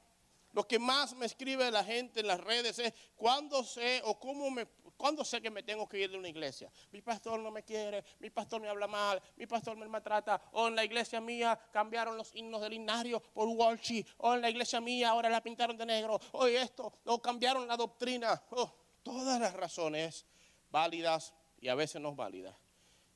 Lo 0.52 0.66
que 0.66 0.78
más 0.78 1.14
me 1.14 1.26
escribe 1.26 1.70
la 1.70 1.84
gente 1.84 2.20
en 2.20 2.28
las 2.28 2.40
redes 2.40 2.78
es 2.78 2.92
cuándo 3.16 3.62
sé 3.64 4.00
o 4.04 4.18
cómo 4.18 4.50
me, 4.50 4.66
cuándo 4.96 5.24
sé 5.24 5.40
que 5.40 5.50
me 5.50 5.62
tengo 5.62 5.88
que 5.88 5.98
ir 5.98 6.10
de 6.10 6.18
una 6.18 6.28
iglesia. 6.28 6.70
Mi 6.92 7.02
pastor 7.02 7.38
no 7.40 7.50
me 7.50 7.62
quiere, 7.62 8.04
mi 8.18 8.30
pastor 8.30 8.60
me 8.60 8.68
habla 8.68 8.86
mal, 8.86 9.22
mi 9.36 9.46
pastor 9.46 9.76
me 9.76 9.86
maltrata. 9.88 10.40
O 10.52 10.68
en 10.68 10.76
la 10.76 10.84
iglesia 10.84 11.20
mía 11.20 11.58
cambiaron 11.72 12.16
los 12.16 12.34
himnos 12.34 12.60
del 12.60 12.72
himnario 12.72 13.20
por 13.20 13.48
Walshi. 13.48 14.04
O 14.18 14.34
en 14.34 14.40
la 14.40 14.50
iglesia 14.50 14.80
mía 14.80 15.10
ahora 15.10 15.28
la 15.28 15.42
pintaron 15.42 15.76
de 15.76 15.86
negro. 15.86 16.18
O 16.32 16.46
esto, 16.46 16.92
o 17.04 17.20
cambiaron 17.20 17.66
la 17.66 17.76
doctrina. 17.76 18.42
Oh, 18.50 18.72
todas 19.02 19.40
las 19.40 19.54
razones 19.54 20.26
válidas 20.70 21.32
y 21.60 21.68
a 21.68 21.74
veces 21.74 22.00
no 22.00 22.14
válidas. 22.14 22.56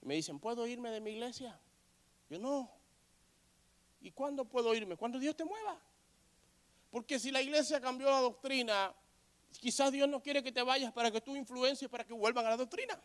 Y 0.02 0.06
me 0.06 0.14
dicen, 0.14 0.38
¿puedo 0.38 0.66
irme 0.66 0.90
de 0.90 1.00
mi 1.00 1.10
iglesia? 1.10 1.58
Yo 2.28 2.38
no. 2.38 2.70
¿Y 4.00 4.12
cuándo 4.12 4.44
puedo 4.44 4.74
irme? 4.74 4.96
Cuando 4.96 5.18
Dios 5.18 5.36
te 5.36 5.44
mueva. 5.44 5.80
Porque 6.90 7.18
si 7.18 7.30
la 7.30 7.40
iglesia 7.42 7.80
cambió 7.80 8.10
la 8.10 8.20
doctrina, 8.20 8.94
quizás 9.58 9.90
Dios 9.92 10.08
no 10.08 10.22
quiere 10.22 10.42
que 10.42 10.52
te 10.52 10.62
vayas 10.62 10.92
para 10.92 11.10
que 11.10 11.20
tú 11.20 11.36
influencies 11.36 11.90
para 11.90 12.04
que 12.04 12.12
vuelvan 12.12 12.46
a 12.46 12.50
la 12.50 12.56
doctrina. 12.56 13.00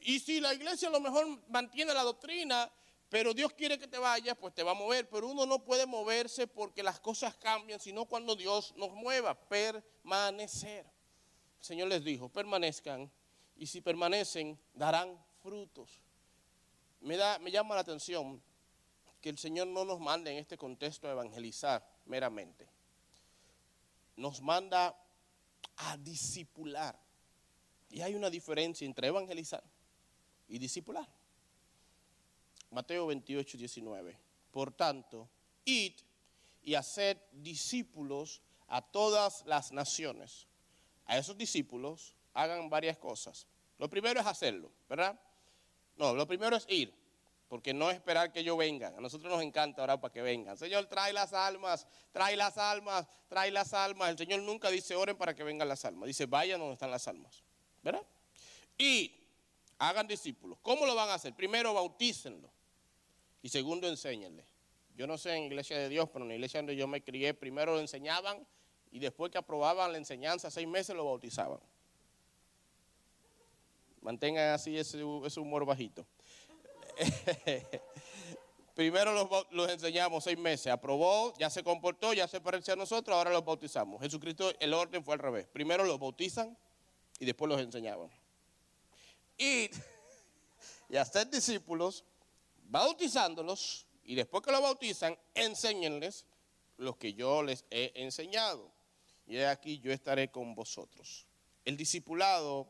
Y 0.00 0.20
si 0.20 0.40
la 0.40 0.54
iglesia 0.54 0.88
a 0.88 0.90
lo 0.92 1.00
mejor 1.00 1.26
mantiene 1.48 1.92
la 1.92 2.02
doctrina, 2.02 2.70
pero 3.08 3.32
Dios 3.32 3.52
quiere 3.52 3.78
que 3.78 3.88
te 3.88 3.98
vayas, 3.98 4.36
pues 4.36 4.54
te 4.54 4.62
va 4.62 4.72
a 4.72 4.74
mover. 4.74 5.08
Pero 5.08 5.28
uno 5.28 5.46
no 5.46 5.64
puede 5.64 5.86
moverse 5.86 6.46
porque 6.46 6.82
las 6.82 7.00
cosas 7.00 7.34
cambian, 7.36 7.80
sino 7.80 8.04
cuando 8.04 8.36
Dios 8.36 8.74
nos 8.76 8.92
mueva. 8.92 9.34
Permanecer. 9.34 10.84
El 11.58 11.64
Señor 11.64 11.88
les 11.88 12.04
dijo, 12.04 12.28
permanezcan. 12.28 13.10
Y 13.56 13.66
si 13.66 13.80
permanecen, 13.80 14.58
darán 14.74 15.18
frutos. 15.42 15.90
Me, 17.00 17.16
da, 17.16 17.38
me 17.38 17.50
llama 17.50 17.74
la 17.74 17.80
atención 17.80 18.42
que 19.20 19.30
el 19.30 19.38
Señor 19.38 19.66
no 19.66 19.84
nos 19.84 19.98
mande 19.98 20.30
en 20.30 20.38
este 20.38 20.56
contexto 20.56 21.08
a 21.08 21.12
evangelizar 21.12 21.84
meramente. 22.06 22.68
Nos 24.16 24.40
manda 24.42 24.96
a 25.78 25.96
discipular. 25.96 26.98
Y 27.90 28.00
hay 28.00 28.14
una 28.14 28.30
diferencia 28.30 28.86
entre 28.86 29.08
evangelizar 29.08 29.62
y 30.48 30.58
discipular. 30.58 31.08
Mateo 32.70 33.06
28, 33.06 33.56
19. 33.56 34.18
Por 34.50 34.72
tanto, 34.72 35.28
id 35.64 35.94
y 36.62 36.74
haced 36.74 37.16
discípulos 37.32 38.42
a 38.66 38.82
todas 38.82 39.44
las 39.46 39.72
naciones. 39.72 40.46
A 41.06 41.16
esos 41.16 41.36
discípulos 41.36 42.14
hagan 42.34 42.68
varias 42.68 42.98
cosas. 42.98 43.46
Lo 43.78 43.88
primero 43.88 44.20
es 44.20 44.26
hacerlo, 44.26 44.70
¿verdad? 44.88 45.18
No, 45.96 46.14
lo 46.14 46.26
primero 46.26 46.56
es 46.56 46.66
ir. 46.68 46.92
Porque 47.48 47.72
no 47.72 47.90
esperar 47.90 48.30
que 48.30 48.40
ellos 48.40 48.58
vengan. 48.58 48.94
A 48.94 49.00
nosotros 49.00 49.32
nos 49.32 49.42
encanta 49.42 49.82
orar 49.82 50.00
para 50.00 50.12
que 50.12 50.20
vengan. 50.20 50.56
Señor, 50.56 50.86
trae 50.86 51.12
las 51.12 51.32
almas, 51.32 51.86
trae 52.12 52.36
las 52.36 52.58
almas, 52.58 53.06
trae 53.28 53.50
las 53.50 53.72
almas. 53.72 54.10
El 54.10 54.18
Señor 54.18 54.42
nunca 54.42 54.70
dice 54.70 54.94
oren 54.94 55.16
para 55.16 55.34
que 55.34 55.42
vengan 55.42 55.66
las 55.66 55.84
almas. 55.84 56.06
Dice 56.06 56.26
vayan 56.26 56.60
donde 56.60 56.74
están 56.74 56.90
las 56.90 57.08
almas. 57.08 57.42
¿Verdad? 57.82 58.02
Y 58.76 59.14
hagan 59.78 60.06
discípulos. 60.06 60.58
¿Cómo 60.62 60.84
lo 60.84 60.94
van 60.94 61.08
a 61.08 61.14
hacer? 61.14 61.34
Primero, 61.34 61.72
bautícenlo. 61.72 62.50
Y 63.42 63.48
segundo, 63.48 63.88
enséñenle. 63.88 64.44
Yo 64.94 65.06
no 65.06 65.16
sé 65.16 65.34
en 65.34 65.44
iglesia 65.44 65.78
de 65.78 65.88
Dios, 65.88 66.08
pero 66.12 66.24
en 66.24 66.28
la 66.28 66.34
iglesia 66.34 66.58
donde 66.58 66.76
yo 66.76 66.86
me 66.88 67.02
crié, 67.02 67.32
primero 67.32 67.72
lo 67.72 67.80
enseñaban 67.80 68.44
y 68.90 68.98
después 68.98 69.30
que 69.30 69.38
aprobaban 69.38 69.92
la 69.92 69.98
enseñanza, 69.98 70.50
seis 70.50 70.66
meses 70.66 70.96
lo 70.96 71.04
bautizaban. 71.04 71.60
Mantengan 74.00 74.50
así 74.50 74.76
ese, 74.76 75.00
ese 75.24 75.40
humor 75.40 75.64
bajito. 75.64 76.04
Primero 78.74 79.12
los, 79.50 79.70
enseñamos 79.70 80.22
seis 80.22 80.38
meses, 80.38 80.68
aprobó, 80.68 81.34
ya 81.36 81.50
se 81.50 81.64
comportó, 81.64 82.12
ya 82.12 82.28
se 82.28 82.40
pareció 82.40 82.74
a 82.74 82.76
nosotros, 82.76 83.16
ahora 83.16 83.32
los 83.32 83.44
bautizamos. 83.44 84.00
Jesucristo, 84.00 84.52
el 84.60 84.72
orden 84.72 85.04
fue 85.04 85.14
al 85.14 85.20
revés. 85.20 85.48
Primero 85.48 85.84
los 85.84 85.98
bautizan 85.98 86.56
y 87.18 87.24
después 87.24 87.48
los 87.48 87.60
enseñaban. 87.60 88.08
Y, 89.36 89.68
y 90.88 90.96
hacer 90.96 91.28
discípulos, 91.28 92.04
bautizándolos, 92.68 93.84
y 94.04 94.14
después 94.14 94.44
que 94.44 94.52
los 94.52 94.62
bautizan, 94.62 95.18
enséñenles 95.34 96.24
lo 96.76 96.96
que 96.96 97.14
yo 97.14 97.42
les 97.42 97.64
he 97.70 97.92
enseñado. 97.96 98.70
Y 99.26 99.38
aquí 99.40 99.80
yo 99.80 99.92
estaré 99.92 100.30
con 100.30 100.54
vosotros. 100.54 101.26
El 101.64 101.76
discipulado 101.76 102.66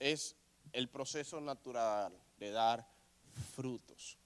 es 0.00 0.34
el 0.72 0.88
proceso 0.88 1.40
natural 1.40 2.12
de 2.38 2.50
dar 2.50 2.97
frutos. 3.38 4.16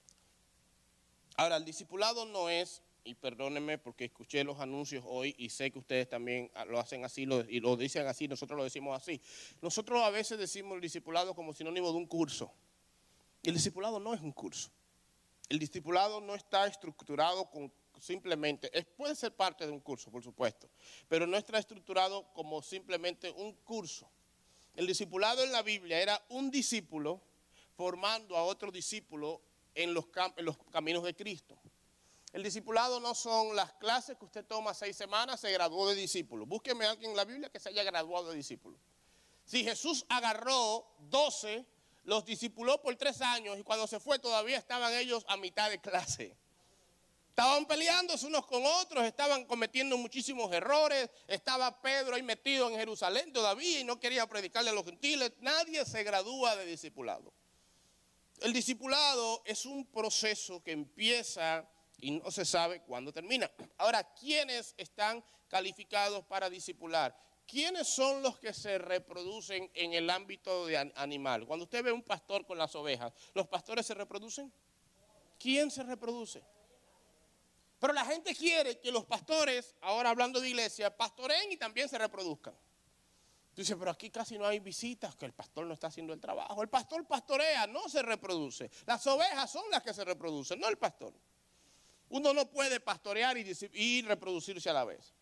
Ahora, 1.35 1.57
el 1.57 1.65
discipulado 1.65 2.25
no 2.25 2.49
es, 2.49 2.81
y 3.03 3.15
perdónenme 3.15 3.77
porque 3.77 4.05
escuché 4.05 4.43
los 4.43 4.59
anuncios 4.59 5.03
hoy 5.07 5.35
y 5.37 5.49
sé 5.49 5.71
que 5.71 5.79
ustedes 5.79 6.07
también 6.07 6.51
lo 6.67 6.79
hacen 6.79 7.03
así 7.03 7.23
y 7.23 7.59
lo 7.59 7.75
dicen 7.75 8.07
así, 8.07 8.27
nosotros 8.27 8.57
lo 8.57 8.63
decimos 8.63 8.95
así. 8.95 9.19
Nosotros 9.61 10.01
a 10.03 10.09
veces 10.09 10.37
decimos 10.37 10.75
el 10.75 10.81
discipulado 10.81 11.35
como 11.35 11.53
sinónimo 11.53 11.91
de 11.91 11.97
un 11.97 12.05
curso. 12.05 12.51
El 13.41 13.55
discipulado 13.55 13.99
no 13.99 14.13
es 14.13 14.21
un 14.21 14.31
curso. 14.31 14.69
El 15.49 15.59
discipulado 15.59 16.21
no 16.21 16.33
está 16.35 16.65
estructurado 16.67 17.49
con 17.49 17.71
simplemente, 17.99 18.69
puede 18.97 19.15
ser 19.15 19.33
parte 19.33 19.65
de 19.65 19.71
un 19.71 19.79
curso, 19.79 20.11
por 20.11 20.21
supuesto, 20.21 20.69
pero 21.07 21.25
no 21.25 21.37
está 21.37 21.57
estructurado 21.57 22.25
como 22.33 22.61
simplemente 22.61 23.31
un 23.31 23.53
curso. 23.53 24.09
El 24.75 24.87
discipulado 24.87 25.43
en 25.43 25.51
la 25.51 25.61
Biblia 25.61 26.01
era 26.01 26.21
un 26.29 26.51
discípulo 26.51 27.21
formando 27.75 28.37
a 28.37 28.43
otro 28.43 28.71
discípulo 28.71 29.41
en 29.75 29.93
los, 29.93 30.05
caminos 30.71 31.03
de 31.03 31.15
Cristo. 31.15 31.59
El 32.31 32.43
discipulado 32.43 32.99
no 32.99 33.13
son 33.13 33.55
las 33.55 33.73
clases 33.73 34.17
que 34.17 34.25
usted 34.25 34.45
toma 34.45 34.73
seis 34.73 34.95
semanas, 34.95 35.39
se 35.39 35.51
graduó 35.51 35.87
de 35.89 35.95
discípulo. 35.95 36.45
Búsqueme 36.45 36.85
a 36.85 36.91
alguien 36.91 37.11
en 37.11 37.17
la 37.17 37.25
Biblia 37.25 37.49
que 37.49 37.59
se 37.59 37.69
haya 37.69 37.83
graduado 37.83 38.29
de 38.31 38.37
discípulo. 38.37 38.77
Si 39.45 39.63
Jesús 39.63 40.05
agarró 40.09 40.87
doce, 41.09 41.65
los 42.03 42.25
discipuló 42.25 42.81
por 42.81 42.95
tres 42.95 43.21
años 43.21 43.57
y 43.59 43.63
cuando 43.63 43.87
se 43.87 43.99
fue 43.99 44.19
todavía 44.19 44.57
estaban 44.57 44.93
ellos 44.93 45.23
a 45.27 45.37
mitad 45.37 45.69
de 45.69 45.79
clase. 45.79 46.35
Estaban 47.29 47.65
peleándose 47.65 48.27
unos 48.27 48.45
con 48.45 48.63
otros, 48.63 49.03
estaban 49.05 49.45
cometiendo 49.45 49.97
muchísimos 49.97 50.51
errores. 50.53 51.09
Estaba 51.27 51.81
Pedro 51.81 52.15
ahí 52.15 52.21
metido 52.21 52.69
en 52.69 52.75
Jerusalén 52.75 53.33
todavía 53.33 53.79
y 53.79 53.83
no 53.83 53.99
quería 53.99 54.27
predicarle 54.27 54.69
a 54.69 54.73
los 54.73 54.85
gentiles. 54.85 55.33
Nadie 55.39 55.83
se 55.83 56.03
gradúa 56.03 56.55
de 56.55 56.67
discipulado. 56.67 57.33
El 58.43 58.51
discipulado 58.51 59.41
es 59.45 59.65
un 59.65 59.85
proceso 59.85 60.61
que 60.61 60.73
empieza 60.73 61.65
y 61.99 62.11
no 62.11 62.29
se 62.29 62.43
sabe 62.43 62.81
cuándo 62.81 63.13
termina. 63.13 63.49
Ahora, 63.77 64.03
¿quiénes 64.13 64.75
están 64.75 65.23
calificados 65.47 66.25
para 66.25 66.49
discipular? 66.49 67.17
¿Quiénes 67.47 67.87
son 67.87 68.21
los 68.21 68.37
que 68.39 68.51
se 68.51 68.79
reproducen 68.79 69.71
en 69.73 69.93
el 69.93 70.09
ámbito 70.09 70.65
de 70.65 70.77
animal? 70.77 71.47
Cuando 71.47 71.63
usted 71.63 71.85
ve 71.85 71.93
un 71.93 72.03
pastor 72.03 72.45
con 72.45 72.57
las 72.57 72.75
ovejas, 72.75 73.13
¿los 73.33 73.47
pastores 73.47 73.85
se 73.85 73.93
reproducen? 73.93 74.51
¿Quién 75.39 75.71
se 75.71 75.81
reproduce? 75.83 76.43
Pero 77.79 77.93
la 77.93 78.03
gente 78.03 78.35
quiere 78.35 78.77
que 78.77 78.91
los 78.91 79.05
pastores, 79.05 79.73
ahora 79.79 80.09
hablando 80.09 80.41
de 80.41 80.49
iglesia, 80.49 80.93
pastoreen 80.93 81.49
y 81.53 81.55
también 81.55 81.87
se 81.87 81.97
reproduzcan. 81.97 82.53
Dice, 83.55 83.75
pero 83.75 83.91
aquí 83.91 84.09
casi 84.09 84.37
no 84.37 84.47
hay 84.47 84.59
visitas, 84.59 85.15
que 85.15 85.25
el 85.25 85.33
pastor 85.33 85.65
no 85.67 85.73
está 85.73 85.87
haciendo 85.87 86.11
el 86.13 86.19
trabajo. 86.19 86.61
El 86.63 86.69
pastor 86.69 87.05
pastorea, 87.05 87.67
no 87.67 87.87
se 87.87 88.01
reproduce. 88.01 88.71
Las 88.87 89.05
ovejas 89.05 89.51
son 89.51 89.63
las 89.69 89.83
que 89.83 89.93
se 89.93 90.03
reproducen, 90.03 90.59
no 90.59 90.67
el 90.69 90.77
pastor. 90.77 91.13
Uno 92.09 92.33
no 92.33 92.49
puede 92.49 92.79
pastorear 92.79 93.37
y, 93.37 94.01
reproducirse 94.01 94.69
a 94.69 94.73
la 94.73 94.85
vez. 94.85 95.13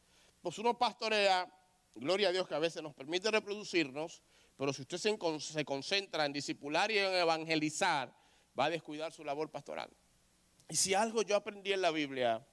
Pues 0.41 0.57
uno 0.59 0.77
pastorea, 0.77 1.51
gloria 1.93 2.29
a 2.29 2.31
Dios 2.31 2.47
que 2.47 2.55
a 2.55 2.59
veces 2.59 2.81
nos 2.81 2.93
permite 2.93 3.29
reproducirnos, 3.29 4.21
pero 4.57 4.71
si 4.71 4.81
usted 4.83 4.97
se, 4.97 5.17
se 5.39 5.65
concentra 5.65 6.25
en 6.25 6.31
discipular 6.31 6.89
y 6.89 6.99
en 6.99 7.13
evangelizar, 7.13 8.13
va 8.57 8.65
a 8.65 8.69
descuidar 8.69 9.11
su 9.11 9.25
labor 9.25 9.51
pastoral. 9.51 9.89
Y 10.69 10.75
si 10.77 10.93
algo 10.93 11.21
yo 11.21 11.35
aprendí 11.35 11.73
en 11.73 11.81
la 11.81 11.91
Biblia 11.91 12.45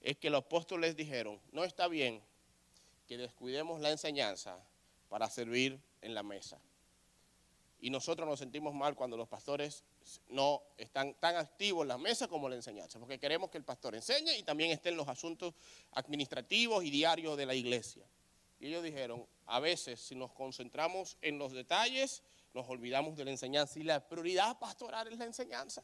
es 0.00 0.16
que 0.16 0.28
los 0.28 0.40
apóstoles 0.40 0.96
dijeron, 0.96 1.40
no 1.52 1.62
está 1.64 1.86
bien 1.86 2.20
que 3.06 3.16
descuidemos 3.16 3.80
la 3.80 3.90
enseñanza 3.90 4.58
para 5.10 5.28
servir 5.28 5.78
en 6.00 6.14
la 6.14 6.22
mesa. 6.22 6.58
Y 7.80 7.90
nosotros 7.90 8.26
nos 8.28 8.38
sentimos 8.38 8.72
mal 8.72 8.94
cuando 8.94 9.16
los 9.16 9.28
pastores 9.28 9.84
no 10.28 10.62
están 10.78 11.14
tan 11.14 11.36
activos 11.36 11.82
en 11.82 11.88
la 11.88 11.98
mesa 11.98 12.28
como 12.28 12.46
en 12.46 12.52
la 12.52 12.56
enseñanza, 12.56 12.98
porque 12.98 13.18
queremos 13.18 13.50
que 13.50 13.58
el 13.58 13.64
pastor 13.64 13.94
enseñe 13.94 14.38
y 14.38 14.42
también 14.42 14.70
esté 14.70 14.90
en 14.90 14.96
los 14.96 15.08
asuntos 15.08 15.54
administrativos 15.92 16.84
y 16.84 16.90
diarios 16.90 17.36
de 17.36 17.46
la 17.46 17.54
iglesia. 17.54 18.06
Y 18.60 18.68
ellos 18.68 18.84
dijeron, 18.84 19.26
a 19.46 19.58
veces 19.60 20.00
si 20.00 20.14
nos 20.14 20.32
concentramos 20.32 21.16
en 21.22 21.38
los 21.38 21.52
detalles, 21.52 22.22
nos 22.54 22.68
olvidamos 22.68 23.16
de 23.16 23.24
la 23.24 23.30
enseñanza 23.30 23.78
y 23.78 23.82
la 23.82 24.06
prioridad 24.06 24.58
pastoral 24.58 25.08
es 25.08 25.18
la 25.18 25.24
enseñanza. 25.24 25.82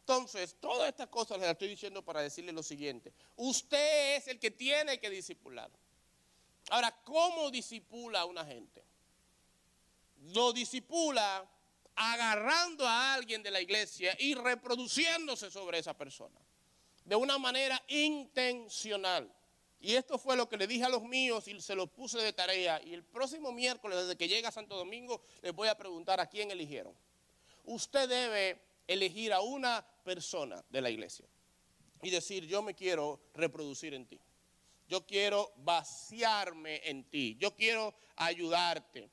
Entonces, 0.00 0.56
todas 0.60 0.88
estas 0.88 1.06
cosas 1.06 1.38
les 1.38 1.48
estoy 1.48 1.68
diciendo 1.68 2.04
para 2.04 2.20
decirle 2.20 2.52
lo 2.52 2.64
siguiente, 2.64 3.14
usted 3.36 4.16
es 4.16 4.26
el 4.26 4.40
que 4.40 4.50
tiene 4.50 4.98
que 4.98 5.08
disipular. 5.08 5.70
Ahora, 6.70 6.92
¿cómo 7.04 7.50
disipula 7.50 8.20
a 8.20 8.24
una 8.24 8.44
gente? 8.44 8.82
Lo 10.32 10.52
disipula 10.52 11.48
agarrando 11.96 12.86
a 12.86 13.14
alguien 13.14 13.42
de 13.42 13.50
la 13.50 13.60
iglesia 13.60 14.16
y 14.18 14.34
reproduciéndose 14.34 15.50
sobre 15.50 15.78
esa 15.78 15.94
persona. 15.94 16.38
De 17.04 17.16
una 17.16 17.38
manera 17.38 17.82
intencional. 17.88 19.30
Y 19.80 19.94
esto 19.94 20.18
fue 20.18 20.36
lo 20.36 20.48
que 20.48 20.56
le 20.56 20.66
dije 20.66 20.84
a 20.84 20.88
los 20.88 21.02
míos 21.02 21.48
y 21.48 21.60
se 21.60 21.74
lo 21.74 21.86
puse 21.86 22.18
de 22.18 22.32
tarea. 22.32 22.80
Y 22.84 22.94
el 22.94 23.02
próximo 23.02 23.50
miércoles, 23.50 23.98
desde 23.98 24.16
que 24.16 24.28
llega 24.28 24.52
Santo 24.52 24.76
Domingo, 24.76 25.22
les 25.42 25.52
voy 25.52 25.68
a 25.68 25.76
preguntar 25.76 26.20
a 26.20 26.26
quién 26.26 26.50
eligieron. 26.50 26.94
Usted 27.64 28.08
debe 28.08 28.62
elegir 28.86 29.32
a 29.32 29.40
una 29.40 29.84
persona 30.04 30.62
de 30.68 30.80
la 30.80 30.90
iglesia 30.90 31.26
y 32.02 32.10
decir, 32.10 32.46
yo 32.46 32.62
me 32.62 32.74
quiero 32.74 33.20
reproducir 33.34 33.94
en 33.94 34.06
ti. 34.06 34.20
Yo 34.90 35.06
quiero 35.06 35.52
vaciarme 35.58 36.80
en 36.84 37.04
ti. 37.04 37.36
Yo 37.38 37.54
quiero 37.54 37.94
ayudarte. 38.16 39.08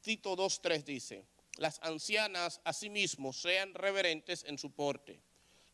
Tito 0.00 0.34
2.3 0.34 0.82
dice, 0.82 1.26
las 1.58 1.78
ancianas 1.82 2.62
asimismo 2.64 3.34
sean 3.34 3.74
reverentes 3.74 4.44
en 4.44 4.56
su 4.56 4.70
porte, 4.70 5.20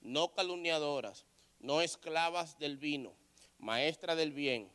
no 0.00 0.32
calumniadoras, 0.32 1.26
no 1.60 1.80
esclavas 1.80 2.58
del 2.58 2.76
vino, 2.76 3.14
maestra 3.58 4.16
del 4.16 4.32
bien, 4.32 4.68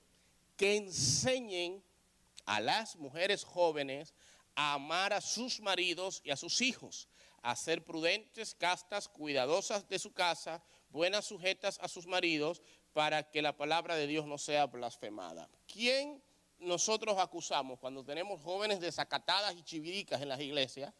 que 0.55 0.77
enseñen 0.77 1.83
a 2.45 2.61
las 2.61 2.95
mujeres 2.95 3.43
jóvenes 3.43 4.13
a 4.55 4.75
amar 4.75 5.11
a 5.11 5.19
sus 5.19 5.59
maridos 5.59 6.21
y 6.23 6.31
a 6.31 6.37
sus 6.37 6.61
hijos, 6.61 7.09
a 7.41 7.57
ser 7.57 7.83
prudentes, 7.83 8.55
castas, 8.55 9.09
cuidadosas 9.09 9.89
de 9.89 9.99
su 9.99 10.13
casa, 10.13 10.63
buenas 10.91 11.25
sujetas 11.25 11.77
a 11.81 11.89
sus 11.89 12.07
maridos, 12.07 12.61
para 12.93 13.29
que 13.29 13.41
la 13.41 13.55
palabra 13.55 13.95
de 13.95 14.07
Dios 14.07 14.25
no 14.25 14.37
sea 14.37 14.65
blasfemada. 14.65 15.49
¿Quién 15.71 16.21
nosotros 16.59 17.17
acusamos 17.17 17.79
cuando 17.79 18.03
tenemos 18.03 18.41
jóvenes 18.41 18.79
desacatadas 18.79 19.55
y 19.55 19.63
chiviricas 19.63 20.21
en 20.21 20.29
las 20.29 20.39
iglesias? 20.39 20.93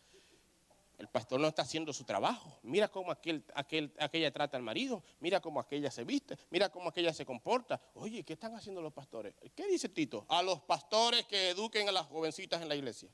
El 0.97 1.07
pastor 1.07 1.39
no 1.39 1.47
está 1.47 1.61
haciendo 1.61 1.93
su 1.93 2.03
trabajo. 2.03 2.59
Mira 2.61 2.89
cómo 2.89 3.11
aquel, 3.11 3.45
aquel, 3.55 3.93
aquella 3.99 4.31
trata 4.31 4.57
al 4.57 4.63
marido, 4.63 5.01
mira 5.21 5.39
cómo 5.39 5.61
aquella 5.61 5.89
se 5.89 6.03
viste, 6.03 6.37
mira 6.49 6.67
cómo 6.69 6.89
aquella 6.89 7.13
se 7.13 7.25
comporta. 7.25 7.81
Oye, 7.95 8.23
¿qué 8.23 8.33
están 8.33 8.53
haciendo 8.53 8.81
los 8.81 8.91
pastores? 8.91 9.33
¿Qué 9.55 9.65
dice 9.67 9.87
Tito? 9.87 10.25
A 10.27 10.43
los 10.43 10.59
pastores 10.59 11.25
que 11.25 11.51
eduquen 11.51 11.87
a 11.87 11.93
las 11.93 12.05
jovencitas 12.07 12.61
en 12.61 12.67
la 12.67 12.75
iglesia. 12.75 13.09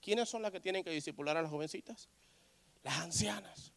¿Quiénes 0.00 0.28
son 0.28 0.42
las 0.42 0.50
que 0.50 0.60
tienen 0.60 0.82
que 0.82 0.90
discipular 0.90 1.36
a 1.36 1.42
las 1.42 1.50
jovencitas? 1.50 2.08
Las 2.82 2.98
ancianas. 2.98 3.72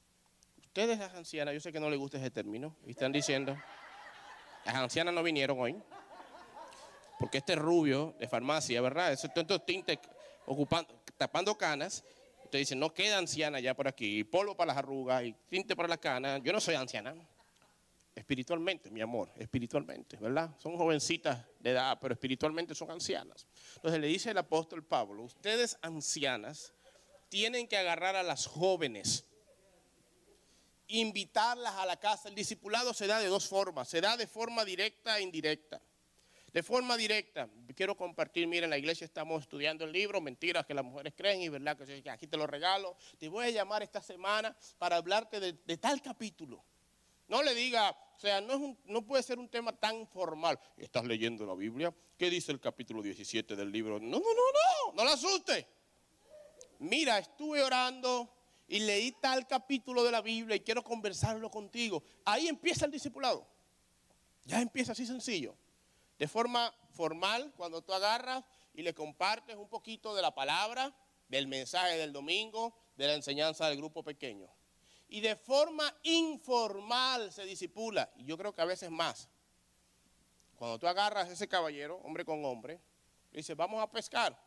Ustedes 0.58 0.98
las 0.98 1.14
ancianas, 1.14 1.54
yo 1.54 1.60
sé 1.60 1.72
que 1.72 1.80
no 1.80 1.90
les 1.90 2.00
gusta 2.00 2.18
ese 2.18 2.32
término, 2.32 2.76
y 2.86 2.92
están 2.92 3.12
diciendo, 3.12 3.56
las 4.66 4.76
ancianas 4.76 5.14
no 5.14 5.24
vinieron 5.24 5.60
hoy. 5.60 5.76
Porque 7.20 7.40
este 7.40 7.56
rubio 7.56 8.16
de 8.20 8.28
farmacia, 8.28 8.82
¿verdad? 8.82 9.12
Esos 9.12 9.34
tantos 9.34 9.66
tintes 9.66 10.00
ocupando, 10.46 10.94
tapando 11.18 11.58
canas. 11.58 12.04
Usted 12.46 12.60
dice, 12.60 12.76
no 12.76 12.94
queda 12.94 13.18
anciana 13.18 13.60
ya 13.60 13.76
por 13.76 13.88
aquí. 13.88 14.24
polvo 14.24 14.56
para 14.56 14.70
las 14.70 14.78
arrugas 14.78 15.24
y 15.24 15.36
tinte 15.50 15.76
para 15.76 15.90
las 15.90 15.98
canas. 15.98 16.42
Yo 16.44 16.54
no 16.54 16.62
soy 16.62 16.76
anciana. 16.76 17.14
Espiritualmente, 18.16 18.90
mi 18.90 19.02
amor, 19.02 19.32
espiritualmente, 19.38 20.18
¿verdad? 20.18 20.50
Son 20.58 20.76
jovencitas 20.76 21.46
de 21.60 21.72
edad, 21.72 21.98
pero 22.02 22.14
espiritualmente 22.14 22.76
son 22.76 22.92
ancianas. 22.92 23.48
Entonces 23.76 24.02
le 24.02 24.08
dice 24.08 24.32
el 24.32 24.38
apóstol 24.38 24.84
Pablo, 24.84 25.24
ustedes 25.24 25.78
ancianas 25.82 26.74
tienen 27.30 27.68
que 27.68 27.78
agarrar 27.78 28.16
a 28.16 28.24
las 28.24 28.46
jóvenes 28.46 29.26
invitarlas 30.90 31.76
a 31.76 31.86
la 31.86 31.98
casa. 31.98 32.30
El 32.30 32.36
discipulado 32.36 32.94
se 32.94 33.08
da 33.08 33.20
de 33.20 33.28
dos 33.28 33.48
formas, 33.48 33.88
se 33.88 34.02
da 34.02 34.18
de 34.18 34.28
forma 34.28 34.66
directa 34.66 35.18
e 35.18 35.22
indirecta. 35.22 35.82
De 36.52 36.64
forma 36.64 36.98
directa, 36.98 37.48
quiero 37.76 37.96
compartir, 37.96 38.48
miren, 38.48 38.66
en 38.66 38.70
la 38.72 38.78
iglesia 38.78 39.06
estamos 39.06 39.44
estudiando 39.44 39.86
el 39.86 39.92
libro, 39.92 40.20
mentiras 40.20 40.66
que 40.66 40.74
las 40.74 40.84
mujeres 40.84 41.14
creen 41.16 41.42
y 41.42 41.50
verdad 41.50 41.78
que 41.78 42.10
aquí 42.10 42.26
te 42.26 42.38
lo 42.38 42.48
regalo. 42.48 42.98
Te 43.20 43.30
voy 43.30 43.46
a 43.46 43.50
llamar 43.52 43.84
esta 43.84 44.02
semana 44.02 44.56
para 44.80 44.96
hablarte 44.96 45.40
de, 45.40 45.78
tal 45.78 46.02
capítulo. 46.02 46.64
No 47.28 47.44
le 47.44 47.54
diga, 47.54 47.92
o 47.92 48.20
sea, 48.20 48.42
no, 48.42 48.54
es 48.54 48.78
no 48.86 49.04
puede 49.04 49.22
ser 49.22 49.38
un 49.38 49.48
tema 49.48 49.74
tan 49.74 50.08
formal. 50.08 50.60
¿Estás 50.76 51.06
leyendo 51.06 51.46
la 51.46 51.54
Biblia? 51.54 51.94
¿Qué 52.18 52.32
dice 52.32 52.52
el 52.52 52.60
capítulo 52.60 53.04
17 53.04 53.56
del 53.56 53.72
libro? 53.72 54.00
No, 54.00 54.18
no, 54.18 54.18
no, 54.18 54.92
no, 54.92 54.94
no 54.96 55.04
la 55.04 55.14
asuste. 55.14 55.68
Mira, 56.80 57.20
estuve 57.20 57.62
orando, 57.62 58.39
y 58.70 58.80
leí 58.82 59.12
tal 59.14 59.48
capítulo 59.48 60.04
de 60.04 60.12
la 60.12 60.22
Biblia 60.22 60.56
y 60.56 60.60
quiero 60.60 60.84
conversarlo 60.84 61.50
contigo. 61.50 62.04
Ahí 62.24 62.48
empieza 62.48 62.86
el 62.86 62.92
discipulado. 62.92 63.46
Ya 64.46 64.62
empieza 64.62 64.92
así 64.92 65.08
sencillo. 65.08 65.56
De 66.20 66.28
forma 66.28 66.72
formal, 66.92 67.52
cuando 67.58 67.82
tú 67.82 67.94
agarras 67.94 68.44
y 68.76 68.84
le 68.84 68.94
compartes 68.94 69.56
un 69.56 69.68
poquito 69.68 70.14
de 70.14 70.22
la 70.22 70.36
palabra, 70.36 70.94
del 71.28 71.48
mensaje 71.48 71.98
del 71.98 72.14
domingo, 72.14 72.76
de 72.96 73.08
la 73.08 73.16
enseñanza 73.16 73.68
del 73.68 73.78
grupo 73.78 74.04
pequeño. 74.04 74.48
Y 75.08 75.22
de 75.22 75.36
forma 75.36 75.92
informal 76.04 77.32
se 77.32 77.46
disipula, 77.46 78.12
y 78.18 78.26
yo 78.26 78.38
creo 78.38 78.54
que 78.54 78.62
a 78.62 78.66
veces 78.66 78.92
más. 78.92 79.28
Cuando 80.56 80.78
tú 80.78 80.88
agarras 80.88 81.28
a 81.28 81.32
ese 81.32 81.48
caballero, 81.48 81.98
hombre 82.04 82.24
con 82.24 82.46
hombre, 82.46 82.80
dices, 83.32 83.56
vamos 83.56 83.82
a 83.82 83.90
pescar, 83.90 84.40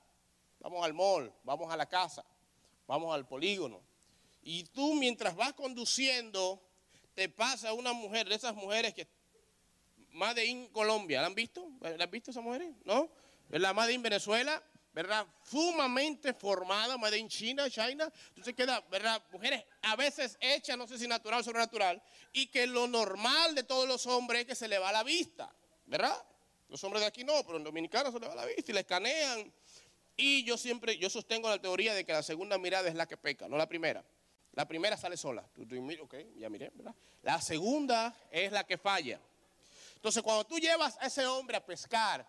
vamos 0.60 0.84
al 0.84 0.94
mall, 0.94 1.34
vamos 1.42 1.72
a 1.72 1.76
la 1.76 1.86
casa, 1.86 2.24
vamos 2.86 3.12
al 3.12 3.26
polígono, 3.26 3.80
y 4.42 4.64
tú 4.64 4.94
mientras 4.94 5.34
vas 5.36 5.52
conduciendo, 5.54 6.62
te 7.14 7.28
pasa 7.28 7.72
una 7.72 7.92
mujer, 7.92 8.28
de 8.28 8.34
esas 8.34 8.54
mujeres 8.54 8.94
que, 8.94 9.08
Made 10.12 10.44
in 10.44 10.68
Colombia, 10.68 11.22
¿la 11.22 11.28
han 11.28 11.34
visto? 11.34 11.70
¿La 11.80 12.04
han 12.04 12.10
visto 12.10 12.30
esas 12.30 12.42
mujeres? 12.42 12.74
¿No? 12.84 13.10
¿Verdad? 13.48 13.74
Made 13.74 13.94
in 13.94 14.02
Venezuela, 14.02 14.62
¿verdad? 14.92 15.26
Sumamente 15.42 16.34
formada, 16.34 16.98
Made 16.98 17.18
in 17.18 17.28
China, 17.28 17.70
China. 17.70 18.12
Entonces 18.28 18.54
queda, 18.54 18.80
¿verdad? 18.90 19.22
Mujeres 19.30 19.64
a 19.82 19.96
veces 19.96 20.36
hechas, 20.40 20.76
no 20.76 20.86
sé 20.86 20.98
si 20.98 21.08
natural 21.08 21.40
o 21.40 21.42
sobrenatural, 21.42 22.02
y 22.32 22.48
que 22.48 22.66
lo 22.66 22.86
normal 22.86 23.54
de 23.54 23.62
todos 23.62 23.88
los 23.88 24.06
hombres 24.06 24.42
es 24.42 24.46
que 24.46 24.54
se 24.54 24.68
le 24.68 24.78
va 24.78 24.92
la 24.92 25.02
vista, 25.02 25.54
¿verdad? 25.86 26.16
Los 26.68 26.82
hombres 26.84 27.02
de 27.02 27.06
aquí 27.06 27.24
no, 27.24 27.44
pero 27.44 27.58
en 27.58 27.64
Dominicana 27.64 28.12
se 28.12 28.20
le 28.20 28.28
va 28.28 28.34
la 28.34 28.46
vista 28.46 28.70
y 28.70 28.74
le 28.74 28.80
escanean. 28.80 29.52
Y 30.16 30.44
yo 30.44 30.58
siempre, 30.58 30.98
yo 30.98 31.08
sostengo 31.08 31.48
la 31.48 31.60
teoría 31.60 31.94
de 31.94 32.04
que 32.04 32.12
la 32.12 32.22
segunda 32.22 32.58
mirada 32.58 32.88
es 32.88 32.94
la 32.94 33.06
que 33.06 33.16
peca, 33.16 33.48
no 33.48 33.56
la 33.56 33.66
primera. 33.66 34.04
La 34.52 34.66
primera 34.66 34.96
sale 34.96 35.16
sola. 35.16 35.44
Ok, 36.00 36.14
ya 36.36 36.48
miré. 36.48 36.72
La 37.22 37.40
segunda 37.40 38.14
es 38.30 38.52
la 38.52 38.64
que 38.64 38.76
falla. 38.76 39.20
Entonces, 39.94 40.22
cuando 40.22 40.44
tú 40.44 40.58
llevas 40.58 40.96
a 41.00 41.06
ese 41.06 41.26
hombre 41.26 41.56
a 41.56 41.64
pescar, 41.64 42.26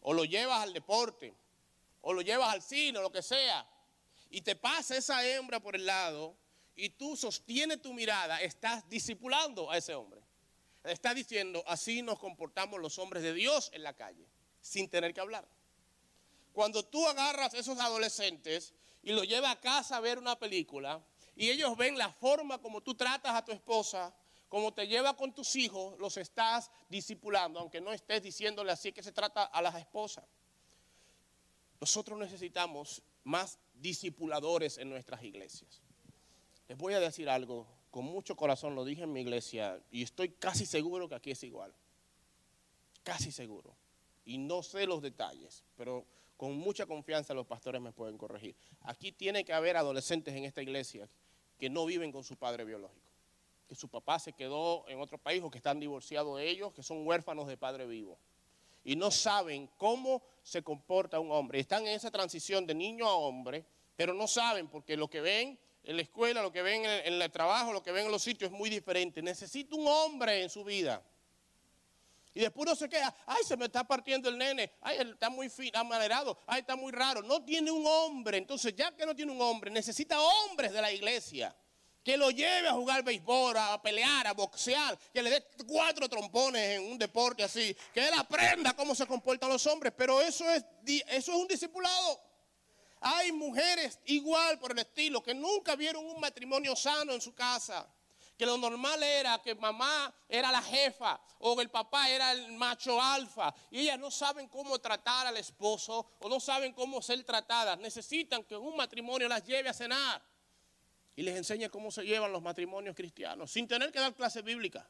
o 0.00 0.12
lo 0.12 0.24
llevas 0.24 0.62
al 0.62 0.72
deporte, 0.72 1.34
o 2.00 2.12
lo 2.12 2.22
llevas 2.22 2.48
al 2.48 2.62
cine, 2.62 2.98
o 2.98 3.02
lo 3.02 3.12
que 3.12 3.22
sea, 3.22 3.66
y 4.30 4.40
te 4.40 4.56
pasa 4.56 4.96
esa 4.96 5.24
hembra 5.26 5.60
por 5.60 5.76
el 5.76 5.86
lado, 5.86 6.36
y 6.74 6.90
tú 6.90 7.16
sostienes 7.16 7.80
tu 7.80 7.92
mirada, 7.92 8.40
estás 8.40 8.88
discipulando 8.88 9.70
a 9.70 9.76
ese 9.76 9.94
hombre. 9.94 10.20
Estás 10.84 11.14
diciendo, 11.14 11.64
así 11.66 12.02
nos 12.02 12.18
comportamos 12.18 12.80
los 12.80 12.98
hombres 12.98 13.22
de 13.22 13.32
Dios 13.32 13.70
en 13.72 13.82
la 13.82 13.94
calle, 13.94 14.26
sin 14.60 14.88
tener 14.88 15.12
que 15.12 15.20
hablar. 15.20 15.46
Cuando 16.52 16.84
tú 16.84 17.06
agarras 17.06 17.54
a 17.54 17.58
esos 17.58 17.78
adolescentes 17.78 18.72
y 19.02 19.12
los 19.12 19.26
llevas 19.26 19.52
a 19.52 19.60
casa 19.60 19.96
a 19.96 20.00
ver 20.00 20.18
una 20.18 20.38
película, 20.38 21.04
y 21.36 21.50
ellos 21.50 21.76
ven 21.76 21.98
la 21.98 22.10
forma 22.10 22.58
como 22.58 22.80
tú 22.80 22.94
tratas 22.94 23.34
a 23.34 23.44
tu 23.44 23.52
esposa, 23.52 24.12
como 24.48 24.72
te 24.72 24.86
lleva 24.86 25.14
con 25.14 25.34
tus 25.34 25.54
hijos, 25.54 25.98
los 25.98 26.16
estás 26.16 26.70
discipulando, 26.88 27.60
aunque 27.60 27.80
no 27.80 27.92
estés 27.92 28.22
diciéndole 28.22 28.72
así 28.72 28.90
que 28.90 29.02
se 29.02 29.12
trata 29.12 29.44
a 29.44 29.60
las 29.60 29.74
esposas. 29.74 30.24
nosotros 31.78 32.18
necesitamos 32.18 33.02
más 33.22 33.58
discipuladores 33.74 34.78
en 34.78 34.88
nuestras 34.88 35.22
iglesias. 35.22 35.82
Les 36.68 36.78
voy 36.78 36.94
a 36.94 37.00
decir 37.00 37.28
algo, 37.28 37.66
con 37.90 38.06
mucho 38.06 38.34
corazón 38.34 38.74
lo 38.74 38.84
dije 38.84 39.02
en 39.02 39.12
mi 39.12 39.20
iglesia 39.20 39.78
y 39.90 40.02
estoy 40.02 40.30
casi 40.30 40.64
seguro 40.64 41.06
que 41.06 41.16
aquí 41.16 41.30
es 41.32 41.42
igual. 41.42 41.74
Casi 43.02 43.30
seguro. 43.30 43.76
Y 44.24 44.38
no 44.38 44.62
sé 44.62 44.86
los 44.86 45.02
detalles, 45.02 45.64
pero 45.76 46.06
con 46.36 46.56
mucha 46.56 46.86
confianza 46.86 47.34
los 47.34 47.46
pastores 47.46 47.80
me 47.80 47.92
pueden 47.92 48.16
corregir. 48.16 48.56
Aquí 48.80 49.12
tiene 49.12 49.44
que 49.44 49.52
haber 49.52 49.76
adolescentes 49.76 50.34
en 50.34 50.44
esta 50.44 50.62
iglesia 50.62 51.08
que 51.58 51.70
no 51.70 51.86
viven 51.86 52.12
con 52.12 52.24
su 52.24 52.36
padre 52.36 52.64
biológico, 52.64 53.10
que 53.68 53.74
su 53.74 53.88
papá 53.88 54.18
se 54.18 54.32
quedó 54.32 54.86
en 54.88 55.00
otro 55.00 55.18
país 55.18 55.42
o 55.42 55.50
que 55.50 55.58
están 55.58 55.80
divorciados 55.80 56.38
de 56.38 56.48
ellos, 56.48 56.72
que 56.72 56.82
son 56.82 57.06
huérfanos 57.06 57.46
de 57.46 57.56
padre 57.56 57.86
vivo. 57.86 58.18
Y 58.84 58.94
no 58.94 59.10
saben 59.10 59.68
cómo 59.76 60.22
se 60.42 60.62
comporta 60.62 61.18
un 61.18 61.32
hombre. 61.32 61.58
Están 61.58 61.86
en 61.86 61.94
esa 61.94 62.10
transición 62.10 62.66
de 62.66 62.74
niño 62.74 63.06
a 63.06 63.16
hombre, 63.16 63.64
pero 63.96 64.14
no 64.14 64.28
saben 64.28 64.68
porque 64.68 64.96
lo 64.96 65.08
que 65.08 65.20
ven 65.20 65.58
en 65.82 65.96
la 65.96 66.02
escuela, 66.02 66.42
lo 66.42 66.52
que 66.52 66.62
ven 66.62 66.84
en 66.84 67.20
el, 67.22 67.30
trabajo, 67.30 67.72
lo 67.72 67.82
que 67.82 67.92
ven 67.92 68.06
en 68.06 68.12
los 68.12 68.22
sitios 68.22 68.52
es 68.52 68.56
muy 68.56 68.70
diferente. 68.70 69.22
Necesita 69.22 69.74
un 69.74 69.86
hombre 69.86 70.42
en 70.42 70.50
su 70.50 70.62
vida. 70.64 71.02
Y 72.36 72.40
después 72.40 72.68
no 72.68 72.76
se 72.76 72.86
queda, 72.86 73.16
ay, 73.24 73.42
se 73.48 73.56
me 73.56 73.64
está 73.64 73.82
partiendo 73.82 74.28
el 74.28 74.36
nene, 74.36 74.70
ay, 74.82 74.98
está 74.98 75.30
muy 75.30 75.50
amanerado, 75.72 76.38
ay, 76.46 76.60
está 76.60 76.76
muy 76.76 76.92
raro. 76.92 77.22
No 77.22 77.42
tiene 77.42 77.70
un 77.70 77.86
hombre. 77.86 78.36
Entonces, 78.36 78.76
ya 78.76 78.94
que 78.94 79.06
no 79.06 79.16
tiene 79.16 79.32
un 79.32 79.40
hombre, 79.40 79.70
necesita 79.70 80.20
hombres 80.20 80.70
de 80.70 80.82
la 80.82 80.92
iglesia. 80.92 81.56
Que 82.04 82.18
lo 82.18 82.30
lleve 82.30 82.68
a 82.68 82.74
jugar 82.74 83.02
béisbol, 83.02 83.56
a 83.56 83.80
pelear, 83.80 84.26
a 84.26 84.34
boxear, 84.34 84.98
que 85.14 85.22
le 85.22 85.30
dé 85.30 85.46
cuatro 85.66 86.10
trompones 86.10 86.76
en 86.78 86.92
un 86.92 86.98
deporte 86.98 87.42
así, 87.42 87.74
que 87.94 88.06
él 88.06 88.12
aprenda 88.18 88.76
cómo 88.76 88.94
se 88.94 89.06
comportan 89.06 89.48
los 89.48 89.66
hombres. 89.66 89.94
Pero 89.96 90.20
eso 90.20 90.44
es, 90.50 90.62
eso 90.84 91.32
es 91.32 91.38
un 91.38 91.48
discipulado. 91.48 92.20
Hay 93.00 93.32
mujeres 93.32 93.98
igual 94.04 94.58
por 94.58 94.72
el 94.72 94.80
estilo 94.80 95.22
que 95.22 95.32
nunca 95.32 95.74
vieron 95.74 96.04
un 96.04 96.20
matrimonio 96.20 96.76
sano 96.76 97.14
en 97.14 97.22
su 97.22 97.34
casa 97.34 97.88
que 98.36 98.44
lo 98.44 98.58
normal 98.58 99.02
era 99.02 99.40
que 99.40 99.54
mamá 99.54 100.12
era 100.28 100.52
la 100.52 100.62
jefa 100.62 101.18
o 101.38 101.60
el 101.60 101.70
papá 101.70 102.10
era 102.10 102.32
el 102.32 102.52
macho 102.52 103.00
alfa 103.00 103.54
y 103.70 103.80
ellas 103.80 103.98
no 103.98 104.10
saben 104.10 104.48
cómo 104.48 104.78
tratar 104.78 105.26
al 105.26 105.36
esposo 105.38 106.06
o 106.20 106.28
no 106.28 106.38
saben 106.38 106.72
cómo 106.74 107.00
ser 107.00 107.24
tratadas. 107.24 107.78
Necesitan 107.78 108.44
que 108.44 108.56
un 108.56 108.76
matrimonio 108.76 109.26
las 109.28 109.44
lleve 109.44 109.68
a 109.70 109.72
cenar 109.72 110.22
y 111.14 111.22
les 111.22 111.36
enseñe 111.36 111.70
cómo 111.70 111.90
se 111.90 112.04
llevan 112.04 112.30
los 112.30 112.42
matrimonios 112.42 112.94
cristianos 112.94 113.50
sin 113.50 113.66
tener 113.66 113.90
que 113.90 114.00
dar 114.00 114.14
clase 114.14 114.42
bíblica, 114.42 114.88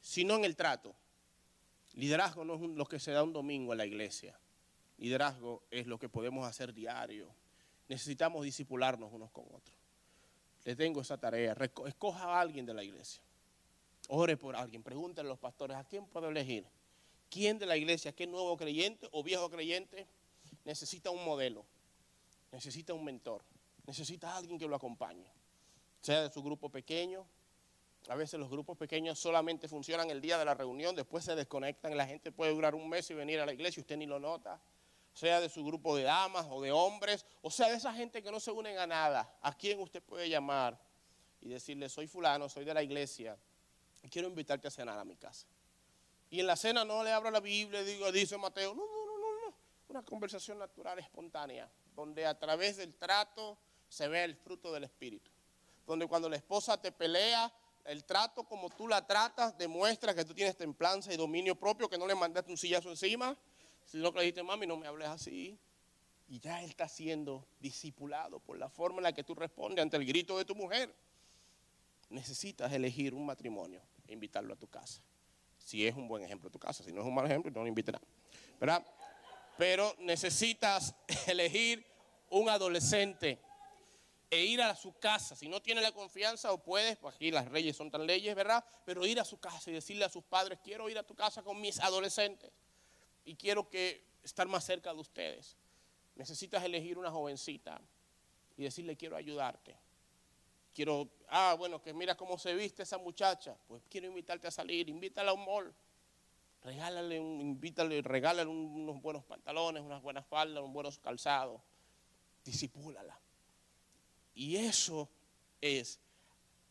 sino 0.00 0.36
en 0.36 0.44
el 0.44 0.54
trato. 0.54 0.94
Liderazgo 1.94 2.44
no 2.44 2.54
es 2.54 2.60
lo 2.60 2.84
que 2.84 3.00
se 3.00 3.12
da 3.12 3.22
un 3.22 3.32
domingo 3.32 3.72
en 3.72 3.78
la 3.78 3.86
iglesia. 3.86 4.38
Liderazgo 4.98 5.62
es 5.70 5.86
lo 5.86 5.98
que 5.98 6.08
podemos 6.08 6.46
hacer 6.46 6.74
diario. 6.74 7.34
Necesitamos 7.88 8.44
disipularnos 8.44 9.10
unos 9.10 9.30
con 9.30 9.46
otros 9.54 9.77
le 10.68 10.76
tengo 10.76 11.00
esa 11.00 11.16
tarea. 11.16 11.56
Escoja 11.86 12.24
a 12.24 12.40
alguien 12.42 12.66
de 12.66 12.74
la 12.74 12.84
iglesia. 12.84 13.22
Ore 14.08 14.36
por 14.36 14.54
alguien. 14.54 14.82
Pregúntale 14.82 15.26
a 15.26 15.30
los 15.30 15.38
pastores, 15.38 15.74
¿a 15.78 15.84
quién 15.84 16.04
puedo 16.04 16.28
elegir? 16.28 16.66
¿Quién 17.30 17.58
de 17.58 17.64
la 17.64 17.74
iglesia, 17.74 18.12
qué 18.12 18.26
nuevo 18.26 18.54
creyente 18.58 19.08
o 19.12 19.22
viejo 19.22 19.48
creyente 19.48 20.06
necesita 20.66 21.08
un 21.08 21.24
modelo? 21.24 21.64
Necesita 22.52 22.92
un 22.92 23.02
mentor. 23.02 23.42
Necesita 23.86 24.36
alguien 24.36 24.58
que 24.58 24.68
lo 24.68 24.76
acompañe. 24.76 25.32
Sea 26.02 26.24
de 26.24 26.30
su 26.30 26.42
grupo 26.42 26.68
pequeño. 26.68 27.24
A 28.10 28.14
veces 28.14 28.38
los 28.38 28.50
grupos 28.50 28.76
pequeños 28.76 29.18
solamente 29.18 29.68
funcionan 29.68 30.10
el 30.10 30.20
día 30.20 30.36
de 30.36 30.44
la 30.44 30.52
reunión, 30.52 30.94
después 30.94 31.24
se 31.24 31.34
desconectan. 31.34 31.96
La 31.96 32.06
gente 32.06 32.30
puede 32.30 32.52
durar 32.52 32.74
un 32.74 32.86
mes 32.90 33.08
y 33.08 33.14
venir 33.14 33.40
a 33.40 33.46
la 33.46 33.54
iglesia 33.54 33.80
y 33.80 33.84
usted 33.84 33.96
ni 33.96 34.04
lo 34.04 34.20
nota 34.20 34.60
sea 35.18 35.40
de 35.40 35.48
su 35.48 35.64
grupo 35.64 35.96
de 35.96 36.04
damas 36.04 36.46
o 36.48 36.62
de 36.62 36.70
hombres, 36.70 37.26
o 37.42 37.50
sea 37.50 37.68
de 37.68 37.76
esa 37.76 37.92
gente 37.92 38.22
que 38.22 38.30
no 38.30 38.40
se 38.40 38.50
unen 38.50 38.78
a 38.78 38.86
nada, 38.86 39.36
¿a 39.42 39.56
quién 39.56 39.78
usted 39.80 40.02
puede 40.02 40.28
llamar 40.28 40.78
y 41.40 41.48
decirle, 41.48 41.88
soy 41.88 42.06
fulano, 42.06 42.48
soy 42.48 42.64
de 42.64 42.74
la 42.74 42.82
iglesia, 42.82 43.36
quiero 44.10 44.28
invitarte 44.28 44.68
a 44.68 44.70
cenar 44.70 44.98
a 44.98 45.04
mi 45.04 45.16
casa? 45.16 45.46
Y 46.30 46.40
en 46.40 46.46
la 46.46 46.56
cena 46.56 46.84
no 46.84 47.02
le 47.02 47.12
abro 47.12 47.30
la 47.30 47.40
Biblia, 47.40 47.82
digo, 47.82 48.10
dice 48.12 48.36
Mateo, 48.36 48.74
no, 48.74 48.82
no, 48.82 49.06
no, 49.06 49.18
no, 49.18 49.46
no, 49.46 49.54
una 49.88 50.02
conversación 50.02 50.58
natural, 50.58 50.98
espontánea, 50.98 51.70
donde 51.94 52.26
a 52.26 52.38
través 52.38 52.76
del 52.76 52.94
trato 52.94 53.56
se 53.88 54.08
ve 54.08 54.24
el 54.24 54.36
fruto 54.36 54.72
del 54.72 54.84
Espíritu, 54.84 55.30
donde 55.86 56.06
cuando 56.06 56.28
la 56.28 56.36
esposa 56.36 56.80
te 56.80 56.92
pelea, 56.92 57.50
el 57.84 58.04
trato 58.04 58.44
como 58.44 58.68
tú 58.68 58.86
la 58.86 59.06
tratas 59.06 59.56
demuestra 59.56 60.14
que 60.14 60.24
tú 60.24 60.34
tienes 60.34 60.56
templanza 60.56 61.12
y 61.12 61.16
dominio 61.16 61.54
propio, 61.54 61.88
que 61.88 61.96
no 61.96 62.06
le 62.06 62.14
mandaste 62.14 62.50
un 62.50 62.58
sillazo 62.58 62.90
encima, 62.90 63.34
si 63.86 63.96
no 63.96 64.10
le 64.10 64.20
dijiste, 64.20 64.42
mami, 64.42 64.66
no 64.66 64.76
me 64.76 64.86
hables 64.86 65.08
así. 65.08 65.58
Y 66.28 66.40
ya 66.40 66.62
él 66.62 66.68
está 66.68 66.88
siendo 66.88 67.46
discipulado 67.58 68.38
por 68.38 68.58
la 68.58 68.68
forma 68.68 68.98
en 68.98 69.04
la 69.04 69.12
que 69.12 69.24
tú 69.24 69.34
respondes 69.34 69.82
ante 69.82 69.96
el 69.96 70.04
grito 70.04 70.36
de 70.36 70.44
tu 70.44 70.54
mujer. 70.54 70.94
Necesitas 72.10 72.72
elegir 72.72 73.14
un 73.14 73.24
matrimonio 73.24 73.82
e 74.06 74.12
invitarlo 74.12 74.52
a 74.52 74.56
tu 74.56 74.68
casa. 74.68 75.02
Si 75.58 75.86
es 75.86 75.94
un 75.94 76.06
buen 76.06 76.22
ejemplo 76.22 76.50
tu 76.50 76.58
casa, 76.58 76.84
si 76.84 76.92
no 76.92 77.00
es 77.00 77.06
un 77.06 77.14
mal 77.14 77.26
ejemplo, 77.26 77.50
no 77.50 77.62
lo 77.62 77.66
invitará. 77.66 78.00
¿Verdad? 78.60 78.84
Pero 79.56 79.94
necesitas 80.00 80.94
elegir 81.26 81.84
un 82.30 82.48
adolescente 82.48 83.38
e 84.30 84.44
ir 84.44 84.60
a 84.60 84.74
su 84.76 84.92
casa. 84.98 85.34
Si 85.34 85.48
no 85.48 85.62
tiene 85.62 85.80
la 85.80 85.92
confianza 85.92 86.52
o 86.52 86.62
puedes, 86.62 86.96
pues 86.98 87.14
aquí 87.14 87.30
las 87.30 87.50
leyes 87.50 87.76
son 87.76 87.90
tan 87.90 88.06
leyes, 88.06 88.34
¿verdad? 88.34 88.64
Pero 88.84 89.06
ir 89.06 89.18
a 89.20 89.24
su 89.24 89.38
casa 89.38 89.70
y 89.70 89.74
decirle 89.74 90.04
a 90.04 90.10
sus 90.10 90.24
padres, 90.24 90.58
quiero 90.62 90.88
ir 90.88 90.98
a 90.98 91.02
tu 91.02 91.14
casa 91.14 91.42
con 91.42 91.60
mis 91.60 91.80
adolescentes 91.80 92.50
y 93.24 93.34
quiero 93.34 93.68
que 93.68 94.04
estar 94.22 94.46
más 94.46 94.64
cerca 94.64 94.92
de 94.92 95.00
ustedes. 95.00 95.56
Necesitas 96.18 96.62
elegir 96.64 96.98
una 96.98 97.10
jovencita 97.10 97.80
y 98.56 98.64
decirle 98.64 98.96
quiero 98.96 99.16
ayudarte. 99.16 99.74
Quiero, 100.74 101.08
ah, 101.28 101.54
bueno, 101.58 101.80
que 101.80 101.94
mira 101.94 102.16
cómo 102.16 102.36
se 102.36 102.54
viste 102.54 102.82
esa 102.82 102.98
muchacha. 102.98 103.56
Pues 103.66 103.82
quiero 103.88 104.06
invitarte 104.06 104.46
a 104.46 104.50
salir, 104.50 104.88
invítala 104.90 105.30
a 105.30 105.34
un 105.34 105.44
mall. 105.46 105.74
Regálale, 106.62 107.18
un, 107.18 107.40
invítale, 107.40 108.02
regálale 108.02 108.50
unos 108.50 109.00
buenos 109.00 109.24
pantalones, 109.24 109.82
unas 109.82 110.02
buenas 110.02 110.26
faldas, 110.26 110.60
unos 110.60 110.74
buenos 110.74 110.98
calzados. 110.98 111.62
Disipúlala. 112.44 113.18
Y 114.34 114.56
eso 114.56 115.08
es 115.60 115.98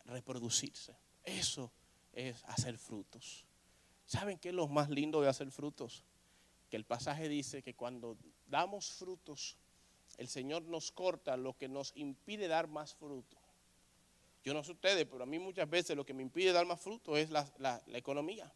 reproducirse. 0.06 0.96
Eso 1.24 1.72
es 2.14 2.44
hacer 2.46 2.78
frutos. 2.78 3.46
¿Saben 4.06 4.38
qué 4.38 4.50
es 4.50 4.56
lo 4.56 4.68
más 4.68 4.90
lindo 4.90 5.22
de 5.22 5.30
hacer 5.30 5.50
frutos? 5.52 6.04
que 6.70 6.78
el 6.78 6.86
pasaje 6.86 7.30
dice 7.30 7.64
que 7.64 7.74
cuando 7.74 8.18
damos 8.48 8.92
frutos, 8.92 9.58
el 10.18 10.28
Señor 10.28 10.64
nos 10.64 10.92
corta 10.92 11.38
lo 11.38 11.58
que 11.58 11.68
nos 11.68 11.92
impide 11.96 12.48
dar 12.48 12.68
más 12.68 12.96
fruto. 12.96 13.38
Yo 14.44 14.54
no 14.54 14.64
sé 14.64 14.72
ustedes, 14.72 15.06
pero 15.06 15.24
a 15.24 15.26
mí 15.26 15.40
muchas 15.40 15.70
veces 15.70 15.96
lo 15.96 16.06
que 16.06 16.14
me 16.14 16.24
impide 16.24 16.54
dar 16.54 16.66
más 16.66 16.80
fruto 16.80 17.18
es 17.18 17.30
la, 17.30 17.82
economía. 17.94 18.52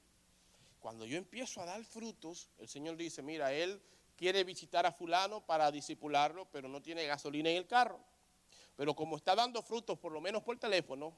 Cuando 0.80 1.06
yo 1.06 1.18
empiezo 1.18 1.62
a 1.62 1.66
dar 1.66 1.84
frutos, 1.84 2.50
el 2.58 2.68
Señor 2.68 2.96
dice, 2.96 3.22
mira, 3.22 3.54
Él 3.54 3.82
quiere 4.16 4.44
visitar 4.44 4.86
a 4.86 4.92
fulano 4.92 5.46
para 5.46 5.72
disipularlo, 5.72 6.46
pero 6.52 6.70
no 6.70 6.82
tiene 6.82 7.06
gasolina 7.06 7.50
en 7.50 7.58
el 7.58 7.68
carro. 7.68 8.00
Pero 8.76 8.96
como 8.96 9.18
está 9.18 9.36
dando 9.36 9.62
frutos, 9.62 10.00
por 10.00 10.12
lo 10.12 10.22
menos 10.22 10.44
por 10.44 10.58
teléfono, 10.58 11.14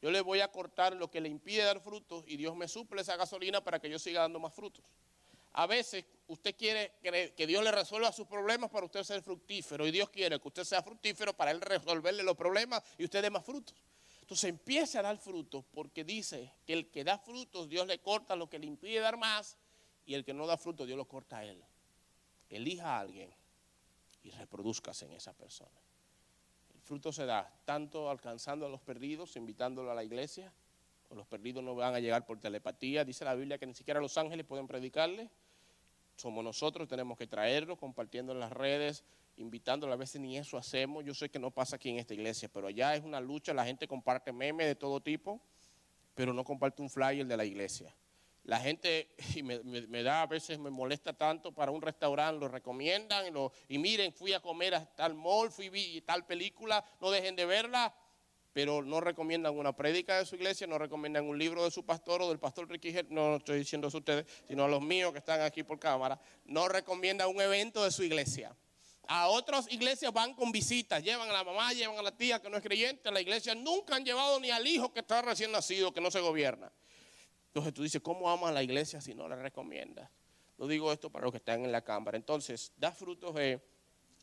yo 0.00 0.10
le 0.10 0.20
voy 0.20 0.40
a 0.40 0.50
cortar 0.50 0.94
lo 0.96 1.10
que 1.10 1.20
le 1.20 1.28
impide 1.28 1.62
dar 1.62 1.80
frutos 1.80 2.24
y 2.26 2.36
Dios 2.36 2.56
me 2.56 2.66
suple 2.66 3.02
esa 3.02 3.16
gasolina 3.16 3.62
para 3.62 3.78
que 3.78 3.88
yo 3.88 3.98
siga 3.98 4.22
dando 4.22 4.40
más 4.40 4.54
frutos. 4.54 4.84
A 5.54 5.66
veces 5.66 6.04
usted 6.26 6.56
quiere 6.56 6.94
que 7.36 7.46
Dios 7.46 7.62
le 7.62 7.70
resuelva 7.70 8.10
sus 8.10 8.26
problemas 8.26 8.70
para 8.70 8.86
usted 8.86 9.04
ser 9.04 9.22
fructífero 9.22 9.86
y 9.86 9.92
Dios 9.92 10.10
quiere 10.10 10.40
que 10.40 10.48
usted 10.48 10.64
sea 10.64 10.82
fructífero 10.82 11.36
para 11.36 11.52
Él 11.52 11.60
resolverle 11.60 12.24
los 12.24 12.36
problemas 12.36 12.82
y 12.98 13.04
usted 13.04 13.22
dé 13.22 13.30
más 13.30 13.44
frutos. 13.44 13.76
Entonces 14.20 14.50
empiece 14.50 14.98
a 14.98 15.02
dar 15.02 15.16
frutos 15.16 15.64
porque 15.72 16.02
dice 16.02 16.52
que 16.66 16.72
el 16.72 16.90
que 16.90 17.04
da 17.04 17.18
frutos 17.18 17.68
Dios 17.68 17.86
le 17.86 18.00
corta 18.00 18.34
lo 18.34 18.48
que 18.48 18.58
le 18.58 18.66
impide 18.66 18.98
dar 18.98 19.16
más 19.16 19.56
y 20.06 20.14
el 20.14 20.24
que 20.24 20.34
no 20.34 20.46
da 20.46 20.56
frutos 20.56 20.88
Dios 20.88 20.96
lo 20.96 21.06
corta 21.06 21.38
a 21.38 21.44
Él. 21.44 21.62
Elija 22.48 22.96
a 22.96 23.00
alguien 23.00 23.32
y 24.24 24.30
reproduzcase 24.30 25.04
en 25.04 25.12
esa 25.12 25.34
persona. 25.34 25.78
El 26.74 26.80
fruto 26.80 27.12
se 27.12 27.26
da 27.26 27.54
tanto 27.64 28.10
alcanzando 28.10 28.66
a 28.66 28.68
los 28.68 28.80
perdidos, 28.80 29.36
invitándolo 29.36 29.92
a 29.92 29.94
la 29.94 30.02
iglesia, 30.02 30.52
o 31.10 31.14
los 31.14 31.26
perdidos 31.26 31.62
no 31.62 31.76
van 31.76 31.94
a 31.94 32.00
llegar 32.00 32.26
por 32.26 32.40
telepatía. 32.40 33.04
Dice 33.04 33.24
la 33.24 33.34
Biblia 33.34 33.58
que 33.58 33.66
ni 33.66 33.74
siquiera 33.74 34.00
los 34.00 34.18
ángeles 34.18 34.44
pueden 34.46 34.66
predicarle 34.66 35.30
somos 36.16 36.44
nosotros, 36.44 36.88
tenemos 36.88 37.18
que 37.18 37.26
traerlo, 37.26 37.76
compartiendo 37.76 38.32
en 38.32 38.40
las 38.40 38.52
redes, 38.52 39.04
invitándolo, 39.36 39.92
a 39.92 39.96
veces 39.96 40.20
ni 40.20 40.36
eso 40.38 40.56
hacemos, 40.56 41.04
yo 41.04 41.14
sé 41.14 41.28
que 41.28 41.38
no 41.38 41.50
pasa 41.50 41.76
aquí 41.76 41.90
en 41.90 41.98
esta 41.98 42.14
iglesia, 42.14 42.48
pero 42.52 42.68
allá 42.68 42.94
es 42.94 43.02
una 43.02 43.20
lucha, 43.20 43.52
la 43.52 43.64
gente 43.64 43.88
comparte 43.88 44.32
memes 44.32 44.66
de 44.66 44.74
todo 44.74 45.00
tipo, 45.00 45.40
pero 46.14 46.32
no 46.32 46.44
comparte 46.44 46.82
un 46.82 46.90
flyer 46.90 47.26
de 47.26 47.36
la 47.36 47.44
iglesia. 47.44 47.94
La 48.44 48.60
gente, 48.60 49.08
me, 49.42 50.02
da, 50.02 50.22
a 50.22 50.26
veces 50.26 50.58
me 50.58 50.70
molesta 50.70 51.12
tanto 51.12 51.52
para 51.52 51.72
un 51.72 51.82
restaurante, 51.82 52.40
lo 52.40 52.48
recomiendan 52.48 53.24
y, 53.68 53.78
miren, 53.78 54.12
fui 54.12 54.32
a 54.32 54.40
comer 54.40 54.74
a 54.74 54.84
tal 54.84 55.14
mall, 55.14 55.50
fui 55.50 55.98
a 55.98 56.04
tal 56.04 56.26
película, 56.26 56.84
no 57.00 57.10
dejen 57.10 57.36
de 57.36 57.46
verla, 57.46 57.94
pero 58.54 58.82
no 58.82 59.00
recomiendan 59.00 59.58
una 59.58 59.74
prédica 59.76 60.16
de 60.18 60.24
su 60.24 60.36
iglesia, 60.36 60.66
no 60.68 60.78
recomiendan 60.78 61.26
un 61.26 61.36
libro 61.36 61.64
de 61.64 61.72
su 61.72 61.84
pastor 61.84 62.22
o 62.22 62.28
del 62.28 62.38
pastor 62.38 62.70
Ricky 62.70 62.94
no 63.10 63.36
estoy 63.36 63.58
diciendo 63.58 63.88
a 63.88 63.96
ustedes, 63.98 64.24
sino 64.46 64.64
a 64.64 64.68
los 64.68 64.80
míos 64.80 65.12
que 65.12 65.18
están 65.18 65.42
aquí 65.42 65.64
por 65.64 65.78
cámara, 65.80 66.18
no 66.44 66.68
recomiendan 66.68 67.28
un 67.28 67.40
evento 67.40 67.82
de 67.84 67.90
su 67.90 68.04
iglesia. 68.04 68.56
A 69.06 69.26
otras 69.28 69.70
iglesias 69.70 70.12
van 70.12 70.34
con 70.34 70.52
visitas, 70.52 71.02
llevan 71.02 71.28
a 71.28 71.32
la 71.32 71.44
mamá, 71.44 71.72
llevan 71.72 71.98
a 71.98 72.02
la 72.02 72.16
tía 72.16 72.40
que 72.40 72.48
no 72.48 72.56
es 72.56 72.62
creyente. 72.62 73.08
A 73.08 73.12
la 73.12 73.20
iglesia 73.20 73.54
nunca 73.54 73.96
han 73.96 74.04
llevado 74.04 74.40
ni 74.40 74.50
al 74.50 74.66
hijo 74.66 74.94
que 74.94 75.00
está 75.00 75.20
recién 75.20 75.52
nacido, 75.52 75.92
que 75.92 76.00
no 76.00 76.10
se 76.10 76.20
gobierna. 76.20 76.72
Entonces 77.48 77.74
tú 77.74 77.82
dices, 77.82 78.00
¿cómo 78.00 78.30
ama 78.30 78.48
a 78.48 78.52
la 78.52 78.62
iglesia 78.62 79.02
si 79.02 79.14
no 79.14 79.28
la 79.28 79.36
recomiendas? 79.36 80.08
Lo 80.56 80.66
digo 80.66 80.90
esto 80.92 81.10
para 81.10 81.24
los 81.24 81.32
que 81.32 81.38
están 81.38 81.64
en 81.64 81.72
la 81.72 81.82
cámara. 81.82 82.16
Entonces, 82.16 82.72
da 82.76 82.92
frutos 82.92 83.34
de 83.34 83.60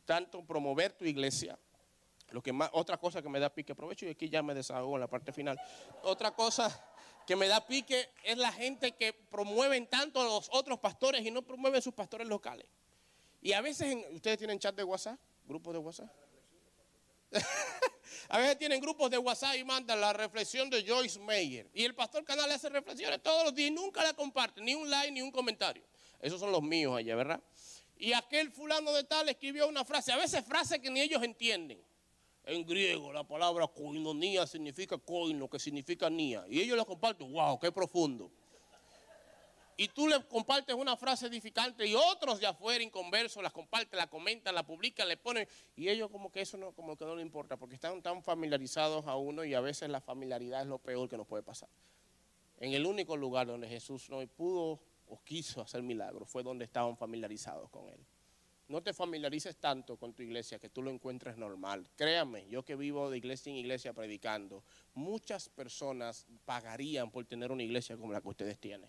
tanto 0.04 0.44
promover 0.44 0.92
tu 0.92 1.04
iglesia. 1.04 1.56
Lo 2.32 2.42
que 2.42 2.52
más, 2.52 2.70
otra 2.72 2.96
cosa 2.96 3.22
que 3.22 3.28
me 3.28 3.38
da 3.38 3.50
pique, 3.50 3.72
aprovecho 3.72 4.06
y 4.06 4.10
aquí 4.10 4.28
ya 4.28 4.42
me 4.42 4.54
desahogo 4.54 4.96
en 4.96 5.00
la 5.00 5.08
parte 5.08 5.32
final. 5.32 5.58
Otra 6.02 6.34
cosa 6.34 6.84
que 7.26 7.36
me 7.36 7.46
da 7.46 7.64
pique 7.66 8.10
es 8.24 8.36
la 8.36 8.52
gente 8.52 8.92
que 8.92 9.12
promueven 9.12 9.86
tanto 9.86 10.20
a 10.20 10.24
los 10.24 10.48
otros 10.52 10.78
pastores 10.78 11.24
y 11.24 11.30
no 11.30 11.42
promueven 11.42 11.80
sus 11.82 11.94
pastores 11.94 12.26
locales. 12.26 12.66
Y 13.40 13.52
a 13.52 13.60
veces, 13.60 13.96
¿ustedes 14.12 14.38
tienen 14.38 14.58
chat 14.58 14.74
de 14.74 14.84
WhatsApp? 14.84 15.18
¿Grupos 15.44 15.72
de 15.74 15.78
WhatsApp? 15.78 16.10
a 18.28 18.38
veces 18.38 18.58
tienen 18.58 18.80
grupos 18.80 19.10
de 19.10 19.18
WhatsApp 19.18 19.56
y 19.56 19.64
mandan 19.64 20.00
la 20.00 20.12
reflexión 20.12 20.70
de 20.70 20.86
Joyce 20.86 21.18
Meyer. 21.18 21.68
Y 21.74 21.84
el 21.84 21.94
pastor 21.94 22.24
canal 22.24 22.50
hace 22.50 22.68
reflexiones 22.68 23.22
todos 23.22 23.44
los 23.44 23.54
días 23.54 23.70
y 23.70 23.74
nunca 23.74 24.02
la 24.02 24.14
comparte, 24.14 24.60
ni 24.60 24.74
un 24.74 24.88
like 24.88 25.10
ni 25.10 25.22
un 25.22 25.30
comentario. 25.30 25.82
Esos 26.20 26.38
son 26.38 26.52
los 26.52 26.62
míos 26.62 26.96
allá, 26.96 27.16
¿verdad? 27.16 27.42
Y 27.96 28.12
aquel 28.12 28.50
fulano 28.50 28.92
de 28.92 29.04
tal 29.04 29.28
escribió 29.28 29.68
una 29.68 29.84
frase, 29.84 30.12
a 30.12 30.16
veces 30.16 30.44
frases 30.44 30.78
que 30.78 30.90
ni 30.90 31.00
ellos 31.00 31.22
entienden. 31.22 31.82
En 32.44 32.66
griego 32.66 33.12
la 33.12 33.22
palabra 33.22 33.68
koinonía 33.68 34.46
significa 34.46 34.98
koino, 34.98 35.48
que 35.48 35.58
significa 35.58 36.10
nía. 36.10 36.44
Y 36.48 36.60
ellos 36.60 36.76
la 36.76 36.84
comparten, 36.84 37.32
wow, 37.32 37.58
qué 37.58 37.70
profundo. 37.70 38.30
Y 39.76 39.88
tú 39.88 40.06
le 40.06 40.22
compartes 40.26 40.74
una 40.74 40.96
frase 40.96 41.26
edificante 41.26 41.86
y 41.86 41.94
otros 41.94 42.40
de 42.40 42.46
afuera 42.46 42.84
inconversos 42.84 43.42
las 43.42 43.52
comparten, 43.52 43.98
la 43.98 44.06
comentan, 44.06 44.54
la 44.54 44.64
publican, 44.64 45.08
le 45.08 45.16
ponen. 45.16 45.48
Y 45.76 45.88
ellos 45.88 46.10
como 46.10 46.30
que 46.30 46.42
eso 46.42 46.56
no, 46.56 46.72
como 46.72 46.96
que 46.96 47.04
no 47.04 47.16
le 47.16 47.22
importa, 47.22 47.56
porque 47.56 47.76
están 47.76 48.02
tan 48.02 48.22
familiarizados 48.22 49.06
a 49.06 49.16
uno 49.16 49.44
y 49.44 49.54
a 49.54 49.60
veces 49.60 49.88
la 49.88 50.00
familiaridad 50.00 50.62
es 50.62 50.68
lo 50.68 50.78
peor 50.78 51.08
que 51.08 51.16
nos 51.16 51.26
puede 51.26 51.42
pasar. 51.42 51.68
En 52.58 52.74
el 52.74 52.86
único 52.86 53.16
lugar 53.16 53.46
donde 53.46 53.66
Jesús 53.68 54.08
no 54.10 54.24
pudo 54.28 54.80
o 55.08 55.22
quiso 55.24 55.62
hacer 55.62 55.82
milagros 55.82 56.28
fue 56.28 56.42
donde 56.42 56.64
estaban 56.64 56.96
familiarizados 56.96 57.70
con 57.70 57.88
Él. 57.88 57.98
No 58.72 58.82
te 58.82 58.94
familiarices 58.94 59.56
tanto 59.56 59.98
con 59.98 60.14
tu 60.14 60.22
iglesia 60.22 60.58
que 60.58 60.70
tú 60.70 60.80
lo 60.80 60.90
encuentres 60.90 61.36
normal. 61.36 61.90
Créame, 61.94 62.48
yo 62.48 62.64
que 62.64 62.74
vivo 62.74 63.10
de 63.10 63.18
iglesia 63.18 63.50
en 63.50 63.58
iglesia 63.58 63.92
predicando, 63.92 64.64
muchas 64.94 65.50
personas 65.50 66.26
pagarían 66.46 67.10
por 67.10 67.26
tener 67.26 67.52
una 67.52 67.62
iglesia 67.62 67.98
como 67.98 68.14
la 68.14 68.22
que 68.22 68.28
ustedes 68.30 68.58
tienen. 68.58 68.88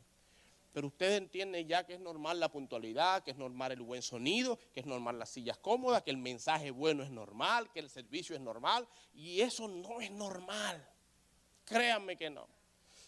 Pero 0.72 0.88
ustedes 0.88 1.18
entienden 1.18 1.68
ya 1.68 1.86
que 1.86 1.96
es 1.96 2.00
normal 2.00 2.40
la 2.40 2.50
puntualidad, 2.50 3.26
que 3.26 3.32
es 3.32 3.38
normal 3.38 3.74
el 3.74 3.82
buen 3.82 4.02
sonido, 4.02 4.58
que 4.74 4.80
es 4.80 4.86
normal 4.86 5.20
las 5.20 5.32
sillas 5.32 5.58
cómodas, 5.58 6.02
que 6.02 6.12
el 6.12 6.18
mensaje 6.18 6.72
bueno 6.72 7.04
es 7.04 7.12
normal, 7.12 7.70
que 7.74 7.82
el 7.82 7.90
servicio 7.90 8.38
es 8.38 8.42
normal. 8.42 8.88
Y 9.14 9.42
eso 9.42 9.68
no 9.68 10.00
es 10.00 10.12
normal. 10.12 10.82
Créanme 11.66 12.16
que 12.16 12.30
no. 12.30 12.48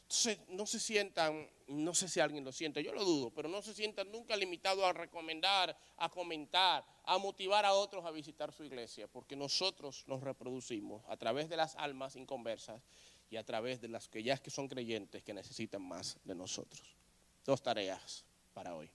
Entonces, 0.05 0.39
no 0.49 0.67
se 0.67 0.79
sientan, 0.79 1.49
no 1.67 1.95
sé 1.95 2.07
si 2.07 2.19
alguien 2.19 2.43
lo 2.45 2.51
siente, 2.51 2.83
yo 2.83 2.93
lo 2.93 3.03
dudo, 3.03 3.31
pero 3.31 3.49
no 3.49 3.63
se 3.63 3.73
sientan 3.73 4.11
nunca 4.11 4.37
limitados 4.37 4.83
a 4.83 4.93
recomendar, 4.93 5.75
a 5.97 6.09
comentar, 6.09 6.85
a 7.03 7.17
motivar 7.17 7.65
a 7.65 7.73
otros 7.73 8.05
a 8.05 8.11
visitar 8.11 8.51
su 8.51 8.63
iglesia, 8.63 9.07
porque 9.07 9.35
nosotros 9.35 10.03
nos 10.05 10.21
reproducimos 10.21 11.03
a 11.07 11.17
través 11.17 11.49
de 11.49 11.57
las 11.57 11.75
almas 11.77 12.15
inconversas 12.15 12.83
y 13.31 13.37
a 13.37 13.43
través 13.43 13.81
de 13.81 13.87
las 13.87 14.07
que 14.07 14.21
ya 14.21 14.37
que 14.37 14.51
son 14.51 14.67
creyentes 14.67 15.23
que 15.23 15.33
necesitan 15.33 15.81
más 15.81 16.19
de 16.23 16.35
nosotros. 16.35 16.95
Dos 17.43 17.63
tareas 17.63 18.25
para 18.53 18.75
hoy. 18.75 18.91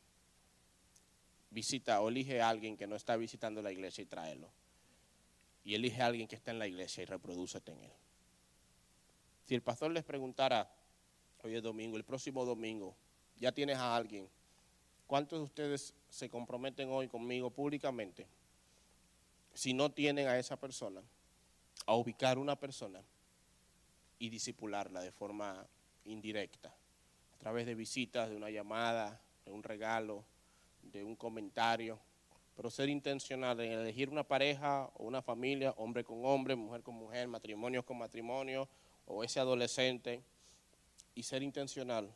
Visita 1.50 2.00
o 2.00 2.08
elige 2.08 2.40
a 2.40 2.48
alguien 2.48 2.76
que 2.76 2.86
no 2.86 2.94
está 2.94 3.16
visitando 3.16 3.61
la 3.62 3.72
iglesia 3.72 4.02
y 4.02 4.06
tráelo. 4.06 4.48
Y 5.64 5.74
elige 5.74 6.00
a 6.02 6.06
alguien 6.06 6.28
que 6.28 6.36
está 6.36 6.52
en 6.52 6.61
la 6.61 6.68
iglesia 6.68 7.02
y 7.02 7.06
reprodúcete 7.06 7.72
en 7.72 7.82
él. 7.82 7.92
Si 9.46 9.56
el 9.56 9.62
pastor 9.62 9.90
les 9.90 10.04
preguntara, 10.04 10.70
Hoy 11.43 11.55
es 11.57 11.62
domingo, 11.62 11.97
el 11.97 12.05
próximo 12.05 12.45
domingo 12.45 12.95
ya 13.38 13.51
tienes 13.51 13.78
a 13.78 13.97
alguien. 13.97 14.28
¿Cuántos 15.07 15.38
de 15.38 15.45
ustedes 15.45 15.95
se 16.11 16.28
comprometen 16.28 16.91
hoy 16.91 17.09
conmigo 17.09 17.49
públicamente? 17.49 18.26
Si 19.55 19.72
no 19.72 19.91
tienen 19.91 20.28
a 20.28 20.38
esa 20.38 20.57
persona, 20.59 21.01
a 21.86 21.95
ubicar 21.95 22.36
una 22.36 22.57
persona 22.57 23.01
y 24.18 24.28
disipularla 24.28 25.01
de 25.01 25.12
forma 25.12 25.66
indirecta, 26.05 26.68
a 26.68 27.38
través 27.38 27.64
de 27.64 27.74
visitas, 27.74 28.28
de 28.28 28.36
una 28.36 28.51
llamada, 28.51 29.18
de 29.47 29.51
un 29.51 29.62
regalo, 29.62 30.22
de 30.82 31.03
un 31.03 31.16
comentario, 31.16 31.99
pero 32.55 32.68
ser 32.68 32.91
intencional 32.91 33.59
en 33.61 33.72
elegir 33.72 34.11
una 34.11 34.24
pareja 34.24 34.91
o 34.97 35.05
una 35.05 35.22
familia, 35.22 35.72
hombre 35.78 36.05
con 36.05 36.26
hombre, 36.26 36.55
mujer 36.55 36.82
con 36.82 36.97
mujer, 36.97 37.28
matrimonio 37.28 37.82
con 37.82 37.97
matrimonio, 37.97 38.68
o 39.07 39.24
ese 39.24 39.41
adolescente 39.41 40.22
y 41.14 41.22
ser 41.22 41.42
intencional 41.42 42.14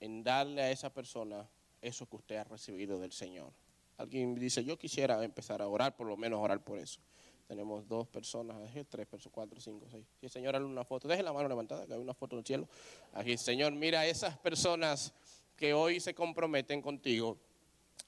en 0.00 0.22
darle 0.22 0.62
a 0.62 0.70
esa 0.70 0.92
persona 0.92 1.48
eso 1.80 2.06
que 2.06 2.16
usted 2.16 2.36
ha 2.36 2.44
recibido 2.44 2.98
del 2.98 3.12
Señor. 3.12 3.52
Alguien 3.98 4.34
dice, 4.34 4.64
yo 4.64 4.78
quisiera 4.78 5.22
empezar 5.22 5.60
a 5.60 5.68
orar, 5.68 5.94
por 5.94 6.06
lo 6.06 6.16
menos 6.16 6.40
orar 6.40 6.62
por 6.62 6.78
eso. 6.78 7.00
Tenemos 7.46 7.86
dos 7.88 8.06
personas, 8.06 8.56
tres 8.88 9.06
personas, 9.06 9.34
cuatro, 9.34 9.60
cinco, 9.60 9.86
seis. 9.90 10.06
Sí, 10.20 10.28
Señor, 10.28 10.54
hazle 10.54 10.68
una 10.68 10.84
foto. 10.84 11.08
Deje 11.08 11.22
la 11.22 11.32
mano 11.32 11.48
levantada, 11.48 11.86
que 11.86 11.92
hay 11.92 11.98
una 11.98 12.14
foto 12.14 12.36
en 12.36 12.38
el 12.38 12.46
cielo. 12.46 12.68
Aquí, 13.12 13.36
Señor, 13.36 13.72
mira 13.72 14.06
esas 14.06 14.38
personas 14.38 15.12
que 15.56 15.74
hoy 15.74 16.00
se 16.00 16.14
comprometen 16.14 16.80
contigo 16.80 17.38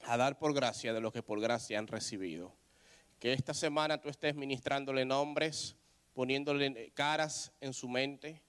a 0.05 0.17
dar 0.17 0.39
por 0.39 0.53
gracia 0.53 0.93
de 0.93 1.01
lo 1.01 1.11
que 1.11 1.21
por 1.21 1.39
gracia 1.39 1.77
han 1.77 1.87
recibido. 1.87 2.53
Que 3.19 3.33
esta 3.33 3.53
semana 3.53 3.99
tú 3.99 4.09
estés 4.09 4.33
ministrándole 4.33 5.05
nombres, 5.05 5.75
poniéndole 6.13 6.91
caras 6.93 7.51
en 7.61 7.73
su 7.73 7.87
mente, 7.87 8.41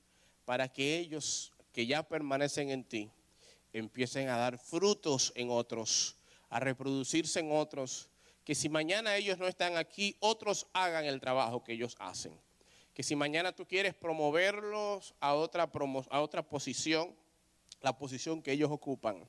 para 0.45 0.68
que 0.68 0.99
ellos 0.99 1.53
que 1.72 1.86
ya 1.86 2.03
permanecen 2.03 2.70
en 2.70 2.84
ti 2.84 3.11
empiecen 3.72 4.28
a 4.28 4.36
dar 4.36 4.59
frutos 4.59 5.32
en 5.34 5.51
otros, 5.51 6.16
a 6.49 6.61
reproducirse 6.61 7.40
en 7.40 7.51
otros, 7.51 8.09
que 8.45 8.55
si 8.55 8.68
mañana 8.68 9.16
ellos 9.16 9.38
no 9.38 9.49
están 9.49 9.76
aquí, 9.76 10.16
otros 10.20 10.66
hagan 10.72 11.05
el 11.07 11.20
trabajo 11.20 11.64
que 11.64 11.72
ellos 11.72 11.97
hacen. 11.99 12.38
Que 12.92 13.03
si 13.03 13.16
mañana 13.16 13.53
tú 13.53 13.66
quieres 13.66 13.95
promoverlos 13.95 15.14
a 15.18 15.34
otra, 15.34 15.68
a 16.11 16.20
otra 16.20 16.42
posición, 16.49 17.16
la 17.80 17.99
posición 17.99 18.40
que 18.40 18.53
ellos 18.53 18.70
ocupan, 18.70 19.28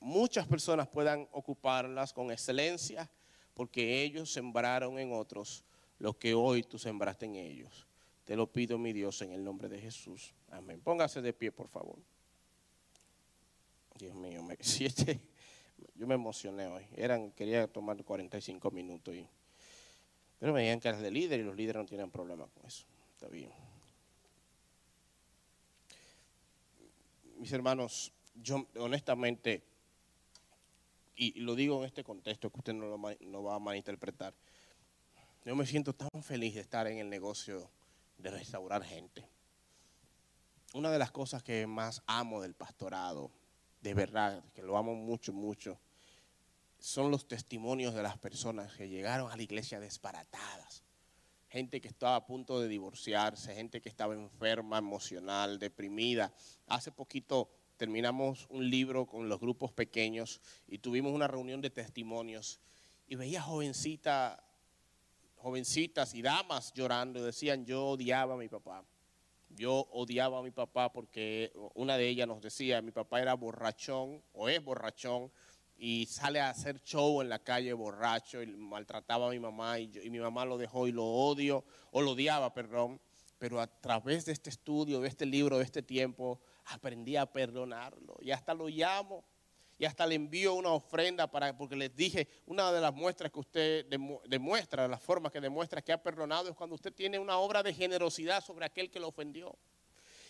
muchas 0.00 0.46
personas 0.48 0.88
puedan 0.88 1.28
ocuparlas 1.30 2.12
con 2.12 2.32
excelencia 2.32 3.08
porque 3.54 4.02
ellos 4.02 4.32
sembraron 4.32 4.98
en 4.98 5.12
otros 5.12 5.64
lo 5.98 6.18
que 6.18 6.34
hoy 6.34 6.64
tú 6.64 6.78
sembraste 6.78 7.26
en 7.26 7.36
ellos. 7.36 7.86
Te 8.24 8.36
lo 8.36 8.50
pido, 8.50 8.78
mi 8.78 8.92
Dios, 8.92 9.20
en 9.22 9.32
el 9.32 9.44
nombre 9.44 9.68
de 9.68 9.78
Jesús. 9.78 10.34
Amén. 10.50 10.80
Póngase 10.80 11.20
de 11.20 11.32
pie, 11.32 11.52
por 11.52 11.68
favor. 11.68 11.98
Dios 13.98 14.14
mío, 14.14 14.42
me, 14.42 14.54
este, 14.60 15.20
yo 15.94 16.06
me 16.06 16.14
emocioné 16.14 16.66
hoy. 16.66 16.86
Eran, 16.96 17.30
quería 17.32 17.66
tomar 17.66 18.02
45 18.02 18.70
minutos. 18.70 19.14
Y, 19.14 19.28
pero 20.38 20.52
me 20.52 20.60
dijeron 20.60 20.80
que 20.80 20.88
eras 20.88 21.02
de 21.02 21.10
líder 21.10 21.40
y 21.40 21.42
los 21.42 21.54
líderes 21.54 21.82
no 21.82 21.86
tienen 21.86 22.10
problema 22.10 22.46
con 22.46 22.64
eso. 22.66 22.86
Está 23.12 23.28
bien. 23.28 23.52
Mis 27.36 27.52
hermanos, 27.52 28.10
yo 28.42 28.66
honestamente, 28.76 29.62
y 31.16 31.38
lo 31.40 31.54
digo 31.54 31.80
en 31.80 31.86
este 31.86 32.02
contexto 32.02 32.50
que 32.50 32.58
usted 32.58 32.72
no 32.72 32.86
lo 32.86 32.98
no 33.20 33.42
va 33.42 33.56
a 33.56 33.58
malinterpretar, 33.58 34.34
yo 35.44 35.54
me 35.54 35.66
siento 35.66 35.92
tan 35.92 36.22
feliz 36.22 36.54
de 36.54 36.62
estar 36.62 36.86
en 36.86 36.98
el 36.98 37.10
negocio 37.10 37.68
de 38.18 38.30
restaurar 38.30 38.82
gente 38.84 39.28
una 40.74 40.90
de 40.90 40.98
las 40.98 41.12
cosas 41.12 41.42
que 41.42 41.66
más 41.68 42.02
amo 42.06 42.42
del 42.42 42.54
pastorado, 42.54 43.30
de 43.80 43.94
verdad, 43.94 44.44
que 44.54 44.62
lo 44.62 44.76
amo 44.76 44.94
mucho, 44.94 45.32
mucho, 45.32 45.78
son 46.80 47.12
los 47.12 47.28
testimonios 47.28 47.94
de 47.94 48.02
las 48.02 48.18
personas 48.18 48.72
que 48.74 48.88
llegaron 48.88 49.30
a 49.30 49.36
la 49.36 49.42
iglesia 49.42 49.78
desbaratadas. 49.78 50.82
Gente 51.48 51.80
que 51.80 51.86
estaba 51.86 52.16
a 52.16 52.26
punto 52.26 52.60
de 52.60 52.66
divorciarse, 52.66 53.54
gente 53.54 53.80
que 53.80 53.88
estaba 53.88 54.14
enferma, 54.14 54.78
emocional, 54.78 55.60
deprimida. 55.60 56.34
Hace 56.66 56.90
poquito 56.90 57.48
terminamos 57.76 58.48
un 58.50 58.68
libro 58.68 59.06
con 59.06 59.28
los 59.28 59.38
grupos 59.38 59.70
pequeños 59.70 60.40
y 60.66 60.78
tuvimos 60.78 61.12
una 61.12 61.28
reunión 61.28 61.60
de 61.60 61.70
testimonios 61.70 62.58
y 63.06 63.14
veía 63.14 63.40
jovencitas, 63.40 64.40
jovencitas 65.44 66.14
y 66.14 66.22
damas 66.22 66.72
llorando 66.72 67.22
decían, 67.22 67.64
yo 67.66 67.84
odiaba 67.86 68.34
a 68.34 68.38
mi 68.38 68.48
papá 68.48 68.84
yo 69.56 69.86
odiaba 69.92 70.38
a 70.38 70.42
mi 70.42 70.50
papá 70.50 70.92
porque 70.92 71.52
una 71.74 71.96
de 71.96 72.08
ellas 72.08 72.26
nos 72.26 72.40
decía, 72.40 72.82
mi 72.82 72.90
papá 72.90 73.20
era 73.20 73.34
borrachón 73.34 74.22
o 74.32 74.48
es 74.48 74.62
borrachón 74.62 75.30
y 75.76 76.06
sale 76.06 76.40
a 76.40 76.50
hacer 76.50 76.80
show 76.82 77.20
en 77.20 77.28
la 77.28 77.38
calle 77.38 77.72
borracho 77.72 78.42
y 78.42 78.46
maltrataba 78.46 79.28
a 79.28 79.30
mi 79.30 79.38
mamá 79.38 79.78
y, 79.78 79.90
y 80.02 80.10
mi 80.10 80.18
mamá 80.18 80.44
lo 80.44 80.58
dejó 80.58 80.86
y 80.86 80.92
lo 80.92 81.04
odio, 81.04 81.64
o 81.90 82.00
lo 82.00 82.12
odiaba, 82.12 82.52
perdón. 82.52 83.00
Pero 83.38 83.60
a 83.60 83.66
través 83.66 84.24
de 84.24 84.32
este 84.32 84.50
estudio, 84.50 85.00
de 85.00 85.08
este 85.08 85.26
libro, 85.26 85.58
de 85.58 85.64
este 85.64 85.82
tiempo, 85.82 86.40
aprendí 86.66 87.16
a 87.16 87.26
perdonarlo 87.26 88.16
y 88.20 88.30
hasta 88.30 88.54
lo 88.54 88.68
llamo 88.68 89.24
y 89.78 89.84
hasta 89.84 90.06
le 90.06 90.14
envío 90.14 90.54
una 90.54 90.70
ofrenda 90.70 91.30
para, 91.30 91.56
porque 91.56 91.76
les 91.76 91.94
dije, 91.94 92.28
una 92.46 92.72
de 92.72 92.80
las 92.80 92.94
muestras 92.94 93.32
que 93.32 93.40
usted 93.40 93.86
demuestra, 94.28 94.86
la 94.86 94.98
forma 94.98 95.30
que 95.30 95.40
demuestra 95.40 95.82
que 95.82 95.92
ha 95.92 96.02
perdonado 96.02 96.48
es 96.48 96.56
cuando 96.56 96.76
usted 96.76 96.92
tiene 96.92 97.18
una 97.18 97.38
obra 97.38 97.62
de 97.62 97.74
generosidad 97.74 98.44
sobre 98.44 98.66
aquel 98.66 98.90
que 98.90 99.00
lo 99.00 99.08
ofendió. 99.08 99.56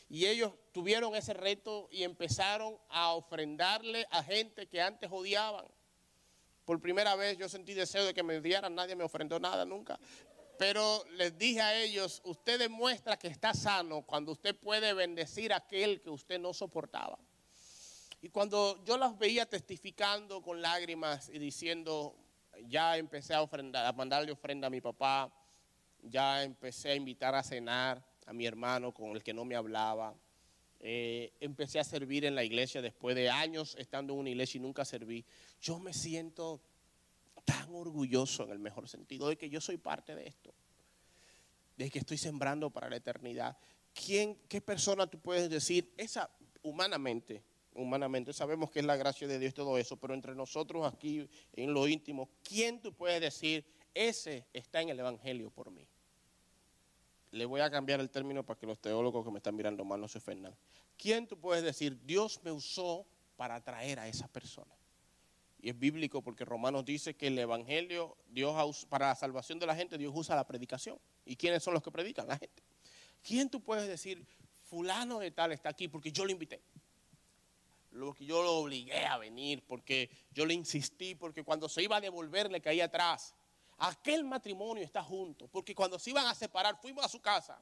Y 0.08 0.26
ellos 0.26 0.52
tuvieron 0.72 1.14
ese 1.14 1.34
reto 1.34 1.88
y 1.90 2.02
empezaron 2.02 2.78
a 2.88 3.12
ofrendarle 3.12 4.06
a 4.10 4.22
gente 4.22 4.66
que 4.66 4.80
antes 4.80 5.10
odiaban. 5.10 5.66
Por 6.64 6.80
primera 6.80 7.14
vez 7.14 7.36
yo 7.36 7.48
sentí 7.48 7.74
deseo 7.74 8.04
de 8.04 8.14
que 8.14 8.22
me 8.22 8.38
odiaran, 8.38 8.74
nadie 8.74 8.96
me 8.96 9.04
ofrendó 9.04 9.38
nada 9.38 9.64
nunca. 9.64 9.98
Pero 10.58 11.04
les 11.16 11.36
dije 11.36 11.60
a 11.60 11.76
ellos, 11.82 12.22
usted 12.24 12.58
demuestra 12.58 13.18
que 13.18 13.28
está 13.28 13.52
sano 13.52 14.02
cuando 14.02 14.32
usted 14.32 14.54
puede 14.56 14.94
bendecir 14.94 15.52
a 15.52 15.56
aquel 15.56 16.00
que 16.00 16.10
usted 16.10 16.38
no 16.38 16.54
soportaba. 16.54 17.18
Y 18.24 18.30
cuando 18.30 18.82
yo 18.86 18.96
las 18.96 19.18
veía 19.18 19.44
testificando 19.44 20.40
con 20.40 20.62
lágrimas 20.62 21.28
y 21.28 21.38
diciendo, 21.38 22.16
ya 22.68 22.96
empecé 22.96 23.34
a, 23.34 23.42
ofrendar, 23.42 23.84
a 23.84 23.92
mandarle 23.92 24.32
ofrenda 24.32 24.68
a 24.68 24.70
mi 24.70 24.80
papá, 24.80 25.30
ya 26.00 26.42
empecé 26.42 26.92
a 26.92 26.94
invitar 26.94 27.34
a 27.34 27.42
cenar 27.42 28.02
a 28.24 28.32
mi 28.32 28.46
hermano 28.46 28.94
con 28.94 29.10
el 29.10 29.22
que 29.22 29.34
no 29.34 29.44
me 29.44 29.56
hablaba, 29.56 30.14
eh, 30.80 31.34
empecé 31.38 31.78
a 31.78 31.84
servir 31.84 32.24
en 32.24 32.34
la 32.34 32.44
iglesia 32.44 32.80
después 32.80 33.14
de 33.14 33.28
años 33.28 33.76
estando 33.78 34.14
en 34.14 34.20
una 34.20 34.30
iglesia 34.30 34.56
y 34.56 34.62
nunca 34.62 34.86
serví, 34.86 35.26
yo 35.60 35.78
me 35.78 35.92
siento 35.92 36.62
tan 37.44 37.74
orgulloso 37.74 38.44
en 38.44 38.52
el 38.52 38.58
mejor 38.58 38.88
sentido 38.88 39.28
de 39.28 39.36
que 39.36 39.50
yo 39.50 39.60
soy 39.60 39.76
parte 39.76 40.14
de 40.14 40.26
esto, 40.26 40.54
de 41.76 41.90
que 41.90 41.98
estoy 41.98 42.16
sembrando 42.16 42.70
para 42.70 42.88
la 42.88 42.96
eternidad. 42.96 43.58
¿Quién, 43.92 44.38
¿Qué 44.48 44.62
persona 44.62 45.06
tú 45.06 45.20
puedes 45.20 45.50
decir, 45.50 45.92
esa 45.98 46.30
humanamente, 46.62 47.44
humanamente. 47.74 48.32
Sabemos 48.32 48.70
que 48.70 48.80
es 48.80 48.84
la 48.84 48.96
gracia 48.96 49.26
de 49.28 49.38
Dios 49.38 49.54
todo 49.54 49.76
eso, 49.78 49.96
pero 49.96 50.14
entre 50.14 50.34
nosotros 50.34 50.86
aquí 50.86 51.28
en 51.52 51.74
lo 51.74 51.86
íntimo, 51.86 52.30
¿quién 52.42 52.80
tú 52.80 52.92
puedes 52.92 53.20
decir, 53.20 53.64
ese 53.92 54.46
está 54.52 54.80
en 54.80 54.88
el 54.88 55.00
Evangelio 55.00 55.50
por 55.50 55.70
mí? 55.70 55.86
Le 57.30 57.44
voy 57.46 57.60
a 57.60 57.70
cambiar 57.70 58.00
el 58.00 58.10
término 58.10 58.44
para 58.44 58.58
que 58.58 58.66
los 58.66 58.78
teólogos 58.78 59.24
que 59.24 59.30
me 59.30 59.38
están 59.38 59.56
mirando 59.56 59.84
mal 59.84 60.00
no 60.00 60.08
se 60.08 60.18
ofendan. 60.18 60.54
¿Quién 60.96 61.26
tú 61.26 61.38
puedes 61.38 61.64
decir, 61.64 62.00
Dios 62.04 62.40
me 62.44 62.52
usó 62.52 63.06
para 63.36 63.56
atraer 63.56 63.98
a 63.98 64.06
esa 64.06 64.28
persona? 64.28 64.72
Y 65.60 65.70
es 65.70 65.78
bíblico 65.78 66.22
porque 66.22 66.44
Romanos 66.44 66.84
dice 66.84 67.16
que 67.16 67.28
el 67.28 67.38
Evangelio, 67.38 68.16
Dios 68.28 68.86
para 68.86 69.08
la 69.08 69.14
salvación 69.14 69.58
de 69.58 69.66
la 69.66 69.74
gente, 69.74 69.98
Dios 69.98 70.12
usa 70.14 70.36
la 70.36 70.46
predicación. 70.46 70.98
¿Y 71.24 71.36
quiénes 71.36 71.62
son 71.62 71.74
los 71.74 71.82
que 71.82 71.90
predican? 71.90 72.28
La 72.28 72.36
gente. 72.36 72.62
¿Quién 73.22 73.48
tú 73.48 73.62
puedes 73.62 73.88
decir, 73.88 74.26
fulano 74.62 75.18
de 75.18 75.30
tal 75.30 75.52
está 75.52 75.70
aquí 75.70 75.88
porque 75.88 76.12
yo 76.12 76.26
lo 76.26 76.30
invité? 76.30 76.60
Lo 77.94 78.12
que 78.12 78.24
yo 78.24 78.42
lo 78.42 78.56
obligué 78.56 79.06
a 79.06 79.18
venir, 79.18 79.64
porque 79.66 80.10
yo 80.32 80.44
le 80.44 80.54
insistí, 80.54 81.14
porque 81.14 81.44
cuando 81.44 81.68
se 81.68 81.82
iba 81.82 81.96
a 81.96 82.00
devolver 82.00 82.50
le 82.50 82.60
caía 82.60 82.86
atrás. 82.86 83.34
Aquel 83.78 84.24
matrimonio 84.24 84.84
está 84.84 85.02
junto, 85.02 85.48
porque 85.48 85.74
cuando 85.74 85.98
se 85.98 86.10
iban 86.10 86.26
a 86.26 86.34
separar 86.34 86.76
fuimos 86.80 87.04
a 87.04 87.08
su 87.08 87.20
casa 87.20 87.60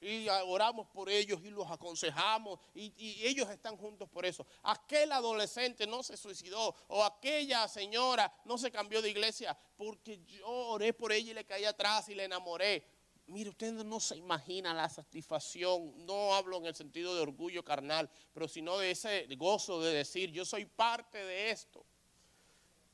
y 0.00 0.28
oramos 0.28 0.86
por 0.88 1.08
ellos 1.08 1.40
y 1.42 1.50
los 1.50 1.70
aconsejamos 1.70 2.60
y, 2.74 2.92
y, 2.96 3.26
ellos 3.26 3.48
están 3.50 3.76
juntos 3.76 4.08
por 4.08 4.26
eso. 4.26 4.46
Aquel 4.62 5.12
adolescente 5.12 5.86
no 5.86 6.02
se 6.02 6.16
suicidó 6.16 6.74
o 6.88 7.04
aquella 7.04 7.66
señora 7.68 8.32
no 8.44 8.58
se 8.58 8.70
cambió 8.70 9.00
de 9.00 9.10
iglesia 9.10 9.58
porque 9.76 10.20
yo 10.24 10.48
oré 10.48 10.92
por 10.92 11.12
ella 11.12 11.30
y 11.30 11.34
le 11.34 11.44
caí 11.44 11.64
atrás 11.64 12.08
y 12.08 12.14
le 12.14 12.24
enamoré. 12.24 12.84
Mire, 13.28 13.50
usted 13.50 13.72
no 13.72 13.98
se 13.98 14.16
imagina 14.16 14.72
la 14.72 14.88
satisfacción, 14.88 16.06
no 16.06 16.34
hablo 16.34 16.58
en 16.58 16.66
el 16.66 16.74
sentido 16.76 17.14
de 17.14 17.22
orgullo 17.22 17.64
carnal, 17.64 18.08
pero 18.32 18.46
sino 18.46 18.78
de 18.78 18.92
ese 18.92 19.26
gozo 19.36 19.80
de 19.80 19.92
decir, 19.92 20.30
yo 20.30 20.44
soy 20.44 20.64
parte 20.64 21.18
de 21.18 21.50
esto. 21.50 21.84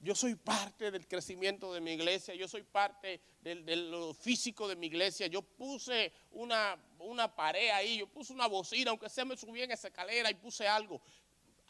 Yo 0.00 0.16
soy 0.16 0.34
parte 0.34 0.90
del 0.90 1.06
crecimiento 1.06 1.72
de 1.72 1.80
mi 1.80 1.92
iglesia, 1.92 2.34
yo 2.34 2.48
soy 2.48 2.62
parte 2.62 3.20
de 3.40 3.76
lo 3.76 4.12
físico 4.14 4.66
de 4.66 4.74
mi 4.74 4.86
iglesia. 4.86 5.28
Yo 5.28 5.42
puse 5.42 6.12
una, 6.32 6.76
una 6.98 7.32
pared 7.32 7.70
ahí, 7.70 7.98
yo 7.98 8.08
puse 8.08 8.32
una 8.32 8.48
bocina, 8.48 8.90
aunque 8.90 9.08
sea 9.08 9.24
me 9.24 9.36
subí 9.36 9.62
en 9.62 9.70
esa 9.70 9.88
escalera 9.88 10.28
y 10.28 10.34
puse 10.34 10.66
algo. 10.66 11.00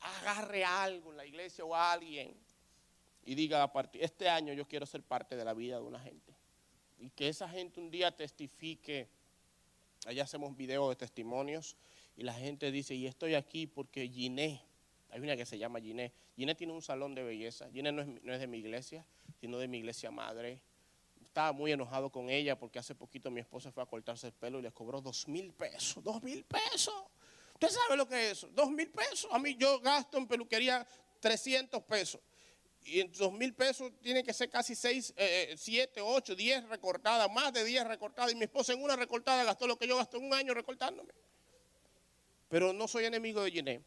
Agarre 0.01 0.65
algo 0.65 1.11
en 1.11 1.19
la 1.19 1.27
iglesia 1.27 1.63
o 1.65 1.75
a 1.75 1.93
alguien 1.93 2.35
y 3.25 3.35
diga, 3.35 3.71
este 3.95 4.29
año 4.29 4.55
yo 4.55 4.67
quiero 4.67 4.87
ser 4.87 5.03
parte 5.03 5.37
de 5.37 5.45
la 5.45 5.53
vida 5.53 5.77
de 5.77 5.83
una 5.83 6.01
gente 6.01 6.32
y 7.03 7.11
que 7.11 7.29
esa 7.29 7.49
gente 7.49 7.81
un 7.81 7.91
día 7.91 8.15
testifique. 8.15 9.09
Allá 10.07 10.23
hacemos 10.23 10.57
videos 10.57 10.89
de 10.91 10.97
testimonios 10.97 11.77
y 12.17 12.23
la 12.23 12.33
gente 12.33 12.71
dice, 12.71 12.95
y 12.95 13.07
estoy 13.07 13.35
aquí 13.35 13.67
porque 13.67 14.09
Giné, 14.09 14.63
hay 15.11 15.21
una 15.21 15.37
que 15.37 15.45
se 15.45 15.59
llama 15.59 15.81
Giné, 15.81 16.13
Giné 16.37 16.55
tiene 16.55 16.73
un 16.73 16.81
salón 16.81 17.15
de 17.17 17.25
belleza, 17.25 17.69
Giné 17.73 17.91
no 17.91 18.03
es, 18.03 18.41
de 18.41 18.47
mi 18.47 18.59
iglesia, 18.59 19.05
sino 19.41 19.59
de 19.59 19.67
mi 19.67 19.79
iglesia 19.79 20.13
madre. 20.13 20.61
Estaba 21.25 21.53
muy 21.53 21.73
enojado 21.73 22.11
con 22.11 22.31
ella 22.31 22.57
porque 22.57 22.79
hace 22.79 22.95
poquito 22.95 23.33
mi 23.33 23.41
esposa 23.41 23.73
fue 23.73 23.83
a 23.83 23.87
cortarse 23.87 24.29
el 24.29 24.33
pelo 24.33 24.61
y 24.61 24.63
le 24.63 24.71
cobró 24.71 25.01
dos 25.01 25.27
mil 25.27 25.53
pesos, 25.53 26.05
dos 26.05 26.23
mil 26.23 26.45
pesos. 26.45 26.95
¿Usted 27.55 27.69
sabe 27.69 27.97
lo 27.97 28.07
que 28.07 28.27
es 28.27 28.39
eso? 28.39 28.49
Dos 28.49 28.71
mil 28.71 28.91
pesos. 28.91 29.29
A 29.33 29.41
mí 29.41 29.57
yo 29.57 29.81
gasto 29.81 30.19
en 30.19 30.29
peluquería 30.29 30.87
300 31.21 31.83
pesos 31.83 32.21
y 32.85 33.01
en 33.01 33.13
dos 33.13 33.33
mil 33.33 33.55
pesos 33.55 33.93
tienen 34.01 34.25
que 34.25 34.33
ser 34.33 34.51
casi 34.51 34.75
seis, 34.75 35.13
eh, 35.17 35.55
siete, 35.57 36.01
ocho, 36.01 36.35
diez 36.35 36.67
recortadas, 36.69 37.31
más 37.31 37.53
de 37.53 37.65
diez 37.65 37.87
recortadas. 37.87 38.33
Y 38.33 38.37
mi 38.37 38.45
esposa 38.45 38.73
en 38.73 38.83
una 38.83 38.97
recortada 38.97 39.45
gastó 39.45 39.67
lo 39.67 39.79
que 39.79 39.87
yo 39.87 39.97
gasto 39.97 40.17
en 40.17 40.25
un 40.25 40.35
año 40.35 40.55
recortándome. 40.55 41.13
Pero 42.49 42.73
no 42.73 42.87
soy 42.87 43.07
enemigo 43.07 43.43
de 43.43 43.51
Giné, 43.51 43.83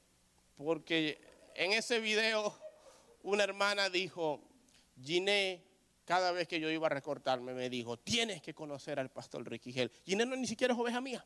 porque 0.57 1.19
en 1.55 1.73
ese 1.73 1.99
video 1.99 2.57
una 3.23 3.43
hermana 3.43 3.89
dijo, 3.89 4.41
Giné, 5.01 5.63
cada 6.05 6.31
vez 6.31 6.47
que 6.47 6.59
yo 6.59 6.69
iba 6.69 6.87
a 6.87 6.89
recortarme, 6.89 7.53
me 7.53 7.69
dijo, 7.69 7.97
tienes 7.97 8.41
que 8.41 8.53
conocer 8.53 8.99
al 8.99 9.09
pastor 9.09 9.47
Ricky 9.49 9.73
Gel. 9.73 9.91
Giné 10.05 10.25
no 10.25 10.35
ni 10.35 10.47
siquiera 10.47 10.73
es 10.73 10.79
oveja 10.79 11.01
mía. 11.01 11.25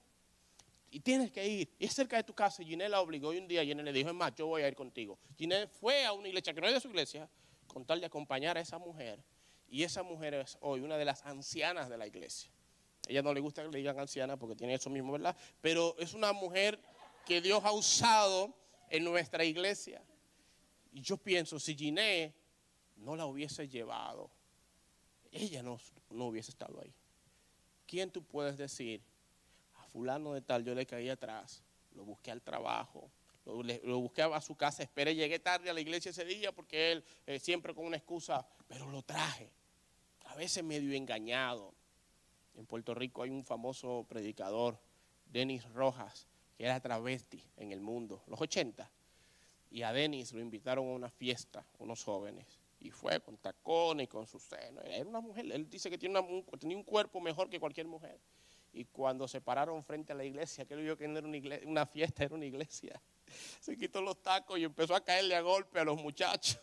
Y 0.91 1.01
tienes 1.01 1.31
que 1.31 1.47
ir. 1.47 1.69
Y 1.77 1.85
es 1.85 1.93
cerca 1.93 2.17
de 2.17 2.23
tu 2.23 2.33
casa. 2.33 2.63
Giné 2.63 2.89
la 2.89 3.01
obligó 3.01 3.33
y 3.33 3.37
un 3.37 3.47
día 3.47 3.63
Giné 3.63 3.83
le 3.83 3.93
dijo, 3.93 4.09
es 4.09 4.15
más, 4.15 4.33
yo 4.35 4.47
voy 4.47 4.63
a 4.63 4.67
ir 4.67 4.75
contigo. 4.75 5.19
Giné 5.37 5.67
fue 5.67 6.05
a 6.05 6.13
una 6.13 6.27
iglesia 6.29 6.53
que 6.53 6.61
no 6.61 6.67
es 6.67 6.73
de 6.73 6.79
su 6.79 6.87
iglesia, 6.87 7.29
con 7.69 7.85
tal 7.85 8.01
de 8.01 8.07
acompañar 8.07 8.57
a 8.57 8.61
esa 8.61 8.77
mujer. 8.77 9.23
Y 9.69 9.83
esa 9.83 10.03
mujer 10.03 10.33
es 10.33 10.57
hoy 10.59 10.81
una 10.81 10.97
de 10.97 11.05
las 11.05 11.25
ancianas 11.25 11.87
de 11.89 11.97
la 11.97 12.07
iglesia. 12.07 12.51
ella 13.07 13.21
no 13.21 13.33
le 13.33 13.39
gusta 13.39 13.63
que 13.63 13.69
le 13.69 13.77
digan 13.77 13.97
anciana 13.97 14.35
porque 14.37 14.55
tiene 14.55 14.73
eso 14.73 14.89
mismo, 14.89 15.13
¿verdad? 15.13 15.35
Pero 15.61 15.95
es 15.99 16.13
una 16.13 16.33
mujer 16.33 16.79
que 17.25 17.39
Dios 17.39 17.63
ha 17.63 17.71
usado 17.71 18.53
en 18.89 19.03
nuestra 19.03 19.45
iglesia. 19.45 20.01
Y 20.91 21.01
yo 21.01 21.17
pienso, 21.17 21.59
si 21.59 21.75
Giné 21.75 22.33
no 22.97 23.15
la 23.15 23.25
hubiese 23.25 23.69
llevado, 23.69 24.29
ella 25.31 25.61
no, 25.61 25.79
no 26.09 26.25
hubiese 26.25 26.51
estado 26.51 26.81
ahí. 26.81 26.93
¿Quién 27.85 28.11
tú 28.11 28.23
puedes 28.23 28.57
decir? 28.57 29.01
A 29.75 29.83
fulano 29.83 30.33
de 30.33 30.41
tal 30.41 30.63
yo 30.63 30.73
le 30.73 30.85
caí 30.85 31.09
atrás, 31.09 31.63
lo 31.93 32.03
busqué 32.03 32.31
al 32.31 32.41
trabajo, 32.41 33.09
lo, 33.45 33.99
busqué 33.99 34.21
a 34.21 34.41
su 34.41 34.55
casa, 34.55 34.83
esperé, 34.83 35.15
llegué 35.15 35.39
tarde 35.39 35.69
a 35.69 35.73
la 35.73 35.81
iglesia 35.81 36.11
ese 36.11 36.25
día 36.25 36.51
porque 36.51 36.91
él 36.91 37.03
eh, 37.25 37.39
siempre 37.39 37.73
con 37.73 37.85
una 37.85 37.97
excusa, 37.97 38.45
pero 38.67 38.89
lo 38.89 39.01
traje. 39.01 39.51
A 40.25 40.35
veces 40.35 40.63
medio 40.63 40.93
engañado. 40.93 41.73
En 42.55 42.65
Puerto 42.65 42.93
Rico 42.93 43.23
hay 43.23 43.29
un 43.29 43.43
famoso 43.43 44.05
predicador, 44.07 44.79
Denis 45.25 45.63
Rojas, 45.73 46.27
que 46.57 46.65
era 46.65 46.79
travesti 46.79 47.43
en 47.57 47.71
el 47.71 47.81
mundo, 47.81 48.21
los 48.27 48.39
80. 48.39 48.89
Y 49.71 49.83
a 49.83 49.93
Denis 49.93 50.33
lo 50.33 50.41
invitaron 50.41 50.87
a 50.87 50.91
una 50.91 51.09
fiesta, 51.09 51.65
unos 51.79 52.03
jóvenes. 52.03 52.59
Y 52.81 52.91
fue 52.91 53.19
con 53.19 53.37
tacones 53.37 54.05
y 54.05 54.07
con 54.07 54.25
su 54.25 54.39
seno. 54.39 54.81
Era 54.81 55.05
una 55.07 55.21
mujer, 55.21 55.51
él 55.51 55.69
dice 55.69 55.89
que 55.89 55.97
tiene 55.97 56.19
un, 56.19 56.45
tenía 56.59 56.77
un 56.77 56.83
cuerpo 56.83 57.19
mejor 57.19 57.49
que 57.49 57.59
cualquier 57.59 57.87
mujer. 57.87 58.19
Y 58.71 58.85
cuando 58.85 59.27
se 59.27 59.41
pararon 59.41 59.83
frente 59.83 60.13
a 60.13 60.15
la 60.15 60.23
iglesia, 60.23 60.65
que 60.65 60.75
él 60.75 60.81
vio 60.81 60.97
que 60.97 61.07
no 61.07 61.17
era 61.17 61.27
una, 61.27 61.39
una 61.65 61.85
fiesta, 61.85 62.23
era 62.23 62.35
una 62.35 62.45
iglesia 62.45 63.01
se 63.59 63.77
quitó 63.77 64.01
los 64.01 64.21
tacos 64.21 64.59
y 64.59 64.63
empezó 64.63 64.95
a 64.95 65.03
caerle 65.03 65.35
a 65.35 65.41
golpe 65.41 65.79
a 65.79 65.83
los 65.83 65.97
muchachos. 65.97 66.59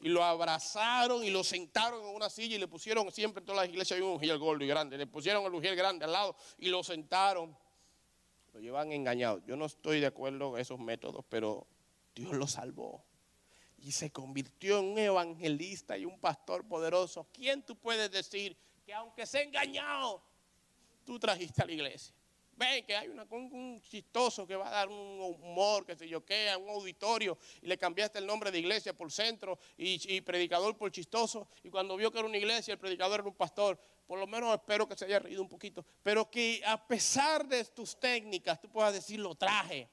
Y 0.00 0.08
lo 0.08 0.24
abrazaron 0.24 1.22
y 1.22 1.30
lo 1.30 1.44
sentaron 1.44 2.02
en 2.04 2.14
una 2.14 2.28
silla 2.28 2.56
y 2.56 2.58
le 2.58 2.66
pusieron, 2.66 3.10
siempre 3.12 3.40
en 3.40 3.46
todas 3.46 3.62
las 3.62 3.70
iglesias 3.70 4.00
un 4.00 4.18
gordo 4.38 4.64
y 4.64 4.66
grande, 4.66 4.98
le 4.98 5.06
pusieron 5.06 5.44
el 5.44 5.54
ujiel 5.54 5.76
grande 5.76 6.04
al 6.04 6.12
lado 6.12 6.36
y 6.58 6.68
lo 6.68 6.82
sentaron. 6.82 7.56
Lo 8.52 8.60
llevan 8.60 8.92
engañado. 8.92 9.40
Yo 9.46 9.56
no 9.56 9.66
estoy 9.66 10.00
de 10.00 10.06
acuerdo 10.06 10.50
con 10.50 10.60
esos 10.60 10.78
métodos, 10.78 11.24
pero 11.28 11.66
Dios 12.14 12.32
lo 12.32 12.46
salvó. 12.46 13.04
Y 13.78 13.92
se 13.92 14.10
convirtió 14.10 14.78
en 14.80 14.86
un 14.86 14.98
evangelista 14.98 15.96
y 15.96 16.04
un 16.04 16.18
pastor 16.18 16.66
poderoso. 16.66 17.26
¿Quién 17.32 17.62
tú 17.62 17.76
puedes 17.76 18.10
decir 18.10 18.56
que 18.84 18.92
aunque 18.92 19.26
sea 19.26 19.42
engañado, 19.42 20.22
tú 21.04 21.18
trajiste 21.18 21.62
a 21.62 21.66
la 21.66 21.72
iglesia? 21.72 22.14
Ven 22.62 22.84
que 22.84 22.94
hay 22.94 23.08
un, 23.08 23.80
chistoso 23.82 24.46
que 24.46 24.54
va 24.54 24.68
a 24.68 24.70
dar 24.70 24.88
un 24.88 25.20
humor, 25.20 25.84
que 25.84 25.96
se 25.96 26.08
yo 26.08 26.24
qué, 26.24 26.54
un 26.56 26.70
auditorio, 26.70 27.36
y 27.60 27.66
le 27.66 27.76
cambiaste 27.76 28.20
el 28.20 28.26
nombre 28.26 28.52
de 28.52 28.60
iglesia 28.60 28.92
por 28.92 29.10
centro 29.10 29.58
y, 29.76 30.20
predicador 30.20 30.76
por 30.76 30.92
chistoso. 30.92 31.48
Y 31.64 31.70
cuando 31.70 31.96
vio 31.96 32.12
que 32.12 32.18
era 32.18 32.28
una 32.28 32.36
iglesia, 32.36 32.72
el 32.72 32.78
predicador 32.78 33.20
era 33.20 33.28
un 33.28 33.34
pastor. 33.34 33.80
Por 34.06 34.20
lo 34.20 34.28
menos 34.28 34.54
espero 34.54 34.88
que 34.88 34.96
se 34.96 35.06
haya 35.06 35.18
reído 35.18 35.42
un 35.42 35.48
poquito. 35.48 35.84
Pero 36.04 36.30
que 36.30 36.62
a 36.64 36.86
pesar 36.86 37.46
de 37.48 37.64
tus 37.64 37.98
técnicas, 37.98 38.60
tú 38.60 38.68
puedas 38.68 38.92
decir, 38.92 39.18
lo 39.18 39.34
traje. 39.34 39.88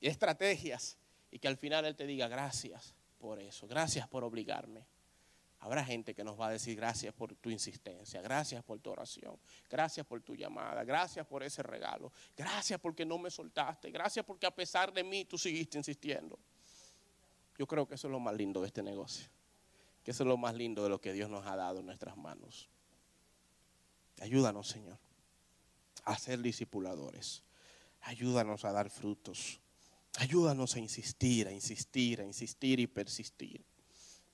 Y 0.00 0.08
estrategias. 0.08 0.98
y 1.30 1.38
que 1.38 1.48
al 1.48 1.56
final 1.56 1.84
Él 1.84 1.94
te 1.94 2.04
diga 2.04 2.26
gracias 2.28 2.94
por 3.18 3.38
eso, 3.38 3.68
gracias 3.68 4.08
por 4.08 4.24
obligarme. 4.24 4.84
Habrá 5.62 5.84
gente 5.84 6.12
que 6.12 6.24
nos 6.24 6.38
va 6.38 6.48
a 6.48 6.50
decir 6.50 6.74
gracias 6.74 7.14
por 7.14 7.36
tu 7.36 7.48
insistencia, 7.48 8.20
gracias 8.20 8.64
por 8.64 8.80
tu 8.80 8.90
oración, 8.90 9.38
gracias 9.70 10.04
por 10.04 10.20
tu 10.20 10.34
llamada, 10.34 10.82
gracias 10.82 11.24
por 11.24 11.44
ese 11.44 11.62
regalo, 11.62 12.12
gracias 12.36 12.80
porque 12.80 13.06
no 13.06 13.16
me 13.16 13.30
soltaste, 13.30 13.92
gracias 13.92 14.26
porque 14.26 14.44
a 14.44 14.50
pesar 14.50 14.92
de 14.92 15.04
mí 15.04 15.24
tú 15.24 15.38
seguiste 15.38 15.78
insistiendo. 15.78 16.36
Yo 17.56 17.68
creo 17.68 17.86
que 17.86 17.94
eso 17.94 18.08
es 18.08 18.10
lo 18.10 18.18
más 18.18 18.34
lindo 18.34 18.60
de 18.60 18.66
este 18.66 18.82
negocio, 18.82 19.28
que 20.02 20.10
eso 20.10 20.24
es 20.24 20.26
lo 20.26 20.36
más 20.36 20.56
lindo 20.56 20.82
de 20.82 20.88
lo 20.88 21.00
que 21.00 21.12
Dios 21.12 21.30
nos 21.30 21.46
ha 21.46 21.54
dado 21.54 21.78
en 21.78 21.86
nuestras 21.86 22.16
manos. 22.16 22.68
Ayúdanos, 24.20 24.66
Señor, 24.66 24.98
a 26.02 26.18
ser 26.18 26.40
discipuladores. 26.40 27.44
Ayúdanos 28.00 28.64
a 28.64 28.72
dar 28.72 28.90
frutos. 28.90 29.60
Ayúdanos 30.18 30.74
a 30.74 30.80
insistir, 30.80 31.46
a 31.46 31.52
insistir, 31.52 32.20
a 32.20 32.24
insistir 32.24 32.80
y 32.80 32.88
persistir. 32.88 33.64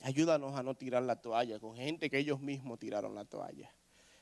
Ayúdanos 0.03 0.57
a 0.57 0.63
no 0.63 0.77
tirar 0.77 1.03
la 1.03 1.21
toalla 1.21 1.59
con 1.59 1.75
gente 1.77 2.09
que 2.09 2.19
ellos 2.19 2.41
mismos 2.41 2.79
tiraron 2.79 3.15
la 3.15 3.25
toalla. 3.25 3.75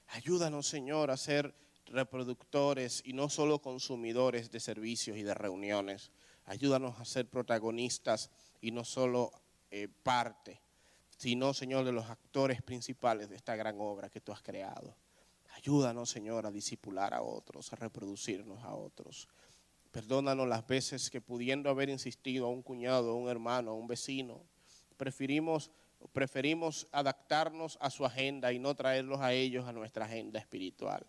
Ayúdanos, 0.08 0.66
Señor, 0.66 1.10
a 1.10 1.16
ser 1.16 1.54
reproductores 1.86 3.02
y 3.04 3.12
no 3.12 3.28
solo 3.28 3.60
consumidores 3.60 4.50
de 4.50 4.60
servicios 4.60 5.16
y 5.16 5.22
de 5.22 5.34
reuniones. 5.34 6.10
Ayúdanos 6.44 6.98
a 6.98 7.04
ser 7.04 7.28
protagonistas 7.28 8.30
y 8.60 8.70
no 8.70 8.84
solo 8.84 9.30
eh, 9.70 9.88
parte, 9.88 10.60
sino, 11.16 11.52
Señor, 11.54 11.84
de 11.84 11.92
los 11.92 12.08
actores 12.08 12.62
principales 12.62 13.28
de 13.28 13.36
esta 13.36 13.56
gran 13.56 13.76
obra 13.80 14.08
que 14.08 14.20
tú 14.20 14.32
has 14.32 14.42
creado. 14.42 14.96
Ayúdanos, 15.56 16.10
Señor, 16.10 16.46
a 16.46 16.50
disipular 16.50 17.14
a 17.14 17.22
otros, 17.22 17.72
a 17.72 17.76
reproducirnos 17.76 18.62
a 18.62 18.74
otros. 18.74 19.28
Perdónanos 19.90 20.46
las 20.46 20.66
veces 20.66 21.10
que 21.10 21.20
pudiendo 21.20 21.70
haber 21.70 21.88
insistido 21.88 22.46
a 22.46 22.50
un 22.50 22.62
cuñado, 22.62 23.10
a 23.10 23.14
un 23.14 23.28
hermano, 23.28 23.70
a 23.70 23.74
un 23.74 23.86
vecino, 23.86 24.42
preferimos, 24.96 25.70
preferimos 26.12 26.86
adaptarnos 26.92 27.78
a 27.80 27.90
su 27.90 28.04
agenda 28.04 28.52
y 28.52 28.58
no 28.58 28.74
traerlos 28.74 29.20
a 29.20 29.32
ellos 29.32 29.66
a 29.66 29.72
nuestra 29.72 30.04
agenda 30.06 30.38
espiritual. 30.38 31.06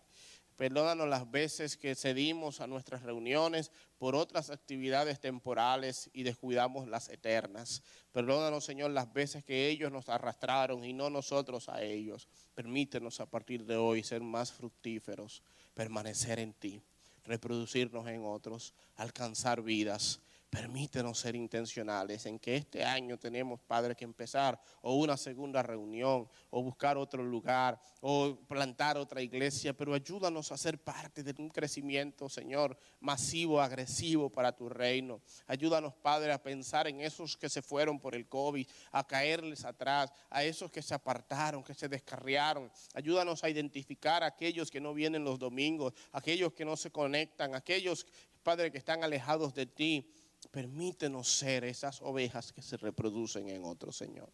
Perdónanos 0.58 1.08
las 1.08 1.30
veces 1.30 1.76
que 1.76 1.94
cedimos 1.94 2.60
a 2.60 2.66
nuestras 2.66 3.04
reuniones 3.04 3.70
por 3.96 4.16
otras 4.16 4.50
actividades 4.50 5.20
temporales 5.20 6.10
y 6.12 6.24
descuidamos 6.24 6.88
las 6.88 7.08
eternas. 7.10 7.80
Perdónanos, 8.10 8.64
Señor, 8.64 8.90
las 8.90 9.12
veces 9.12 9.44
que 9.44 9.68
ellos 9.68 9.92
nos 9.92 10.08
arrastraron 10.08 10.84
y 10.84 10.92
no 10.92 11.10
nosotros 11.10 11.68
a 11.68 11.80
ellos. 11.82 12.26
Permítenos 12.56 13.20
a 13.20 13.26
partir 13.26 13.66
de 13.66 13.76
hoy 13.76 14.02
ser 14.02 14.20
más 14.20 14.50
fructíferos, 14.50 15.44
permanecer 15.74 16.40
en 16.40 16.52
ti, 16.52 16.82
reproducirnos 17.24 18.08
en 18.08 18.24
otros, 18.24 18.74
alcanzar 18.96 19.62
vidas 19.62 20.20
Permítenos 20.50 21.18
ser 21.18 21.36
intencionales 21.36 22.24
en 22.24 22.38
que 22.38 22.56
este 22.56 22.82
año 22.82 23.18
tenemos, 23.18 23.60
Padre, 23.60 23.94
que 23.94 24.04
empezar 24.04 24.58
o 24.80 24.94
una 24.94 25.18
segunda 25.18 25.62
reunión 25.62 26.26
o 26.48 26.62
buscar 26.62 26.96
otro 26.96 27.22
lugar 27.22 27.78
o 28.00 28.34
plantar 28.48 28.96
otra 28.96 29.20
iglesia, 29.20 29.74
pero 29.74 29.92
ayúdanos 29.92 30.50
a 30.50 30.56
ser 30.56 30.78
parte 30.82 31.22
de 31.22 31.34
un 31.38 31.50
crecimiento, 31.50 32.30
Señor, 32.30 32.78
masivo, 33.00 33.60
agresivo 33.60 34.30
para 34.30 34.56
tu 34.56 34.70
reino. 34.70 35.20
Ayúdanos, 35.46 35.94
Padre, 35.94 36.32
a 36.32 36.42
pensar 36.42 36.88
en 36.88 37.02
esos 37.02 37.36
que 37.36 37.50
se 37.50 37.60
fueron 37.60 38.00
por 38.00 38.14
el 38.14 38.26
COVID, 38.26 38.66
a 38.92 39.06
caerles 39.06 39.66
atrás, 39.66 40.10
a 40.30 40.44
esos 40.44 40.70
que 40.70 40.80
se 40.80 40.94
apartaron, 40.94 41.62
que 41.62 41.74
se 41.74 41.88
descarriaron. 41.88 42.72
Ayúdanos 42.94 43.44
a 43.44 43.50
identificar 43.50 44.22
a 44.22 44.28
aquellos 44.28 44.70
que 44.70 44.80
no 44.80 44.94
vienen 44.94 45.24
los 45.24 45.38
domingos, 45.38 45.92
aquellos 46.12 46.54
que 46.54 46.64
no 46.64 46.74
se 46.74 46.90
conectan, 46.90 47.54
aquellos, 47.54 48.06
Padre, 48.42 48.70
que 48.72 48.78
están 48.78 49.04
alejados 49.04 49.52
de 49.52 49.66
ti. 49.66 50.10
Permítenos 50.46 51.28
ser 51.28 51.64
esas 51.64 52.00
ovejas 52.00 52.52
que 52.52 52.62
se 52.62 52.76
reproducen 52.76 53.48
en 53.48 53.64
otro, 53.64 53.92
Señor. 53.92 54.30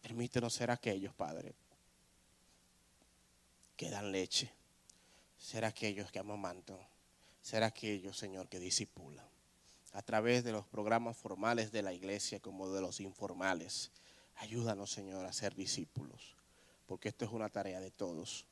Permítenos 0.00 0.54
ser 0.54 0.70
aquellos, 0.70 1.14
Padre, 1.14 1.54
que 3.76 3.90
dan 3.90 4.12
leche. 4.12 4.50
Ser 5.38 5.64
aquellos 5.64 6.10
que 6.12 6.18
amamantan. 6.18 6.78
Ser 7.42 7.62
aquellos, 7.62 8.16
Señor, 8.16 8.48
que 8.48 8.58
disipulan. 8.58 9.26
A 9.92 10.02
través 10.02 10.44
de 10.44 10.52
los 10.52 10.66
programas 10.66 11.16
formales 11.16 11.72
de 11.72 11.82
la 11.82 11.92
iglesia 11.92 12.40
como 12.40 12.70
de 12.70 12.80
los 12.80 13.00
informales. 13.00 13.90
Ayúdanos, 14.36 14.90
Señor, 14.90 15.26
a 15.26 15.32
ser 15.32 15.54
discípulos. 15.54 16.36
Porque 16.86 17.08
esto 17.08 17.24
es 17.24 17.30
una 17.30 17.48
tarea 17.48 17.80
de 17.80 17.90
todos 17.90 18.46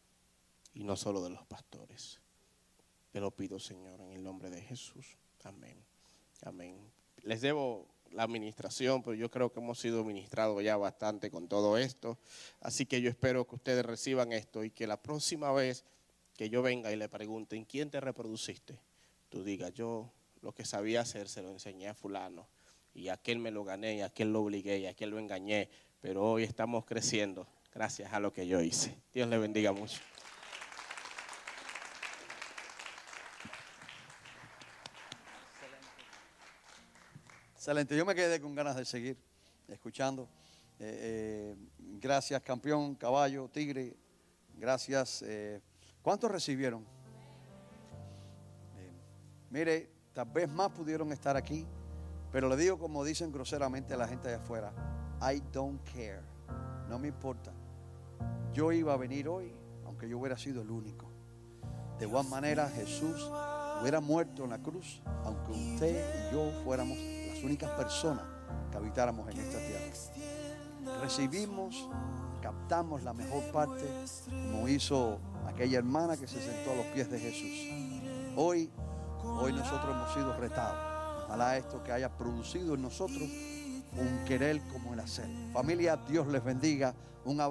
y 0.75 0.85
no 0.85 0.97
solo 0.97 1.23
de 1.23 1.31
los 1.31 1.45
pastores. 1.47 2.19
Te 3.13 3.21
lo 3.21 3.31
pido, 3.31 3.59
Señor, 3.59 4.01
en 4.01 4.13
el 4.13 4.23
nombre 4.23 4.51
de 4.51 4.63
Jesús. 4.63 5.17
Amén. 5.45 5.92
Amén. 6.43 6.77
Les 7.23 7.41
debo 7.41 7.87
la 8.11 8.25
administración, 8.25 9.03
pero 9.03 9.15
yo 9.15 9.31
creo 9.31 9.53
que 9.53 9.61
hemos 9.61 9.79
sido 9.79 10.05
ministrados 10.05 10.63
ya 10.63 10.77
bastante 10.77 11.31
con 11.31 11.49
todo 11.49 11.79
esto. 11.79 12.19
Así 12.61 12.87
que 12.87 13.01
yo 13.01 13.09
espero 13.09 13.47
que 13.47 13.55
ustedes 13.55 13.85
reciban 13.85 14.33
esto 14.33 14.65
y 14.65 14.71
que 14.71 14.87
la 14.87 15.01
próxima 15.01 15.53
vez 15.53 15.85
que 16.37 16.51
yo 16.51 16.63
venga 16.63 16.93
y 16.93 16.97
le 16.97 17.09
pregunten, 17.09 17.65
¿quién 17.65 17.91
te 17.91 18.01
reproduciste? 18.01 18.79
Tú 19.29 19.45
digas, 19.45 19.73
yo 19.73 20.11
lo 20.41 20.53
que 20.53 20.65
sabía 20.65 21.01
hacer 21.01 21.29
se 21.29 21.43
lo 21.43 21.51
enseñé 21.51 21.89
a 21.89 21.95
fulano 21.95 22.49
y 22.95 23.09
a 23.09 23.15
aquel 23.15 23.39
me 23.39 23.51
lo 23.51 23.65
gané 23.65 23.97
y 23.97 24.01
aquel 24.03 24.33
lo 24.33 24.43
obligué 24.43 24.79
y 24.79 24.87
aquel 24.87 25.11
lo 25.11 25.19
engañé, 25.19 25.71
pero 26.01 26.25
hoy 26.25 26.43
estamos 26.43 26.85
creciendo 26.85 27.47
gracias 27.73 28.13
a 28.13 28.21
lo 28.21 28.33
que 28.33 28.47
yo 28.47 28.61
hice. 28.61 28.97
Dios 29.15 29.29
le 29.29 29.39
bendiga 29.39 29.73
mucho. 29.73 29.99
Excelente, 37.63 37.97
yo 37.97 38.05
me 38.05 38.13
quedé 38.13 38.41
con 38.41 38.57
ganas 38.57 38.75
de 38.75 38.85
seguir 38.85 39.17
escuchando. 39.69 40.29
Eh, 40.81 41.55
eh, 41.55 41.57
gracias, 42.01 42.43
campeón, 42.43 42.97
caballo, 42.97 43.49
tigre. 43.49 43.97
Gracias. 44.59 45.23
Eh, 45.23 45.61
¿Cuántos 46.03 46.29
recibieron? 46.29 46.85
mire, 49.49 49.89
tal 50.13 50.29
vez 50.31 50.49
más 50.49 50.73
pudieron 50.73 51.13
estar 51.13 51.37
aquí, 51.37 51.65
pero 52.33 52.49
le 52.49 52.57
digo 52.57 52.81
como 52.81 53.05
dicen 53.05 53.31
groseramente 53.31 53.95
a 53.95 53.97
la 53.97 54.09
gente 54.09 54.29
de 54.29 54.35
afuera, 54.35 54.73
I 55.21 55.41
don't 55.53 55.81
care, 55.85 56.23
no 56.89 56.99
me 56.99 57.07
importa. 57.07 57.53
Yo 58.53 58.73
iba 58.73 58.93
a 58.93 58.97
venir 58.97 59.29
hoy, 59.29 59.55
aunque 59.85 60.09
yo 60.09 60.19
hubiera 60.19 60.37
sido 60.37 60.63
el 60.63 60.71
único. 60.73 61.07
De 62.01 62.07
igual 62.07 62.27
manera, 62.27 62.69
Jesús 62.69 63.31
hubiera 63.81 64.01
muerto 64.01 64.43
en 64.43 64.51
la 64.51 64.59
cruz, 64.59 65.01
aunque 65.23 65.53
usted 65.53 66.29
y 66.29 66.35
yo 66.35 66.51
fuéramos 66.65 66.99
únicas 67.43 67.71
personas 67.71 68.25
que 68.71 68.77
habitáramos 68.77 69.29
en 69.31 69.39
esta 69.39 69.59
tierra. 69.59 71.01
Recibimos, 71.01 71.89
captamos 72.41 73.03
la 73.03 73.13
mejor 73.13 73.43
parte, 73.53 73.85
como 74.31 74.69
hizo 74.69 75.19
aquella 75.47 75.79
hermana 75.79 76.17
que 76.17 76.27
se 76.27 76.41
sentó 76.41 76.73
a 76.73 76.77
los 76.77 76.87
pies 76.87 77.11
de 77.11 77.19
Jesús. 77.19 78.37
Hoy, 78.37 78.71
hoy 79.23 79.53
nosotros 79.53 79.95
hemos 79.95 80.13
sido 80.15 80.37
retados. 80.39 81.25
Ojalá 81.25 81.57
esto 81.57 81.83
que 81.83 81.93
haya 81.93 82.17
producido 82.17 82.75
en 82.75 82.83
nosotros 82.83 83.23
un 83.23 84.25
querer 84.27 84.61
como 84.73 84.95
el 84.95 85.01
hacer. 85.01 85.27
Familia, 85.53 85.97
Dios 85.97 86.27
les 86.29 86.43
bendiga. 86.43 86.95
Un 87.25 87.41
abrazo. 87.41 87.51